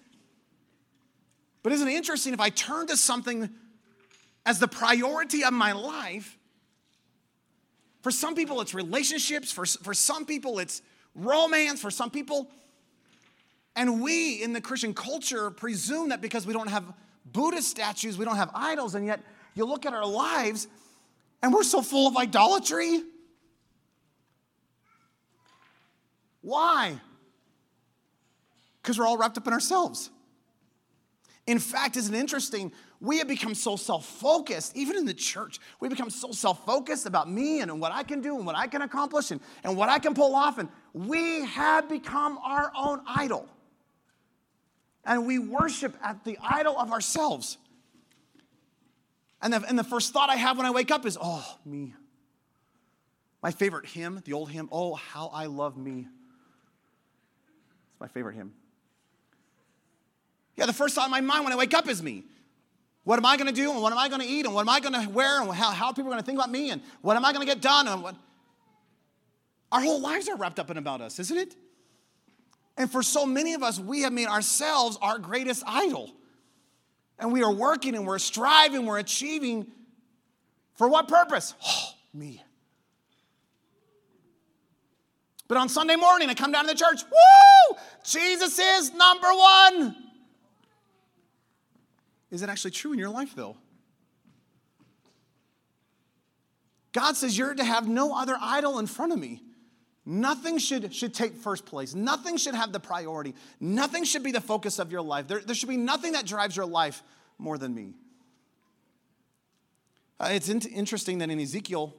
but 1.63 1.73
isn't 1.73 1.87
it 1.89 1.95
interesting 1.95 2.35
if 2.35 2.41
I 2.41 2.51
turn 2.51 2.89
to 2.89 2.97
something 2.97 3.49
as 4.45 4.59
the 4.59 4.69
priority 4.69 5.45
of 5.45 5.53
my 5.53 5.73
life? 5.73 6.37
For 8.03 8.11
some 8.11 8.35
people, 8.35 8.61
it's 8.61 8.75
relationships. 8.75 9.53
For, 9.53 9.65
for 9.65 9.95
some 9.95 10.27
people, 10.27 10.59
it's 10.59 10.83
romance 11.15 11.81
for 11.81 11.91
some 11.91 12.11
people. 12.11 12.51
And 13.77 14.03
we 14.03 14.43
in 14.43 14.53
the 14.53 14.61
Christian 14.61 14.93
culture 14.93 15.51
presume 15.51 16.09
that 16.09 16.21
because 16.21 16.47
we 16.47 16.53
don't 16.53 16.69
have 16.69 16.85
Buddhist 17.33 17.69
statues, 17.69 18.19
we 18.19 18.25
don't 18.25 18.37
have 18.37 18.51
idols, 18.55 18.95
and 18.95 19.07
yet 19.07 19.21
you 19.55 19.65
look 19.65 19.87
at 19.87 19.93
our 19.93 20.07
lives 20.07 20.69
and 21.43 21.53
we're 21.53 21.63
so 21.63 21.83
full 21.83 22.07
of 22.07 22.17
idolatry. 22.17 23.03
Why? 26.43 26.99
Because 28.83 28.99
we're 28.99 29.07
all 29.07 29.19
wrapped 29.19 29.39
up 29.39 29.47
in 29.47 29.53
ourselves. 29.53 30.11
In 31.47 31.59
fact, 31.59 31.97
isn't 31.97 32.15
interesting? 32.15 32.73
We 33.01 33.19
have 33.19 33.29
become 33.29 33.55
so 33.55 33.77
self 33.77 34.07
focused, 34.07 34.77
even 34.77 34.97
in 34.97 35.07
the 35.07 35.15
church. 35.15 35.59
We 35.81 35.89
become 35.89 36.11
so 36.11 36.33
self 36.33 36.65
focused 36.65 37.07
about 37.07 37.31
me 37.31 37.61
and 37.61 37.81
what 37.81 37.93
I 37.93 38.03
can 38.03 38.21
do 38.21 38.37
and 38.37 38.47
what 38.47 38.57
I 38.57 38.67
can 38.67 38.83
accomplish 38.83 39.31
and, 39.31 39.41
and 39.65 39.77
what 39.77 39.89
I 39.89 39.99
can 39.99 40.15
pull 40.15 40.35
off. 40.35 40.59
And 40.59 40.69
we 40.93 41.45
have 41.47 41.89
become 41.89 42.39
our 42.39 42.71
own 42.77 43.01
idol. 43.07 43.49
And 45.05 45.27
we 45.27 45.39
worship 45.39 45.97
at 46.03 46.25
the 46.25 46.39
idol 46.43 46.79
of 46.79 46.93
ourselves. 46.93 47.59
And 49.43 49.53
the, 49.53 49.65
and 49.67 49.79
the 49.79 49.85
first 49.85 50.13
thought 50.13 50.29
I 50.29 50.37
have 50.37 50.57
when 50.57 50.67
I 50.67 50.71
wake 50.71 50.91
up 50.91 51.07
is, 51.07 51.17
oh, 51.21 51.59
me. 51.65 51.95
My 53.43 53.51
favorite 53.51 53.87
hymn, 53.87 54.21
the 54.25 54.35
old 54.35 54.51
hymn, 54.51 54.69
oh, 54.71 54.95
how 54.95 55.29
I 55.29 55.47
love 55.47 55.79
me. 55.79 56.07
It's 57.91 58.01
my 58.01 58.09
favorite 58.09 58.35
hymn. 58.35 58.53
Yeah, 60.57 60.67
the 60.67 60.75
first 60.75 60.95
thought 60.95 61.07
in 61.07 61.11
my 61.11 61.23
mind 61.23 61.45
when 61.45 61.55
I 61.55 61.57
wake 61.57 61.73
up 61.73 61.89
is 61.89 62.03
me. 62.03 62.25
What 63.05 63.19
am 63.19 63.25
I 63.25 63.39
going 63.39 63.47
to 63.47 63.53
do? 63.53 63.71
And 63.71 63.81
what 63.81 63.93
am 63.93 63.99
I 63.99 64.09
going 64.11 64.21
to 64.21 64.27
eat? 64.27 64.45
And 64.45 64.55
what 64.55 64.61
am 64.61 64.69
I 64.69 64.81
going 64.81 64.93
to 64.93 65.09
wear? 65.09 65.41
And 65.41 65.51
how, 65.53 65.71
how 65.71 65.93
people 65.93 66.11
going 66.11 66.21
to 66.21 66.27
think 66.27 66.37
about 66.37 66.51
me? 66.51 66.71
And 66.71 66.83
what 67.01 67.17
am 67.17 67.25
I 67.25 67.33
going 67.33 67.47
to 67.47 67.51
get 67.51 67.63
done? 67.63 67.89
And 67.89 68.03
what? 68.03 68.15
Our 69.73 69.81
whole 69.81 70.01
lives 70.01 70.29
are 70.29 70.37
wrapped 70.37 70.59
up 70.59 70.71
in 70.71 70.77
about 70.77 71.01
us, 71.01 71.19
isn't 71.19 71.37
it? 71.37 71.57
And 72.77 72.91
for 72.91 73.03
so 73.03 73.27
many 73.27 73.55
of 73.55 73.63
us, 73.63 73.79
we 73.79 74.03
have 74.03 74.13
made 74.13 74.29
ourselves 74.29 74.99
our 75.03 75.19
greatest 75.19 75.63
idol. 75.67 76.11
And 77.19 77.33
we 77.33 77.43
are 77.43 77.53
working 77.53 77.95
and 77.95 78.07
we're 78.07 78.19
striving, 78.19 78.87
we're 78.87 78.99
achieving. 78.99 79.67
For 80.75 80.89
what 80.89 81.09
purpose? 81.09 81.55
Oh, 81.65 81.93
me. 82.15 82.43
But 85.47 85.59
on 85.59 85.69
Sunday 85.69 85.97
morning, 85.97 86.31
I 86.31 86.35
come 86.35 86.53
down 86.53 86.65
to 86.65 86.73
the 86.73 86.79
church, 86.79 87.03
woo! 87.03 87.77
Jesus 88.05 88.59
is 88.59 88.95
number 88.95 89.29
one. 89.29 89.97
Is 92.31 92.43
it 92.43 92.49
actually 92.49 92.71
true 92.71 92.93
in 92.93 92.99
your 92.99 93.11
life, 93.11 93.35
though? 93.35 93.57
God 96.93 97.17
says 97.17 97.37
you're 97.37 97.55
to 97.55 97.65
have 97.65 97.89
no 97.89 98.17
other 98.17 98.37
idol 98.41 98.79
in 98.79 98.87
front 98.87 99.13
of 99.13 99.19
me. 99.19 99.43
Nothing 100.07 100.59
should, 100.59 100.95
should 100.95 101.15
take 101.15 101.35
first 101.35 101.67
place. 101.67 101.95
Nothing 101.95 102.37
should 102.37 102.55
have 102.55 102.73
the 102.73 102.81
priority. 102.81 103.35
Nothing 103.61 104.05
should 104.05 104.23
be 104.23 104.33
the 104.33 104.41
focus 104.41 104.79
of 104.79 104.91
your 104.91 105.03
life. 105.03 105.29
There, 105.29 105.41
there 105.41 105.55
should 105.55 105.69
be 105.69 105.77
nothing 105.77 106.13
that 106.13 106.27
drives 106.27 106.57
your 106.57 106.67
life 106.67 107.03
more 107.39 107.59
than 107.59 107.75
me. 107.75 107.95
Uh, 110.19 110.31
it's 110.33 110.49
in- 110.49 110.61
interesting 110.61 111.19
that 111.19 111.31
in 111.31 111.39
Ezekiel, 111.39 111.95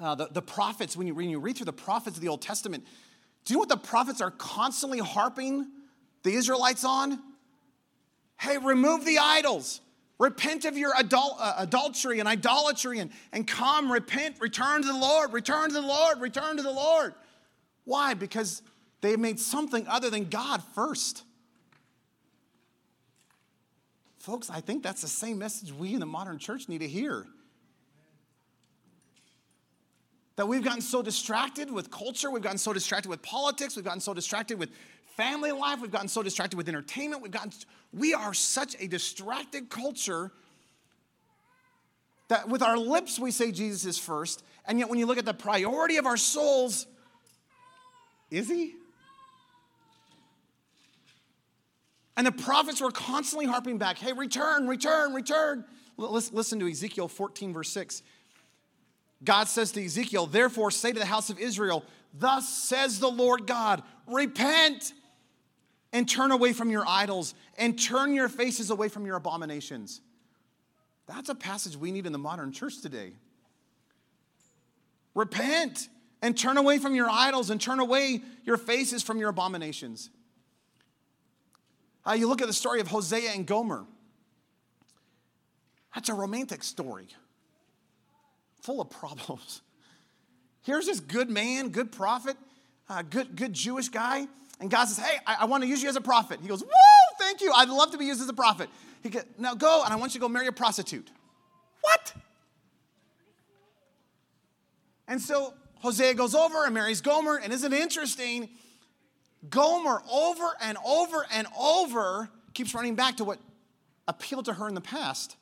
uh, 0.00 0.14
the, 0.14 0.28
the 0.30 0.42
prophets, 0.42 0.96
when 0.96 1.06
you, 1.06 1.14
when 1.14 1.28
you 1.28 1.40
read 1.40 1.56
through 1.56 1.66
the 1.66 1.72
prophets 1.72 2.16
of 2.16 2.22
the 2.22 2.28
Old 2.28 2.42
Testament, 2.42 2.84
do 3.44 3.52
you 3.52 3.56
know 3.56 3.60
what 3.60 3.68
the 3.68 3.76
prophets 3.76 4.20
are 4.20 4.30
constantly 4.30 4.98
harping 4.98 5.66
the 6.22 6.32
Israelites 6.32 6.84
on? 6.84 7.18
Hey, 8.38 8.58
remove 8.58 9.04
the 9.04 9.18
idols. 9.18 9.80
Repent 10.20 10.66
of 10.66 10.76
your 10.76 10.92
adul- 10.96 11.36
uh, 11.38 11.54
adultery 11.56 12.20
and 12.20 12.28
idolatry 12.28 12.98
and, 12.98 13.10
and 13.32 13.46
come, 13.46 13.90
repent, 13.90 14.36
return 14.38 14.82
to 14.82 14.86
the 14.86 14.98
Lord, 14.98 15.32
return 15.32 15.68
to 15.68 15.74
the 15.74 15.80
Lord, 15.80 16.20
return 16.20 16.58
to 16.58 16.62
the 16.62 16.70
Lord. 16.70 17.14
Why? 17.86 18.12
Because 18.12 18.60
they 19.00 19.16
made 19.16 19.40
something 19.40 19.88
other 19.88 20.10
than 20.10 20.28
God 20.28 20.62
first. 20.74 21.22
Folks, 24.18 24.50
I 24.50 24.60
think 24.60 24.82
that's 24.82 25.00
the 25.00 25.08
same 25.08 25.38
message 25.38 25.72
we 25.72 25.94
in 25.94 26.00
the 26.00 26.06
modern 26.06 26.38
church 26.38 26.68
need 26.68 26.82
to 26.82 26.88
hear. 26.88 27.24
That 30.36 30.48
we've 30.48 30.62
gotten 30.62 30.82
so 30.82 31.00
distracted 31.00 31.70
with 31.70 31.90
culture, 31.90 32.30
we've 32.30 32.42
gotten 32.42 32.58
so 32.58 32.74
distracted 32.74 33.08
with 33.08 33.22
politics, 33.22 33.74
we've 33.74 33.86
gotten 33.86 34.00
so 34.00 34.12
distracted 34.12 34.58
with 34.58 34.68
family 35.16 35.52
life, 35.52 35.80
we've 35.80 35.90
gotten 35.90 36.08
so 36.08 36.22
distracted 36.22 36.58
with 36.58 36.68
entertainment, 36.68 37.22
we've 37.22 37.32
gotten, 37.32 37.52
we 37.92 38.14
are 38.14 38.34
such 38.34 38.76
a 38.80 38.86
distracted 38.86 39.68
culture 39.68 40.30
that 42.28 42.48
with 42.48 42.62
our 42.62 42.78
lips 42.78 43.18
we 43.18 43.30
say 43.30 43.50
Jesus 43.50 43.84
is 43.84 43.98
first, 43.98 44.44
and 44.66 44.78
yet 44.78 44.88
when 44.88 44.98
you 44.98 45.06
look 45.06 45.18
at 45.18 45.24
the 45.24 45.34
priority 45.34 45.96
of 45.96 46.06
our 46.06 46.16
souls, 46.16 46.86
is 48.30 48.48
he? 48.48 48.74
And 52.16 52.26
the 52.26 52.32
prophets 52.32 52.80
were 52.80 52.90
constantly 52.90 53.46
harping 53.46 53.78
back, 53.78 53.98
hey, 53.98 54.12
return, 54.12 54.68
return, 54.68 55.14
return. 55.14 55.64
Let's 55.96 56.32
listen 56.32 56.60
to 56.60 56.68
Ezekiel 56.68 57.08
14, 57.08 57.52
verse 57.52 57.70
6. 57.70 58.02
God 59.24 59.48
says 59.48 59.72
to 59.72 59.84
Ezekiel, 59.84 60.26
therefore 60.26 60.70
say 60.70 60.92
to 60.92 60.98
the 60.98 61.06
house 61.06 61.30
of 61.30 61.38
Israel, 61.38 61.84
Thus 62.12 62.48
says 62.48 63.00
the 63.00 63.10
Lord 63.10 63.46
God, 63.46 63.82
repent 64.06 64.92
and 65.92 66.08
turn 66.08 66.30
away 66.30 66.52
from 66.52 66.70
your 66.70 66.84
idols 66.86 67.34
and 67.58 67.80
turn 67.80 68.14
your 68.14 68.28
faces 68.28 68.70
away 68.70 68.88
from 68.88 69.06
your 69.06 69.16
abominations. 69.16 70.00
That's 71.06 71.28
a 71.28 71.34
passage 71.34 71.76
we 71.76 71.90
need 71.90 72.06
in 72.06 72.12
the 72.12 72.18
modern 72.18 72.52
church 72.52 72.80
today. 72.80 73.12
Repent 75.14 75.88
and 76.22 76.38
turn 76.38 76.56
away 76.56 76.78
from 76.78 76.94
your 76.94 77.10
idols 77.10 77.50
and 77.50 77.60
turn 77.60 77.80
away 77.80 78.22
your 78.44 78.56
faces 78.56 79.02
from 79.02 79.18
your 79.18 79.30
abominations. 79.30 80.10
Uh, 82.06 82.12
you 82.12 82.28
look 82.28 82.40
at 82.40 82.46
the 82.46 82.52
story 82.52 82.80
of 82.80 82.88
Hosea 82.88 83.32
and 83.32 83.46
Gomer. 83.46 83.84
That's 85.94 86.08
a 86.08 86.14
romantic 86.14 86.62
story, 86.62 87.08
full 88.62 88.80
of 88.80 88.90
problems. 88.90 89.62
Here's 90.62 90.86
this 90.86 91.00
good 91.00 91.28
man, 91.28 91.70
good 91.70 91.90
prophet, 91.90 92.36
uh, 92.88 93.02
good, 93.02 93.34
good 93.34 93.52
Jewish 93.52 93.88
guy 93.88 94.28
and 94.60 94.70
God 94.70 94.86
says, 94.86 95.04
Hey, 95.04 95.18
I, 95.26 95.38
I 95.40 95.44
want 95.46 95.62
to 95.62 95.68
use 95.68 95.82
you 95.82 95.88
as 95.88 95.96
a 95.96 96.00
prophet. 96.00 96.38
He 96.40 96.48
goes, 96.48 96.62
Woo, 96.62 96.70
thank 97.18 97.40
you. 97.40 97.52
I'd 97.52 97.68
love 97.68 97.90
to 97.92 97.98
be 97.98 98.04
used 98.04 98.20
as 98.20 98.28
a 98.28 98.34
prophet. 98.34 98.68
He 99.02 99.08
goes, 99.08 99.24
Now 99.38 99.54
go, 99.54 99.82
and 99.84 99.92
I 99.92 99.96
want 99.96 100.14
you 100.14 100.20
to 100.20 100.22
go 100.22 100.28
marry 100.28 100.46
a 100.46 100.52
prostitute. 100.52 101.10
What? 101.80 102.12
And 105.08 105.20
so 105.20 105.54
Hosea 105.80 106.14
goes 106.14 106.34
over 106.34 106.64
and 106.66 106.74
marries 106.74 107.00
Gomer. 107.00 107.36
And 107.36 107.52
isn't 107.52 107.72
it 107.72 107.80
interesting? 107.80 108.50
Gomer, 109.48 110.02
over 110.10 110.50
and 110.60 110.76
over 110.86 111.26
and 111.32 111.46
over, 111.58 112.28
keeps 112.52 112.74
running 112.74 112.94
back 112.94 113.16
to 113.16 113.24
what 113.24 113.38
appealed 114.06 114.44
to 114.44 114.52
her 114.52 114.68
in 114.68 114.74
the 114.74 114.80
past. 114.80 115.36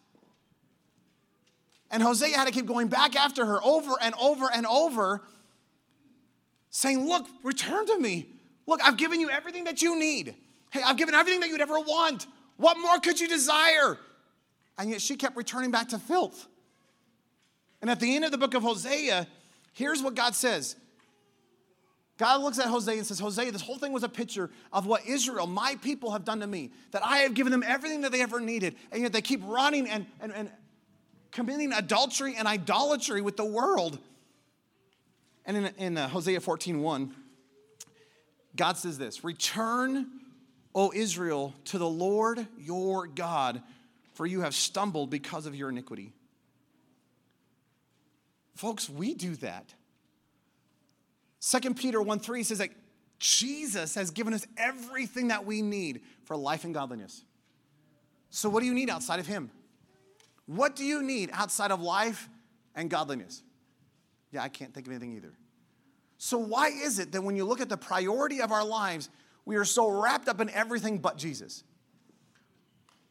And 1.91 2.03
Hosea 2.03 2.37
had 2.37 2.47
to 2.47 2.53
keep 2.53 2.67
going 2.67 2.89
back 2.89 3.17
after 3.17 3.45
her 3.45 3.63
over 3.65 3.95
and 4.01 4.15
over 4.21 4.49
and 4.53 4.67
over, 4.67 5.23
saying, 6.71 7.09
Look, 7.09 7.27
return 7.43 7.87
to 7.87 7.99
me. 7.99 8.29
Look, 8.69 8.83
I've 8.85 8.99
given 8.99 9.19
you 9.19 9.31
everything 9.31 9.65
that 9.65 9.81
you 9.81 9.99
need. 9.99 10.35
Hey, 10.71 10.83
I've 10.85 10.99
given 10.99 11.15
everything 11.15 11.41
that 11.41 11.49
you'd 11.49 11.63
ever 11.63 11.81
want. 11.81 12.27
What 12.59 12.77
more 12.77 13.01
could 13.01 13.19
you 13.19 13.27
desire? 13.27 13.99
And 14.77 14.91
yet 14.91 15.01
she 15.01 15.17
kept 15.17 15.39
returning 15.39 15.71
back 15.71 15.89
to 15.89 15.99
filth. 15.99 16.47
And 17.81 17.91
at 17.91 17.99
the 17.99 18.15
end 18.15 18.27
of 18.27 18.31
the 18.31 18.37
book 18.37 18.53
of 18.53 18.63
Hosea, 18.63 19.27
here's 19.73 20.03
what 20.03 20.15
God 20.15 20.35
says 20.35 20.77
God 22.19 22.43
looks 22.43 22.59
at 22.59 22.67
Hosea 22.67 22.99
and 22.99 23.07
says, 23.07 23.19
Hosea, 23.19 23.51
this 23.53 23.63
whole 23.63 23.79
thing 23.79 23.93
was 23.95 24.03
a 24.03 24.09
picture 24.09 24.51
of 24.71 24.87
what 24.87 25.07
Israel, 25.07 25.47
my 25.47 25.77
people, 25.77 26.11
have 26.11 26.27
done 26.27 26.41
to 26.41 26.47
me. 26.47 26.71
That 26.91 27.03
I 27.03 27.19
have 27.19 27.33
given 27.33 27.51
them 27.51 27.65
everything 27.67 28.03
that 28.03 28.13
they 28.13 28.21
ever 28.21 28.39
needed. 28.39 28.77
And 28.93 29.01
yet 29.01 29.15
they 29.15 29.23
keep 29.23 29.41
running 29.45 29.89
and, 29.89 30.05
and, 30.21 30.31
and 30.35 30.51
committing 31.33 31.73
adultery 31.73 32.35
and 32.37 32.47
idolatry 32.47 33.23
with 33.23 33.39
the 33.39 33.47
world. 33.47 33.99
And 35.47 35.57
in, 35.57 35.67
in 35.79 35.97
uh, 35.97 36.09
Hosea 36.09 36.41
14 36.41 36.83
1, 36.83 37.15
God 38.59 38.77
says 38.77 38.99
this 38.99 39.25
Return, 39.25 40.09
O 40.75 40.93
Israel, 40.95 41.55
to 41.67 41.79
the 41.79 41.89
Lord 41.89 42.47
your 42.59 43.07
God, 43.07 43.63
for 44.13 44.27
you 44.27 44.43
have 44.43 44.55
stumbled 44.55 45.09
because 45.09 45.47
of 45.47 45.55
your 45.55 45.71
iniquity. 45.71 46.13
Folks, 48.55 48.91
we 48.91 49.15
do 49.15 49.37
that. 49.37 49.73
2 51.41 51.75
Peter 51.75 52.03
1 52.03 52.19
3 52.19 52.43
says 52.43 52.59
that 52.59 52.71
Jesus 53.21 53.95
has 53.95 54.11
given 54.11 54.35
us 54.35 54.45
everything 54.57 55.29
that 55.29 55.47
we 55.47 55.63
need 55.63 56.03
for 56.25 56.37
life 56.37 56.65
and 56.65 56.75
godliness. 56.75 57.23
So, 58.31 58.49
what 58.49 58.61
do 58.61 58.67
you 58.67 58.75
need 58.75 58.91
outside 58.91 59.21
of 59.21 59.27
Him? 59.27 59.51
What 60.47 60.75
do 60.75 60.85
you 60.85 61.03
need 61.03 61.31
outside 61.33 61.71
of 61.71 61.81
life 61.81 62.29
and 62.75 62.91
godliness? 62.91 63.43
Yeah, 64.33 64.43
I 64.43 64.49
can't 64.49 64.75
think 64.75 64.87
of 64.87 64.93
anything 64.93 65.15
either. 65.15 65.33
So, 66.19 66.37
why 66.37 66.69
is 66.69 66.99
it 66.99 67.13
that 67.13 67.23
when 67.23 67.37
you 67.37 67.45
look 67.45 67.61
at 67.61 67.69
the 67.69 67.77
priority 67.77 68.43
of 68.43 68.51
our 68.51 68.65
lives, 68.65 69.09
we 69.45 69.57
are 69.57 69.65
so 69.65 69.89
wrapped 69.89 70.29
up 70.29 70.41
in 70.41 70.51
everything 70.51 70.99
but 70.99 71.17
Jesus? 71.17 71.63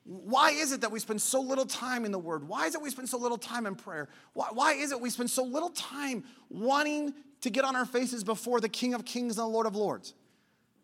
Why 0.03 0.51
is 0.51 0.72
it 0.72 0.82
that 0.82 0.91
we 0.91 0.99
spend 0.99 1.22
so 1.22 1.41
little 1.41 1.66
time 1.66 2.05
in 2.05 2.12
the 2.12 2.20
Word? 2.20 2.47
Why 2.47 2.66
is 2.66 2.76
it 2.76 2.82
we 2.82 2.89
spend 2.89 3.10
so 3.10 3.18
little 3.18 3.38
time 3.38 3.66
in 3.66 3.76
prayer? 3.76 4.10
Why, 4.34 4.47
why 4.51 4.74
is 4.74 4.91
it 4.91 5.01
we 5.01 5.10
spend 5.10 5.30
so 5.30 5.43
little 5.43 5.70
time 5.70 6.24
wanting 6.49 7.14
to 7.41 7.49
get 7.49 7.66
on 7.66 7.76
our 7.76 7.86
faces 7.86 8.24
before 8.24 8.60
the 8.60 8.70
King 8.70 8.93
of 8.93 9.05
Kings 9.05 9.38
and 9.38 9.45
the 9.45 9.49
Lord 9.49 9.68
of 9.68 9.76
Lords? 9.76 10.14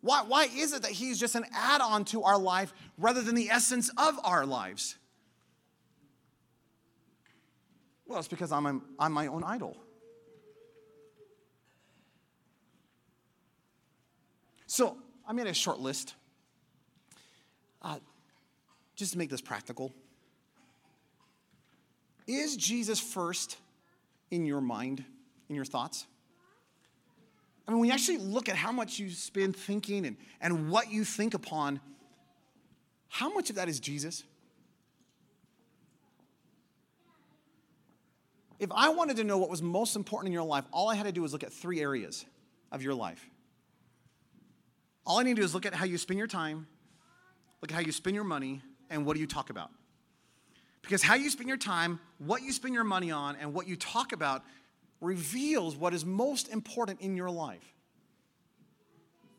Why, 0.02 0.24
why 0.28 0.48
is 0.54 0.74
it 0.74 0.82
that 0.82 0.92
He's 0.92 1.20
just 1.20 1.36
an 1.36 1.46
add 1.54 1.82
on 1.82 2.04
to 2.06 2.24
our 2.24 2.38
life 2.38 2.74
rather 2.98 3.22
than 3.22 3.36
the 3.36 3.50
essence 3.50 3.90
of 3.98 4.20
our 4.24 4.46
lives? 4.46 4.98
Well, 8.06 8.20
it's 8.20 8.28
because 8.28 8.52
I'm, 8.52 8.82
I'm 9.00 9.12
my 9.12 9.28
own 9.28 9.44
idol. 9.44 9.78
So 14.74 14.98
I 15.28 15.34
made 15.34 15.46
a 15.46 15.54
short 15.54 15.80
list 15.80 16.16
uh, 17.84 18.00
just 18.96 19.12
to 19.12 19.20
make 19.20 19.30
this 19.30 19.40
practical. 19.40 19.94
Is 22.26 22.58
Jesus 22.58 23.00
first 23.00 23.58
in 24.32 24.48
your 24.48 24.62
mind, 24.62 25.06
in 25.48 25.56
your 25.56 25.64
thoughts? 25.64 26.08
I 27.68 27.72
mean, 27.72 27.82
when 27.82 27.90
you 27.90 27.94
actually 27.94 28.18
look 28.18 28.50
at 28.50 28.56
how 28.56 28.72
much 28.72 28.98
you 28.98 29.12
spend 29.12 29.56
thinking 29.56 30.08
and, 30.08 30.18
and 30.42 30.72
what 30.72 30.92
you 30.92 31.04
think 31.04 31.36
upon, 31.36 31.80
how 33.10 33.32
much 33.32 33.52
of 33.52 33.58
that 33.58 33.70
is 33.70 33.80
Jesus? 33.80 34.24
If 38.58 38.72
I 38.72 38.90
wanted 38.90 39.18
to 39.18 39.24
know 39.24 39.38
what 39.38 39.52
was 39.52 39.62
most 39.62 39.96
important 39.96 40.30
in 40.30 40.34
your 40.34 40.42
life, 40.42 40.66
all 40.74 40.90
I 40.90 40.96
had 40.96 41.06
to 41.06 41.12
do 41.12 41.22
was 41.22 41.32
look 41.32 41.44
at 41.44 41.54
three 41.54 41.80
areas 41.80 42.26
of 42.72 42.82
your 42.82 42.96
life. 42.96 43.24
All 45.06 45.20
I 45.20 45.24
need 45.24 45.36
to 45.36 45.42
do 45.42 45.46
is 45.46 45.54
look 45.54 45.66
at 45.66 45.74
how 45.74 45.86
you 45.86 45.98
spend 45.98 46.18
your 46.18 46.28
time, 46.28 46.68
look 47.62 47.72
at 47.72 47.76
how 47.76 47.82
you 47.82 47.92
spend 47.92 48.16
your 48.16 48.24
money, 48.24 48.62
and 48.90 49.06
what 49.06 49.16
do 49.16 49.20
you 49.20 49.28
talk 49.28 49.50
about. 49.50 49.70
Because 50.82 51.02
how 51.02 51.16
you 51.16 51.30
spend 51.30 51.48
your 51.48 51.58
time, 51.58 52.00
what 52.20 52.42
you 52.42 52.52
spend 52.52 52.74
your 52.74 52.84
money 52.84 53.12
on, 53.12 53.36
and 53.38 53.54
what 53.54 53.68
you 53.68 53.76
talk 53.76 54.12
about 54.12 54.44
reveals 55.02 55.76
what 55.76 55.94
is 55.94 56.06
most 56.06 56.50
important 56.50 57.02
in 57.02 57.16
your 57.16 57.30
life. 57.30 57.64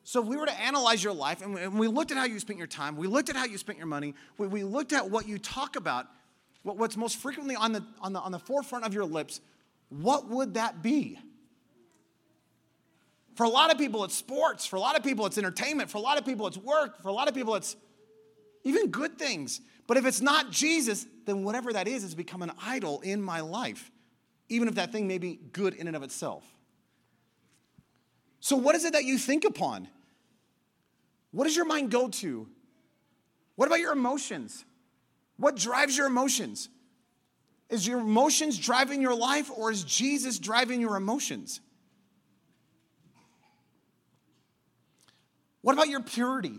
So, 0.06 0.20
if 0.20 0.28
we 0.28 0.36
were 0.36 0.44
to 0.44 0.60
analyze 0.60 1.02
your 1.02 1.14
life 1.14 1.40
and 1.40 1.78
we 1.78 1.88
looked 1.88 2.10
at 2.10 2.18
how 2.18 2.24
you 2.24 2.38
spent 2.38 2.58
your 2.58 2.68
time, 2.68 2.96
we 2.96 3.06
looked 3.06 3.30
at 3.30 3.36
how 3.36 3.46
you 3.46 3.56
spent 3.56 3.78
your 3.78 3.86
money, 3.86 4.14
we 4.36 4.62
looked 4.62 4.92
at 4.92 5.10
what 5.10 5.26
you 5.26 5.38
talk 5.38 5.76
about, 5.76 6.06
what's 6.62 6.96
most 6.96 7.16
frequently 7.16 7.56
on 7.56 7.72
the, 7.72 7.82
on 8.02 8.12
the, 8.12 8.20
on 8.20 8.30
the 8.30 8.38
forefront 8.38 8.84
of 8.84 8.92
your 8.92 9.06
lips, 9.06 9.40
what 9.88 10.28
would 10.28 10.54
that 10.54 10.82
be? 10.82 11.18
For 13.34 13.44
a 13.44 13.48
lot 13.48 13.72
of 13.72 13.78
people, 13.78 14.04
it's 14.04 14.14
sports. 14.14 14.64
For 14.64 14.76
a 14.76 14.80
lot 14.80 14.96
of 14.96 15.02
people, 15.02 15.26
it's 15.26 15.38
entertainment. 15.38 15.90
For 15.90 15.98
a 15.98 16.00
lot 16.00 16.18
of 16.18 16.24
people, 16.24 16.46
it's 16.46 16.56
work. 16.56 17.02
For 17.02 17.08
a 17.08 17.12
lot 17.12 17.28
of 17.28 17.34
people, 17.34 17.54
it's 17.56 17.76
even 18.62 18.90
good 18.90 19.18
things. 19.18 19.60
But 19.86 19.96
if 19.96 20.06
it's 20.06 20.20
not 20.20 20.50
Jesus, 20.50 21.06
then 21.26 21.44
whatever 21.44 21.72
that 21.72 21.88
is, 21.88 22.02
has 22.02 22.14
become 22.14 22.42
an 22.42 22.52
idol 22.62 23.00
in 23.00 23.20
my 23.20 23.40
life, 23.40 23.90
even 24.48 24.68
if 24.68 24.76
that 24.76 24.92
thing 24.92 25.06
may 25.06 25.18
be 25.18 25.38
good 25.52 25.74
in 25.74 25.86
and 25.86 25.96
of 25.96 26.02
itself. 26.02 26.44
So, 28.40 28.56
what 28.56 28.74
is 28.74 28.84
it 28.84 28.92
that 28.92 29.04
you 29.04 29.18
think 29.18 29.44
upon? 29.44 29.88
What 31.32 31.44
does 31.44 31.56
your 31.56 31.64
mind 31.64 31.90
go 31.90 32.08
to? 32.08 32.46
What 33.56 33.66
about 33.66 33.80
your 33.80 33.92
emotions? 33.92 34.64
What 35.36 35.56
drives 35.56 35.96
your 35.96 36.06
emotions? 36.06 36.68
Is 37.70 37.86
your 37.86 38.00
emotions 38.00 38.58
driving 38.58 39.00
your 39.00 39.14
life, 39.14 39.50
or 39.54 39.70
is 39.70 39.82
Jesus 39.82 40.38
driving 40.38 40.80
your 40.80 40.96
emotions? 40.96 41.60
What 45.64 45.72
about 45.72 45.88
your 45.88 46.02
purity? 46.02 46.58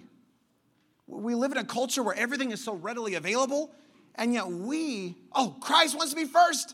We 1.06 1.36
live 1.36 1.52
in 1.52 1.60
a 1.60 1.64
culture 1.64 2.02
where 2.02 2.16
everything 2.16 2.50
is 2.50 2.64
so 2.64 2.74
readily 2.74 3.14
available, 3.14 3.70
and 4.16 4.34
yet 4.34 4.48
we, 4.48 5.16
oh, 5.32 5.56
Christ 5.62 5.96
wants 5.96 6.12
to 6.12 6.20
be 6.20 6.26
first 6.26 6.74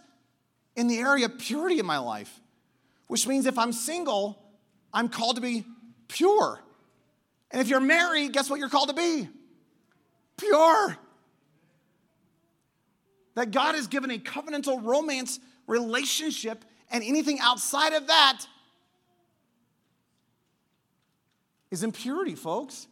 in 0.78 0.88
the 0.88 1.00
area 1.00 1.26
of 1.26 1.38
purity 1.38 1.78
in 1.78 1.86
my 1.86 1.98
life, 1.98 2.40
which 3.08 3.28
means 3.28 3.48
if 3.48 3.58
I'm 3.58 3.74
single, 3.74 4.42
I'm 4.94 5.10
called 5.10 5.36
to 5.36 5.42
be 5.42 5.66
pure. 6.08 6.62
And 7.52 7.60
if 7.60 7.68
you're 7.68 7.82
married, 7.82 8.32
guess 8.32 8.50
what 8.50 8.62
you're 8.62 8.70
called 8.70 8.88
to 8.88 8.96
be? 8.96 9.28
Pure. 10.38 10.98
That 13.36 13.52
God 13.52 13.76
has 13.76 13.88
given 13.88 14.10
a 14.10 14.18
covenantal 14.18 14.82
romance 14.82 15.38
relationship, 15.68 16.64
and 16.90 17.04
anything 17.04 17.42
outside 17.42 17.92
of 17.92 18.08
that 18.08 18.46
is 21.72 21.84
impurity, 21.84 22.36
folks. 22.36 22.88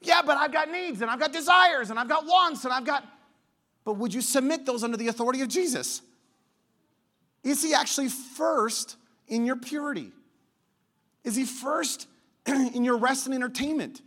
Yeah, 0.00 0.22
but 0.24 0.38
I've 0.38 0.52
got 0.52 0.70
needs 0.70 1.02
and 1.02 1.10
I've 1.10 1.20
got 1.20 1.32
desires 1.32 1.90
and 1.90 1.98
I've 1.98 2.08
got 2.08 2.24
wants 2.24 2.64
and 2.64 2.72
I've 2.72 2.86
got. 2.86 3.06
But 3.84 3.94
would 3.94 4.12
you 4.12 4.22
submit 4.22 4.64
those 4.66 4.82
under 4.82 4.96
the 4.96 5.08
authority 5.08 5.42
of 5.42 5.48
Jesus? 5.48 6.02
Is 7.44 7.62
he 7.62 7.74
actually 7.74 8.08
first 8.08 8.96
in 9.28 9.44
your 9.44 9.56
purity? 9.56 10.12
Is 11.24 11.36
he 11.36 11.44
first 11.44 12.06
in 12.46 12.84
your 12.84 12.96
rest 12.96 13.26
and 13.26 13.34
entertainment? 13.34 14.00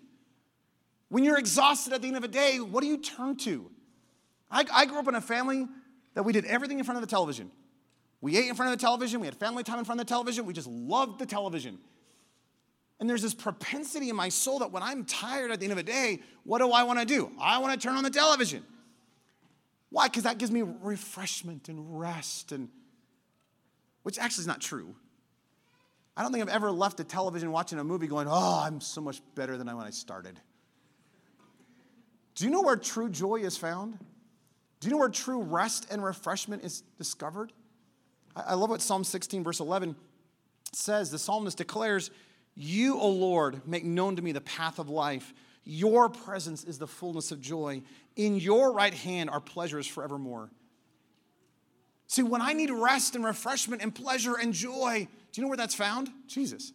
When 1.09 1.23
you're 1.23 1.37
exhausted 1.37 1.93
at 1.93 2.01
the 2.01 2.07
end 2.07 2.17
of 2.17 2.23
a 2.23 2.27
day, 2.27 2.57
what 2.57 2.81
do 2.81 2.87
you 2.87 2.97
turn 2.97 3.35
to? 3.37 3.69
I, 4.49 4.65
I 4.73 4.85
grew 4.85 4.97
up 4.97 5.07
in 5.07 5.15
a 5.15 5.21
family 5.21 5.67
that 6.15 6.23
we 6.23 6.33
did 6.33 6.45
everything 6.45 6.79
in 6.79 6.85
front 6.85 6.97
of 6.97 7.01
the 7.01 7.09
television. 7.09 7.51
We 8.21 8.37
ate 8.37 8.47
in 8.47 8.55
front 8.55 8.71
of 8.71 8.79
the 8.79 8.83
television, 8.83 9.19
we 9.19 9.27
had 9.27 9.35
family 9.35 9.63
time 9.63 9.79
in 9.79 9.85
front 9.85 9.99
of 9.99 10.07
the 10.07 10.09
television, 10.09 10.45
we 10.45 10.53
just 10.53 10.67
loved 10.67 11.19
the 11.19 11.25
television. 11.25 11.77
And 13.03 13.09
there's 13.09 13.21
this 13.21 13.33
propensity 13.33 14.07
in 14.07 14.15
my 14.15 14.29
soul 14.29 14.59
that 14.59 14.71
when 14.71 14.81
I'm 14.81 15.03
tired 15.03 15.51
at 15.51 15.59
the 15.59 15.65
end 15.65 15.73
of 15.73 15.77
the 15.77 15.83
day, 15.83 16.21
what 16.45 16.59
do 16.59 16.71
I 16.71 16.83
want 16.83 16.99
to 16.99 17.05
do? 17.05 17.33
I 17.37 17.57
want 17.57 17.73
to 17.73 17.77
turn 17.77 17.97
on 17.97 18.03
the 18.05 18.09
television. 18.09 18.63
Why? 19.89 20.07
Because 20.07 20.23
that 20.23 20.37
gives 20.37 20.51
me 20.51 20.61
refreshment 20.61 21.67
and 21.67 21.99
rest, 21.99 22.53
and 22.53 22.69
which 24.03 24.17
actually 24.17 24.43
is 24.43 24.47
not 24.47 24.61
true. 24.61 24.95
I 26.15 26.21
don't 26.21 26.31
think 26.31 26.43
I've 26.43 26.55
ever 26.55 26.71
left 26.71 26.95
the 26.95 27.03
television 27.03 27.51
watching 27.51 27.77
a 27.77 27.83
movie 27.83 28.07
going, 28.07 28.29
oh, 28.29 28.63
I'm 28.65 28.79
so 28.79 29.01
much 29.01 29.21
better 29.35 29.57
than 29.57 29.67
I 29.67 29.73
when 29.73 29.85
I 29.85 29.89
started. 29.89 30.39
Do 32.35 32.45
you 32.45 32.51
know 32.51 32.61
where 32.61 32.77
true 32.77 33.09
joy 33.09 33.41
is 33.41 33.57
found? 33.57 33.99
Do 34.79 34.87
you 34.87 34.91
know 34.91 34.99
where 34.99 35.09
true 35.09 35.41
rest 35.41 35.87
and 35.91 36.01
refreshment 36.01 36.63
is 36.63 36.83
discovered? 36.97 37.51
I 38.33 38.53
love 38.53 38.69
what 38.69 38.81
Psalm 38.81 39.03
16, 39.03 39.43
verse 39.43 39.59
11 39.59 39.93
says. 40.71 41.11
The 41.11 41.19
psalmist 41.19 41.57
declares, 41.57 42.09
you, 42.55 42.99
O 42.99 43.09
Lord, 43.09 43.67
make 43.67 43.83
known 43.83 44.15
to 44.15 44.21
me 44.21 44.31
the 44.31 44.41
path 44.41 44.79
of 44.79 44.89
life. 44.89 45.33
Your 45.63 46.09
presence 46.09 46.63
is 46.63 46.77
the 46.77 46.87
fullness 46.87 47.31
of 47.31 47.41
joy. 47.41 47.81
In 48.15 48.35
your 48.35 48.73
right 48.73 48.93
hand 48.93 49.29
are 49.29 49.39
pleasures 49.39 49.87
forevermore. 49.87 50.49
See, 52.07 52.21
when 52.21 52.41
I 52.41 52.53
need 52.53 52.69
rest 52.69 53.15
and 53.15 53.25
refreshment 53.25 53.81
and 53.81 53.93
pleasure 53.93 54.35
and 54.35 54.53
joy, 54.53 55.07
do 55.31 55.41
you 55.41 55.43
know 55.43 55.47
where 55.47 55.57
that's 55.57 55.73
found? 55.73 56.09
Jesus. 56.27 56.73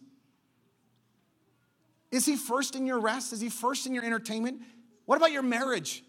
Is 2.11 2.25
he 2.25 2.35
first 2.35 2.75
in 2.75 2.85
your 2.85 2.99
rest? 2.99 3.31
Is 3.31 3.39
he 3.39 3.49
first 3.49 3.85
in 3.85 3.93
your 3.93 4.03
entertainment? 4.03 4.61
What 5.05 5.15
about 5.15 5.31
your 5.31 5.43
marriage? 5.43 6.03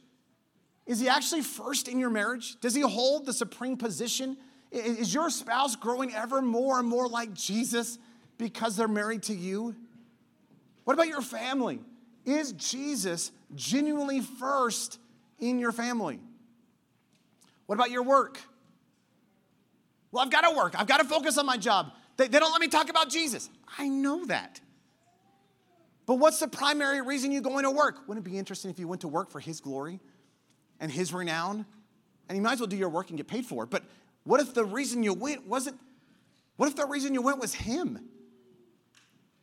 Is 0.86 0.98
he 0.98 1.08
actually 1.08 1.42
first 1.42 1.86
in 1.86 1.98
your 1.98 2.10
marriage? 2.10 2.58
Does 2.60 2.74
he 2.74 2.80
hold 2.80 3.26
the 3.26 3.32
supreme 3.32 3.76
position? 3.76 4.36
Is 4.72 5.12
your 5.12 5.30
spouse 5.30 5.76
growing 5.76 6.12
ever 6.14 6.42
more 6.42 6.78
and 6.78 6.88
more 6.88 7.06
like 7.06 7.32
Jesus? 7.32 7.98
Because 8.40 8.76
they're 8.76 8.88
married 8.88 9.24
to 9.24 9.34
you? 9.34 9.76
What 10.84 10.94
about 10.94 11.08
your 11.08 11.22
family? 11.22 11.80
Is 12.24 12.52
Jesus 12.52 13.30
genuinely 13.54 14.20
first 14.20 14.98
in 15.38 15.58
your 15.58 15.72
family? 15.72 16.20
What 17.66 17.76
about 17.76 17.90
your 17.90 18.02
work? 18.02 18.40
Well, 20.10 20.24
I've 20.24 20.30
got 20.30 20.40
to 20.40 20.56
work. 20.56 20.74
I've 20.76 20.86
got 20.86 20.98
to 20.98 21.04
focus 21.04 21.38
on 21.38 21.46
my 21.46 21.56
job. 21.56 21.92
They, 22.16 22.26
they 22.26 22.38
don't 22.40 22.50
let 22.50 22.60
me 22.60 22.68
talk 22.68 22.88
about 22.88 23.10
Jesus. 23.10 23.48
I 23.78 23.88
know 23.88 24.24
that. 24.26 24.60
But 26.06 26.16
what's 26.16 26.40
the 26.40 26.48
primary 26.48 27.00
reason 27.00 27.30
you're 27.30 27.42
going 27.42 27.64
to 27.64 27.70
work? 27.70 28.08
Wouldn't 28.08 28.26
it 28.26 28.28
be 28.28 28.36
interesting 28.36 28.70
if 28.70 28.78
you 28.78 28.88
went 28.88 29.02
to 29.02 29.08
work 29.08 29.30
for 29.30 29.38
His 29.38 29.60
glory 29.60 30.00
and 30.80 30.90
His 30.90 31.12
renown? 31.12 31.64
And 32.28 32.36
you 32.36 32.42
might 32.42 32.54
as 32.54 32.60
well 32.60 32.66
do 32.66 32.76
your 32.76 32.88
work 32.88 33.10
and 33.10 33.16
get 33.16 33.28
paid 33.28 33.46
for 33.46 33.64
it. 33.64 33.70
But 33.70 33.84
what 34.24 34.40
if 34.40 34.52
the 34.52 34.64
reason 34.64 35.02
you 35.02 35.14
went 35.14 35.46
wasn't, 35.46 35.78
what 36.56 36.68
if 36.68 36.74
the 36.74 36.86
reason 36.86 37.14
you 37.14 37.22
went 37.22 37.38
was 37.38 37.54
Him? 37.54 38.00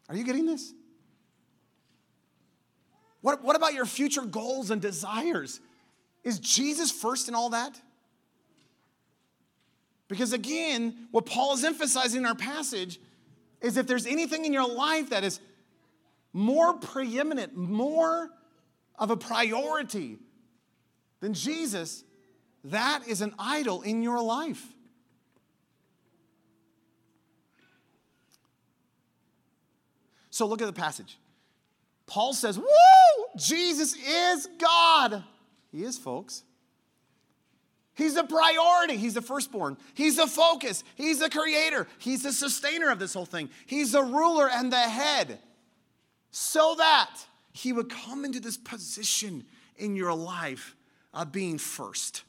Are 0.10 0.16
you 0.16 0.24
getting 0.24 0.46
this? 0.46 0.74
What, 3.22 3.44
what 3.44 3.56
about 3.56 3.74
your 3.74 3.86
future 3.86 4.22
goals 4.22 4.72
and 4.72 4.82
desires? 4.82 5.60
Is 6.24 6.40
Jesus 6.40 6.92
first 6.92 7.28
in 7.28 7.36
all 7.36 7.50
that? 7.50 7.80
Because 10.08 10.34
again, 10.34 11.08
what 11.12 11.26
Paul 11.26 11.54
is 11.54 11.64
emphasizing 11.64 12.22
in 12.22 12.26
our 12.26 12.36
passage 12.36 13.00
is 13.62 13.76
if 13.76 13.88
there's 13.88 14.06
anything 14.06 14.46
in 14.46 14.54
your 14.54 14.68
life 14.68 15.10
that 15.10 15.24
is 15.24 15.40
more 16.32 16.76
preeminent, 16.76 17.58
more 17.58 18.30
of 18.98 19.12
a 19.12 19.18
priority 19.18 20.18
than 21.20 21.34
Jesus, 21.34 22.04
that 22.66 23.08
is 23.08 23.22
an 23.22 23.34
idol 23.38 23.82
in 23.82 24.02
your 24.02 24.22
life. 24.22 24.64
So 30.38 30.46
look 30.46 30.62
at 30.62 30.68
the 30.68 30.74
passage. 30.74 31.18
Paul 32.06 32.32
says, 32.32 32.60
Woo! 32.60 32.66
Jesus 33.38 33.96
is 33.96 34.48
God. 34.60 35.24
He 35.72 35.82
is, 35.82 35.98
folks. 35.98 36.44
He's 37.96 38.14
the 38.14 38.24
priority. 38.24 38.98
He's 38.98 39.16
the 39.16 39.24
firstborn. 39.24 39.78
He's 39.96 40.18
the 40.18 40.28
focus. 40.28 40.84
He's 40.94 41.18
the 41.18 41.32
creator. 41.32 41.88
He's 41.98 42.22
the 42.22 42.32
sustainer 42.32 42.92
of 42.92 43.00
this 43.00 43.16
whole 43.16 43.26
thing. 43.26 43.50
He's 43.66 43.94
the 43.94 44.04
ruler 44.04 44.48
and 44.48 44.72
the 44.72 44.78
head. 44.78 45.40
So 46.30 46.76
that 46.78 47.16
he 47.52 47.74
would 47.74 47.90
come 47.90 48.24
into 48.24 48.40
this 48.40 48.58
position 48.58 49.44
in 49.76 49.96
your 49.96 50.14
life 50.14 50.76
of 51.16 51.32
being 51.32 51.58
first. 51.58 52.22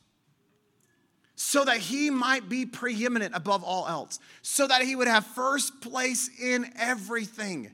So 1.35 1.63
that 1.63 1.77
he 1.77 2.09
might 2.09 2.49
be 2.49 2.65
preeminent 2.65 3.35
above 3.37 3.63
all 3.63 3.87
else. 3.87 4.19
So 4.41 4.67
that 4.67 4.81
he 4.81 4.97
would 4.97 5.09
have 5.09 5.27
first 5.27 5.83
place 5.83 6.31
in 6.41 6.73
everything. 6.79 7.73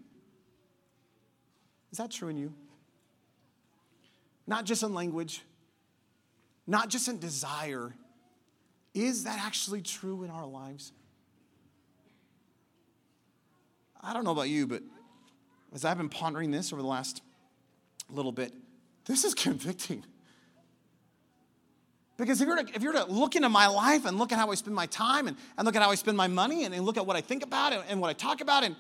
Is 1.95 1.99
that 1.99 2.11
true 2.11 2.29
in 2.29 2.37
you? 2.37 2.53
Not 4.49 4.65
just 4.65 4.83
in 4.83 4.93
language 4.95 5.43
not 6.67 6.89
just 6.89 7.09
in 7.09 7.19
desire. 7.19 7.95
Is 8.95 9.25
that 9.25 9.39
actually 9.45 9.83
true 9.83 10.25
in 10.25 10.31
our 10.31 10.47
lives? 10.47 10.93
I 14.01 14.13
don't 14.13 14.25
know 14.25 14.31
about 14.31 14.49
you, 14.49 14.67
but 14.67 14.83
as 15.75 15.85
I've 15.85 15.97
been 15.97 16.09
pondering 16.09 16.51
this 16.51 16.73
over 16.73 16.81
the 16.81 16.89
last 16.89 17.23
little 18.09 18.33
bit, 18.33 18.53
this 19.07 19.25
is 19.25 19.35
convicting. 19.35 20.05
Because 22.17 22.41
if 22.41 22.47
you're, 22.47 22.63
to, 22.63 22.75
if 22.75 22.81
you're 22.81 22.93
to 22.93 23.05
look 23.07 23.35
into 23.35 23.49
my 23.49 23.67
life 23.67 24.05
and 24.07 24.19
look 24.19 24.31
at 24.31 24.39
how 24.39 24.51
I 24.51 24.55
spend 24.55 24.77
my 24.77 24.87
time 24.87 25.27
and, 25.27 25.37
and 25.59 25.67
look 25.67 25.75
at 25.75 25.83
how 25.83 25.91
I 25.91 25.97
spend 25.97 26.17
my 26.17 26.29
money 26.29 26.65
and, 26.65 26.73
and 26.73 26.85
look 26.85 26.97
at 26.97 27.05
what 27.05 27.17
I 27.17 27.21
think 27.21 27.43
about 27.43 27.73
and, 27.73 27.83
and 27.89 28.01
what 28.01 28.09
I 28.09 28.13
talk 28.13 28.41
about, 28.41 28.63
and 28.63 28.77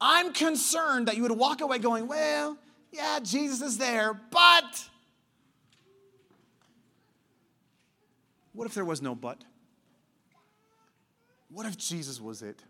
I'm 0.00 0.32
concerned 0.32 1.08
that 1.08 1.16
you 1.16 1.22
would 1.22 1.32
walk 1.32 1.60
away 1.60 1.78
going, 1.78 2.08
well, 2.08 2.56
yeah, 2.92 3.20
Jesus 3.22 3.60
is 3.60 3.78
there, 3.78 4.14
but 4.14 4.90
What 8.52 8.66
if 8.66 8.74
there 8.74 8.84
was 8.84 9.00
no 9.00 9.14
but? 9.14 9.42
What 11.48 11.66
if 11.66 11.76
Jesus 11.76 12.20
was 12.20 12.42
it? 12.42 12.62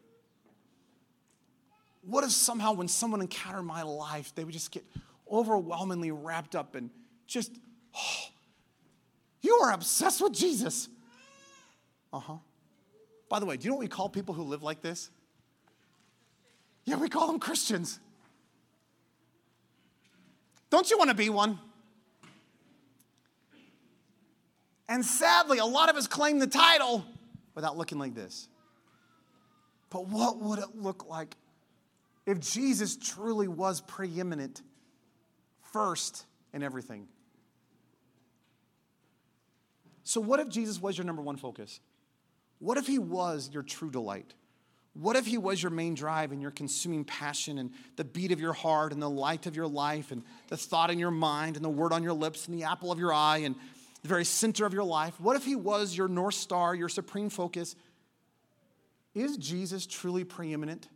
What 2.03 2.24
if 2.24 2.31
somehow 2.31 2.72
when 2.74 2.89
someone 2.89 3.20
encountered 3.20 3.64
my 3.64 3.83
life, 3.83 4.33
they 4.35 4.45
would 4.45 4.53
just 4.53 4.70
get 4.70 4.85
overwhelmingly 5.31 6.11
wrapped 6.11 6.55
up 6.55 6.74
and 6.74 6.91
just, 7.26 7.53
oh, 7.97 8.28
you 9.43 9.55
are 9.57 9.72
obsessed 9.72 10.20
with 10.20 10.33
Jesus. 10.33 10.89
Uh 12.12 12.20
huh. 12.20 12.37
By 13.28 13.39
the 13.39 13.47
way, 13.47 13.57
do 13.57 13.64
you 13.64 13.70
know 13.70 13.76
what 13.76 13.83
we 13.83 13.89
call 13.89 14.09
people 14.09 14.35
who 14.35 14.45
live 14.45 14.62
like 14.62 14.83
this? 14.83 15.11
Yeah, 16.91 16.97
we 16.97 17.09
call 17.09 17.28
them 17.28 17.38
Christians. 17.38 18.01
Don't 20.70 20.91
you 20.91 20.99
want 20.99 21.09
to 21.11 21.14
be 21.14 21.30
one? 21.30 21.61
And 24.88 25.07
sadly, 25.07 25.59
a 25.59 25.64
lot 25.64 25.88
of 25.88 25.95
us 25.95 26.09
claim 26.09 26.41
the 26.41 26.49
title 26.49 27.07
without 27.55 27.78
looking 27.78 28.01
like 28.01 28.16
this. 28.16 28.49
But 29.88 30.09
what 30.09 30.41
would 30.41 30.59
it 30.59 30.74
look 30.74 31.09
like 31.09 31.36
if 32.26 32.41
Jesus 32.41 32.97
truly 32.97 33.47
was 33.47 33.80
preeminent 33.82 34.61
first 35.72 36.26
in 36.53 36.64
everything? 36.64 37.07
So, 40.03 40.20
what 40.20 40.41
if 40.41 40.49
Jesus 40.49 40.82
was 40.82 40.99
your 40.99 41.05
number 41.05 41.22
one 41.22 41.36
focus? 41.36 41.78
What 42.59 42.78
if 42.78 42.88
he 42.88 42.99
was 42.99 43.49
your 43.53 43.62
true 43.62 43.93
delight? 43.93 44.34
What 44.95 45.16
if 45.16 45.24
he 45.24 45.38
was 45.38 45.62
your 45.62 45.70
main 45.70 45.95
drive 45.95 46.32
and 46.32 46.43
your 46.43 46.51
consuming 46.51 47.05
passion 47.05 47.59
and 47.59 47.70
the 47.97 48.05
beat 48.05 48.32
of 48.32 48.41
your 48.41 48.53
heart 48.53 48.93
and 48.93 49.01
the 49.01 49.11
light 49.11 49.47
of 49.47 49.55
your 49.55 49.68
life 49.68 50.11
and 50.11 50.22
the 50.49 50.57
thought 50.57 50.91
in 50.91 50.99
your 50.99 51.12
mind 51.12 51.57
and 51.57 51.64
the 51.64 51.70
word 51.70 51.93
on 51.93 52.03
your 52.03 52.12
lips 52.12 52.49
and 52.49 52.59
the 52.59 52.64
apple 52.64 52.91
of 52.91 52.99
your 52.99 53.12
eye 53.12 53.38
and 53.38 53.55
the 54.03 54.09
very 54.09 54.24
center 54.24 54.66
of 54.66 54.74
your 54.74 54.84
life? 54.84 55.20
What 55.20 55.36
if 55.36 55.45
he 55.45 55.55
was 55.55 55.97
your 55.97 56.09
North 56.09 56.34
Star, 56.34 56.74
your 56.74 56.88
supreme 56.88 57.30
focus? 57.30 57.76
Is 59.14 59.36
Jesus 59.36 59.86
truly 59.86 60.24
preeminent 60.24 60.88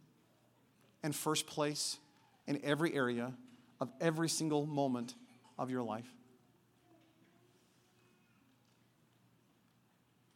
and 1.03 1.15
first 1.15 1.47
place 1.47 1.99
in 2.47 2.61
every 2.65 2.95
area 2.95 3.33
of 3.81 3.91
every 4.01 4.29
single 4.29 4.67
moment 4.67 5.15
of 5.57 5.71
your 5.71 5.83
life? 5.83 6.09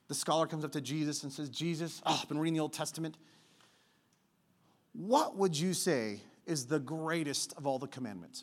The 0.06 0.14
scholar 0.14 0.46
comes 0.46 0.64
up 0.64 0.72
to 0.72 0.80
Jesus 0.80 1.22
and 1.22 1.32
says, 1.32 1.50
Jesus, 1.50 2.00
oh, 2.06 2.18
I've 2.22 2.28
been 2.28 2.38
reading 2.38 2.54
the 2.54 2.60
Old 2.60 2.72
Testament. 2.72 3.16
What 4.98 5.36
would 5.36 5.56
you 5.56 5.74
say 5.74 6.22
is 6.44 6.66
the 6.66 6.80
greatest 6.80 7.54
of 7.56 7.68
all 7.68 7.78
the 7.78 7.86
commandments? 7.86 8.42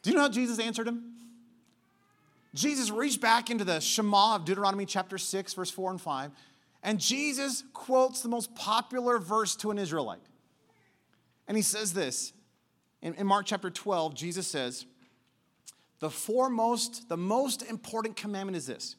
Do 0.00 0.08
you 0.08 0.16
know 0.16 0.22
how 0.22 0.30
Jesus 0.30 0.58
answered 0.58 0.88
him? 0.88 1.12
Jesus 2.54 2.90
reached 2.90 3.20
back 3.20 3.50
into 3.50 3.62
the 3.62 3.78
Shema 3.78 4.36
of 4.36 4.46
Deuteronomy 4.46 4.86
chapter 4.86 5.18
6, 5.18 5.52
verse 5.52 5.70
4 5.70 5.90
and 5.90 6.00
5, 6.00 6.30
and 6.82 6.98
Jesus 6.98 7.62
quotes 7.74 8.22
the 8.22 8.30
most 8.30 8.54
popular 8.54 9.18
verse 9.18 9.54
to 9.56 9.70
an 9.70 9.76
Israelite. 9.76 10.22
And 11.46 11.58
he 11.58 11.62
says 11.62 11.92
this 11.92 12.32
in, 13.02 13.12
in 13.16 13.26
Mark 13.26 13.44
chapter 13.44 13.68
12, 13.68 14.14
Jesus 14.14 14.46
says, 14.46 14.86
The 15.98 16.08
foremost, 16.08 17.10
the 17.10 17.18
most 17.18 17.60
important 17.60 18.16
commandment 18.16 18.56
is 18.56 18.66
this 18.66 18.96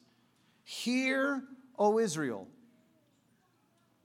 Hear, 0.63 1.41
O 1.79 1.97
Israel, 1.97 2.47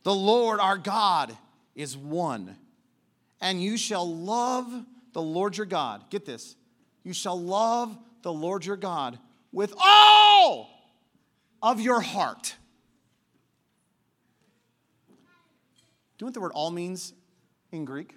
the 0.05 0.14
Lord 0.14 0.59
our 0.59 0.78
God 0.78 1.36
is 1.75 1.97
one, 1.97 2.57
and 3.41 3.62
you 3.62 3.77
shall 3.77 4.11
love 4.11 4.70
the 5.12 5.23
Lord 5.23 5.57
your 5.57 5.66
God. 5.66 6.11
Get 6.11 6.25
this. 6.25 6.57
You 7.03 7.12
shall 7.12 7.41
love 7.41 7.97
the 8.23 8.33
Lord 8.33 8.64
your 8.64 8.77
God 8.77 9.18
with 9.53 9.75
all 9.83 10.70
of 11.62 11.81
your 11.81 12.01
heart. 12.01 12.55
Do 16.18 16.25
you 16.25 16.27
know 16.27 16.29
what 16.29 16.35
the 16.35 16.41
word 16.41 16.53
all 16.55 16.70
means 16.70 17.12
in 17.73 17.85
Greek? 17.85 18.14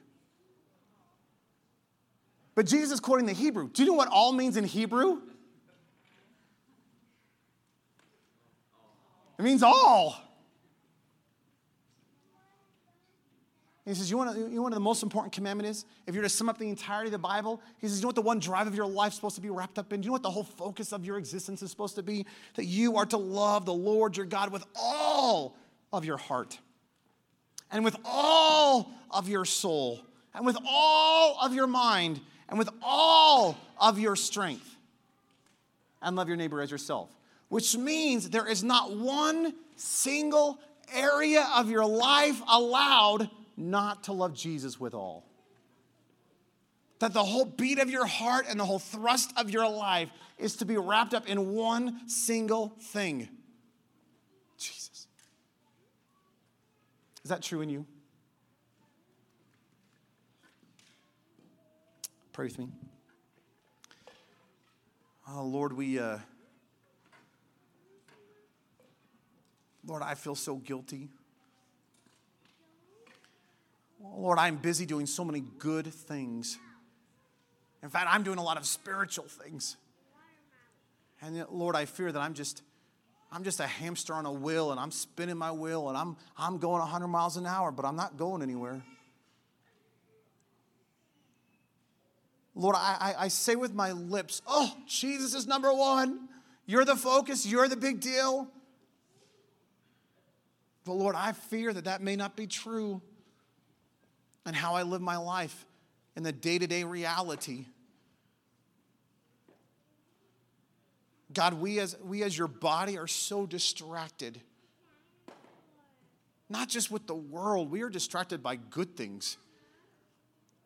But 2.54 2.68
Jesus 2.68 2.92
is 2.92 3.00
quoting 3.00 3.26
the 3.26 3.34
Hebrew. 3.34 3.70
Do 3.70 3.84
you 3.84 3.90
know 3.90 3.96
what 3.96 4.10
all 4.10 4.32
means 4.32 4.58
in 4.58 4.64
Hebrew? 4.64 5.22
It 9.38 9.44
means 9.44 9.64
all. 9.64 10.16
He 13.86 13.94
says, 13.94 14.10
you, 14.10 14.18
want 14.18 14.34
to, 14.34 14.40
you 14.40 14.56
know 14.56 14.64
what 14.64 14.74
the 14.74 14.80
most 14.80 15.04
important 15.04 15.32
commandment 15.32 15.70
is? 15.70 15.86
If 16.08 16.16
you're 16.16 16.24
to 16.24 16.30
sum 16.30 16.50
up 16.50 16.58
the 16.58 16.68
entirety 16.68 17.10
of 17.10 17.12
the 17.12 17.20
Bible, 17.20 17.62
he 17.78 17.88
says, 17.88 18.00
you 18.00 18.02
know 18.02 18.08
what 18.08 18.16
the 18.16 18.22
one 18.22 18.40
drive 18.40 18.66
of 18.66 18.74
your 18.74 18.88
life 18.88 19.12
is 19.12 19.16
supposed 19.16 19.36
to 19.36 19.42
be 19.42 19.52
wrapped 19.52 19.78
up 19.78 19.94
in? 19.94 20.02
Do 20.02 20.06
you 20.06 20.10
know 20.10 20.14
what 20.14 20.24
the 20.24 20.32
whole 20.32 20.44
focus 20.44 20.92
of 20.92 21.06
your 21.06 21.20
existence 21.20 21.62
is 21.62 21.70
supposed 21.70 21.94
to 21.96 22.04
be? 22.04 22.26
That 22.56 22.66
you 22.66 22.98
are 22.98 23.06
to 23.06 23.18
love 23.18 23.66
the 23.66 23.74
Lord 23.74 24.18
your 24.18 24.26
God 24.26 24.52
with 24.52 24.66
all 24.76 25.56
of 25.94 26.04
your 26.04 26.18
heart, 26.18 26.58
and 27.72 27.86
with 27.86 27.96
all 28.04 28.92
of 29.12 29.30
your 29.30 29.46
soul, 29.46 30.02
and 30.34 30.46
with 30.46 30.58
all 30.68 31.38
of 31.44 31.54
your 31.54 31.68
mind, 31.68 32.20
and 32.50 32.58
with 32.58 32.70
all 32.82 33.56
of 33.80 34.00
your 34.00 34.16
strength. 34.16 34.78
And 36.02 36.16
love 36.16 36.28
your 36.28 36.38
neighbor 36.38 36.60
as 36.60 36.72
yourself. 36.72 37.16
Which 37.50 37.78
means 37.78 38.32
there 38.32 38.48
is 38.48 38.64
not 38.64 38.96
one 38.96 39.54
single 39.76 40.60
area 40.92 41.48
of 41.56 41.70
your 41.70 41.86
life 41.86 42.42
allowed 42.48 43.30
not 43.58 44.04
to 44.06 44.14
love 44.14 44.34
Jesus 44.34 44.80
with 44.80 44.94
all. 44.94 45.26
That 47.00 47.14
the 47.14 47.24
whole 47.24 47.46
beat 47.46 47.80
of 47.80 47.90
your 47.90 48.06
heart 48.06 48.46
and 48.50 48.60
the 48.60 48.66
whole 48.66 48.80
thrust 48.80 49.34
of 49.38 49.50
your 49.50 49.70
life 49.70 50.10
is 50.38 50.56
to 50.58 50.66
be 50.66 50.78
wrapped 50.78 51.14
up 51.14 51.28
in 51.28 51.54
one 51.54 52.08
single 52.08 52.76
thing 52.80 53.30
Jesus. 54.58 55.08
Is 57.24 57.30
that 57.30 57.42
true 57.42 57.62
in 57.62 57.70
you? 57.70 57.86
Pray 62.32 62.46
with 62.46 62.60
me. 62.60 62.68
Oh, 65.30 65.44
Lord, 65.44 65.74
we, 65.74 65.98
uh, 65.98 66.20
Lord, 69.86 70.04
I 70.04 70.14
feel 70.16 70.36
so 70.36 70.56
guilty. 70.56 71.10
Lord, 74.14 74.40
I'm 74.40 74.58
busy 74.58 74.86
doing 74.86 75.06
so 75.06 75.26
many 75.26 75.44
good 75.60 75.88
things. 75.88 76.58
In 77.84 77.90
fact, 77.90 78.08
I'm 78.10 78.24
doing 78.24 78.38
a 78.38 78.44
lot 78.44 78.58
of 78.58 78.66
spiritual 78.66 79.26
things. 79.26 79.78
And 81.22 81.36
yet, 81.36 81.54
Lord, 81.54 81.76
I 81.76 81.86
fear 81.86 82.12
that 82.12 82.20
I'm 82.20 82.34
just 82.34 82.62
I'm 83.32 83.44
just 83.44 83.60
a 83.60 83.68
hamster 83.68 84.14
on 84.14 84.26
a 84.26 84.32
wheel 84.32 84.72
and 84.72 84.80
I'm 84.80 84.92
spinning 84.92 85.38
my 85.38 85.52
wheel 85.52 85.90
and 85.90 85.98
I'm 85.98 86.16
I'm 86.38 86.58
going 86.58 86.80
100 86.80 87.08
miles 87.08 87.38
an 87.38 87.46
hour, 87.46 87.72
but 87.72 87.86
I'm 87.86 87.96
not 87.96 88.18
going 88.18 88.42
anywhere. 88.42 88.82
Lord, 92.54 92.76
I, 92.78 92.98
I, 93.00 93.24
I 93.26 93.28
say 93.28 93.56
with 93.56 93.74
my 93.74 93.92
lips, 93.92 94.42
oh, 94.48 94.74
Jesus 94.88 95.34
is 95.34 95.46
number 95.46 95.74
one. 95.74 96.30
You're 96.66 96.86
the 96.86 96.96
focus. 96.96 97.46
You're 97.46 97.68
the 97.68 97.76
big 97.76 98.00
deal. 98.00 98.48
But 100.86 100.94
Lord, 100.94 101.16
I 101.16 101.34
fear 101.34 101.74
that 101.74 101.86
that 101.86 102.02
may 102.02 102.16
not 102.16 102.38
be 102.38 102.48
true 102.48 103.02
and 104.46 104.56
how 104.56 104.76
I 104.76 104.84
live 104.84 105.02
my 105.02 105.18
life 105.18 105.66
in 106.16 106.24
the 106.24 106.32
day 106.32 106.58
to 106.60 106.68
day 106.68 106.84
reality. 106.84 107.66
God, 111.34 111.56
we 111.56 111.80
as, 111.80 111.98
we 112.04 112.24
as 112.24 112.38
your 112.38 112.48
body 112.48 112.98
are 112.98 113.08
so 113.08 113.46
distracted. 113.46 114.40
Not 116.50 116.70
just 116.70 116.92
with 116.92 117.08
the 117.08 117.16
world, 117.16 117.72
we 117.72 117.82
are 117.82 117.90
distracted 117.90 118.42
by 118.42 118.56
good 118.56 118.96
things. 118.96 119.38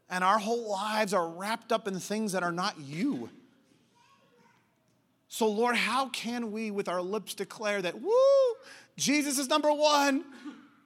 And 0.10 0.24
our 0.24 0.38
whole 0.38 0.70
lives 0.70 1.14
are 1.14 1.28
wrapped 1.28 1.72
up 1.72 1.88
in 1.88 2.00
things 2.00 2.34
that 2.34 2.44
are 2.44 2.52
not 2.52 2.80
you. 2.80 3.30
So, 5.28 5.48
Lord, 5.48 5.76
how 5.76 6.10
can 6.10 6.52
we 6.52 6.72
with 6.72 6.90
our 6.90 7.02
lips 7.02 7.36
declare 7.36 7.82
that, 7.82 8.02
woo, 8.02 8.12
Jesus 8.98 9.38
is 9.38 9.48
number 9.48 9.72
one, 9.72 10.26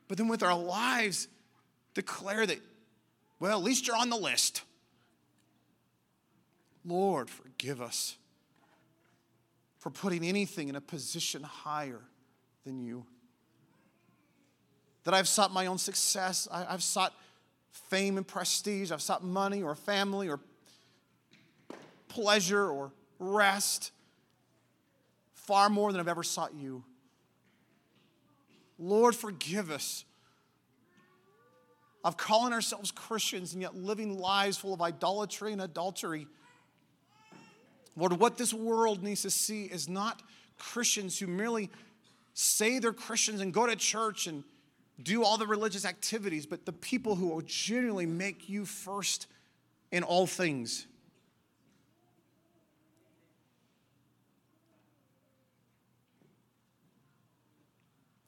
but 0.07 0.17
then 0.17 0.27
with 0.27 0.43
our 0.43 0.57
lives 0.57 1.29
declare 1.93 2.45
that, 2.45 2.59
well, 3.43 3.57
at 3.57 3.63
least 3.65 3.87
you're 3.87 3.97
on 3.97 4.09
the 4.09 4.15
list? 4.15 4.61
Lord, 6.85 7.29
forgive 7.29 7.81
us 7.81 8.15
for 9.79 9.89
putting 9.89 10.23
anything 10.23 10.69
in 10.69 10.77
a 10.77 10.81
position 10.81 11.43
higher 11.43 11.99
than 12.63 12.79
you. 12.79 13.05
That 15.03 15.13
I've 15.13 15.27
sought 15.27 15.51
my 15.51 15.65
own 15.65 15.77
success, 15.77 16.47
I, 16.49 16.71
have 16.71 16.81
sought 16.81 17.13
fame 17.89 18.15
and 18.15 18.25
prestige, 18.25 18.93
I've 18.93 19.01
sought 19.01 19.25
money 19.25 19.61
or 19.61 19.75
family 19.75 20.29
or 20.29 20.39
pleasure 22.07 22.69
or 22.69 22.93
rest 23.19 23.91
far 25.33 25.67
more 25.67 25.91
than 25.91 25.99
I've 25.99 26.07
ever 26.07 26.23
sought 26.23 26.53
you. 26.53 26.85
Lord, 28.79 29.17
forgive 29.17 29.69
us 29.69 30.05
of 32.03 32.17
calling 32.17 32.53
ourselves 32.53 32.91
Christians 32.91 33.53
and 33.53 33.61
yet 33.61 33.75
living 33.75 34.17
lives 34.17 34.57
full 34.57 34.73
of 34.73 34.81
idolatry 34.81 35.53
and 35.53 35.61
adultery. 35.61 36.27
Lord, 37.95 38.13
what 38.13 38.37
this 38.37 38.53
world 38.53 39.03
needs 39.03 39.21
to 39.21 39.29
see 39.29 39.65
is 39.65 39.87
not 39.87 40.21
Christians 40.57 41.19
who 41.19 41.27
merely 41.27 41.69
say 42.33 42.79
they're 42.79 42.93
Christians 42.93 43.41
and 43.41 43.53
go 43.53 43.67
to 43.67 43.75
church 43.75 44.27
and 44.27 44.43
do 45.01 45.23
all 45.23 45.37
the 45.37 45.47
religious 45.47 45.85
activities, 45.85 46.45
but 46.45 46.65
the 46.65 46.73
people 46.73 47.15
who 47.15 47.27
will 47.27 47.41
genuinely 47.41 48.05
make 48.05 48.49
you 48.49 48.65
first 48.65 49.27
in 49.91 50.03
all 50.03 50.27
things. 50.27 50.87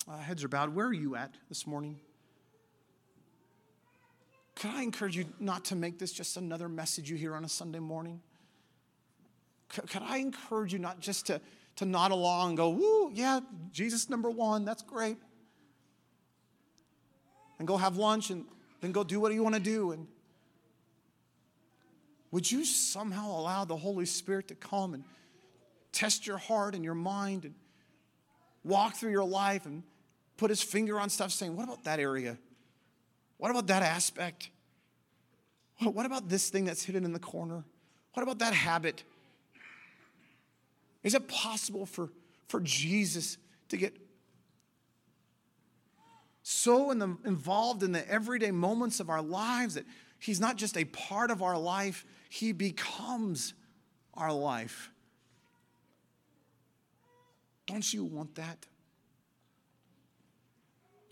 Uh, 0.08 0.18
heads 0.18 0.44
are 0.44 0.48
bowed. 0.48 0.76
Where 0.76 0.86
are 0.86 0.94
you 0.94 1.16
at 1.16 1.34
this 1.50 1.66
morning? 1.66 2.00
Could 4.66 4.74
I 4.74 4.82
encourage 4.82 5.16
you 5.16 5.26
not 5.40 5.66
to 5.66 5.76
make 5.76 6.00
this 6.00 6.12
just 6.12 6.38
another 6.38 6.68
message 6.68 7.08
you 7.08 7.16
hear 7.16 7.36
on 7.36 7.46
a 7.46 7.50
Sunday 7.50 7.78
morning? 7.78 8.20
Could, 9.70 9.88
could 9.88 10.02
I 10.02 10.18
encourage 10.18 10.74
you 10.74 10.80
not 10.80 11.00
just 11.00 11.28
to, 11.28 11.40
to 11.76 11.86
nod 11.86 12.10
along 12.10 12.50
and 12.50 12.58
go, 12.58 12.70
woo, 12.70 13.12
yeah, 13.14 13.42
Jesus 13.72 14.10
number 14.10 14.32
one, 14.32 14.66
that's 14.66 14.82
great. 14.82 15.18
And 17.60 17.68
go 17.68 17.78
have 17.78 17.98
lunch 17.98 18.32
and 18.32 18.46
then 18.82 18.92
go 18.92 19.04
do 19.04 19.20
what 19.20 19.32
you 19.36 19.44
want 19.44 19.54
to 19.54 19.62
do. 19.62 19.92
And 19.92 20.08
would 22.32 22.52
you 22.52 22.66
somehow 22.66 23.28
allow 23.38 23.66
the 23.66 23.78
Holy 23.78 24.08
Spirit 24.08 24.48
to 24.48 24.56
come 24.56 24.96
and 24.96 25.04
test 25.92 26.26
your 26.26 26.40
heart 26.40 26.74
and 26.74 26.84
your 26.84 26.96
mind 26.96 27.46
and 27.46 27.54
walk 28.64 28.96
through 28.96 29.12
your 29.12 29.26
life 29.26 29.68
and 29.68 29.84
put 30.38 30.50
his 30.50 30.64
finger 30.64 31.00
on 31.00 31.12
stuff 31.12 31.30
saying, 31.30 31.56
What 31.56 31.66
about 31.66 31.84
that 31.84 32.00
area? 32.00 32.40
What 33.38 33.52
about 33.52 33.68
that 33.68 33.84
aspect? 33.84 34.50
What 35.80 36.06
about 36.06 36.30
this 36.30 36.50
thing 36.50 36.66
that's 36.66 36.84
hidden 36.84 37.04
in 37.04 37.14
the 37.14 37.20
corner? 37.20 37.64
What 38.14 38.24
about 38.24 38.40
that 38.40 38.54
habit? 38.54 39.04
Is 41.04 41.14
it 41.14 41.28
possible 41.28 41.86
for, 41.86 42.10
for 42.48 42.60
Jesus 42.62 43.38
to 43.70 43.78
get 43.78 43.96
so 46.42 46.92
in 46.92 47.00
the, 47.00 47.18
involved 47.26 47.84
in 47.84 47.92
the 47.92 48.10
everyday 48.10 48.52
moments 48.52 49.00
of 49.00 49.10
our 49.10 49.22
lives 49.22 49.74
that 49.74 49.86
he's 50.20 50.40
not 50.40 50.56
just 50.56 50.78
a 50.78 50.86
part 50.86 51.32
of 51.32 51.42
our 51.42 51.58
life, 51.58 52.06
he 52.30 52.54
becomes 52.54 53.54
our 54.14 54.32
life? 54.32 54.90
Don't 57.68 57.94
you 57.94 58.04
want 58.04 58.36
that? 58.36 58.66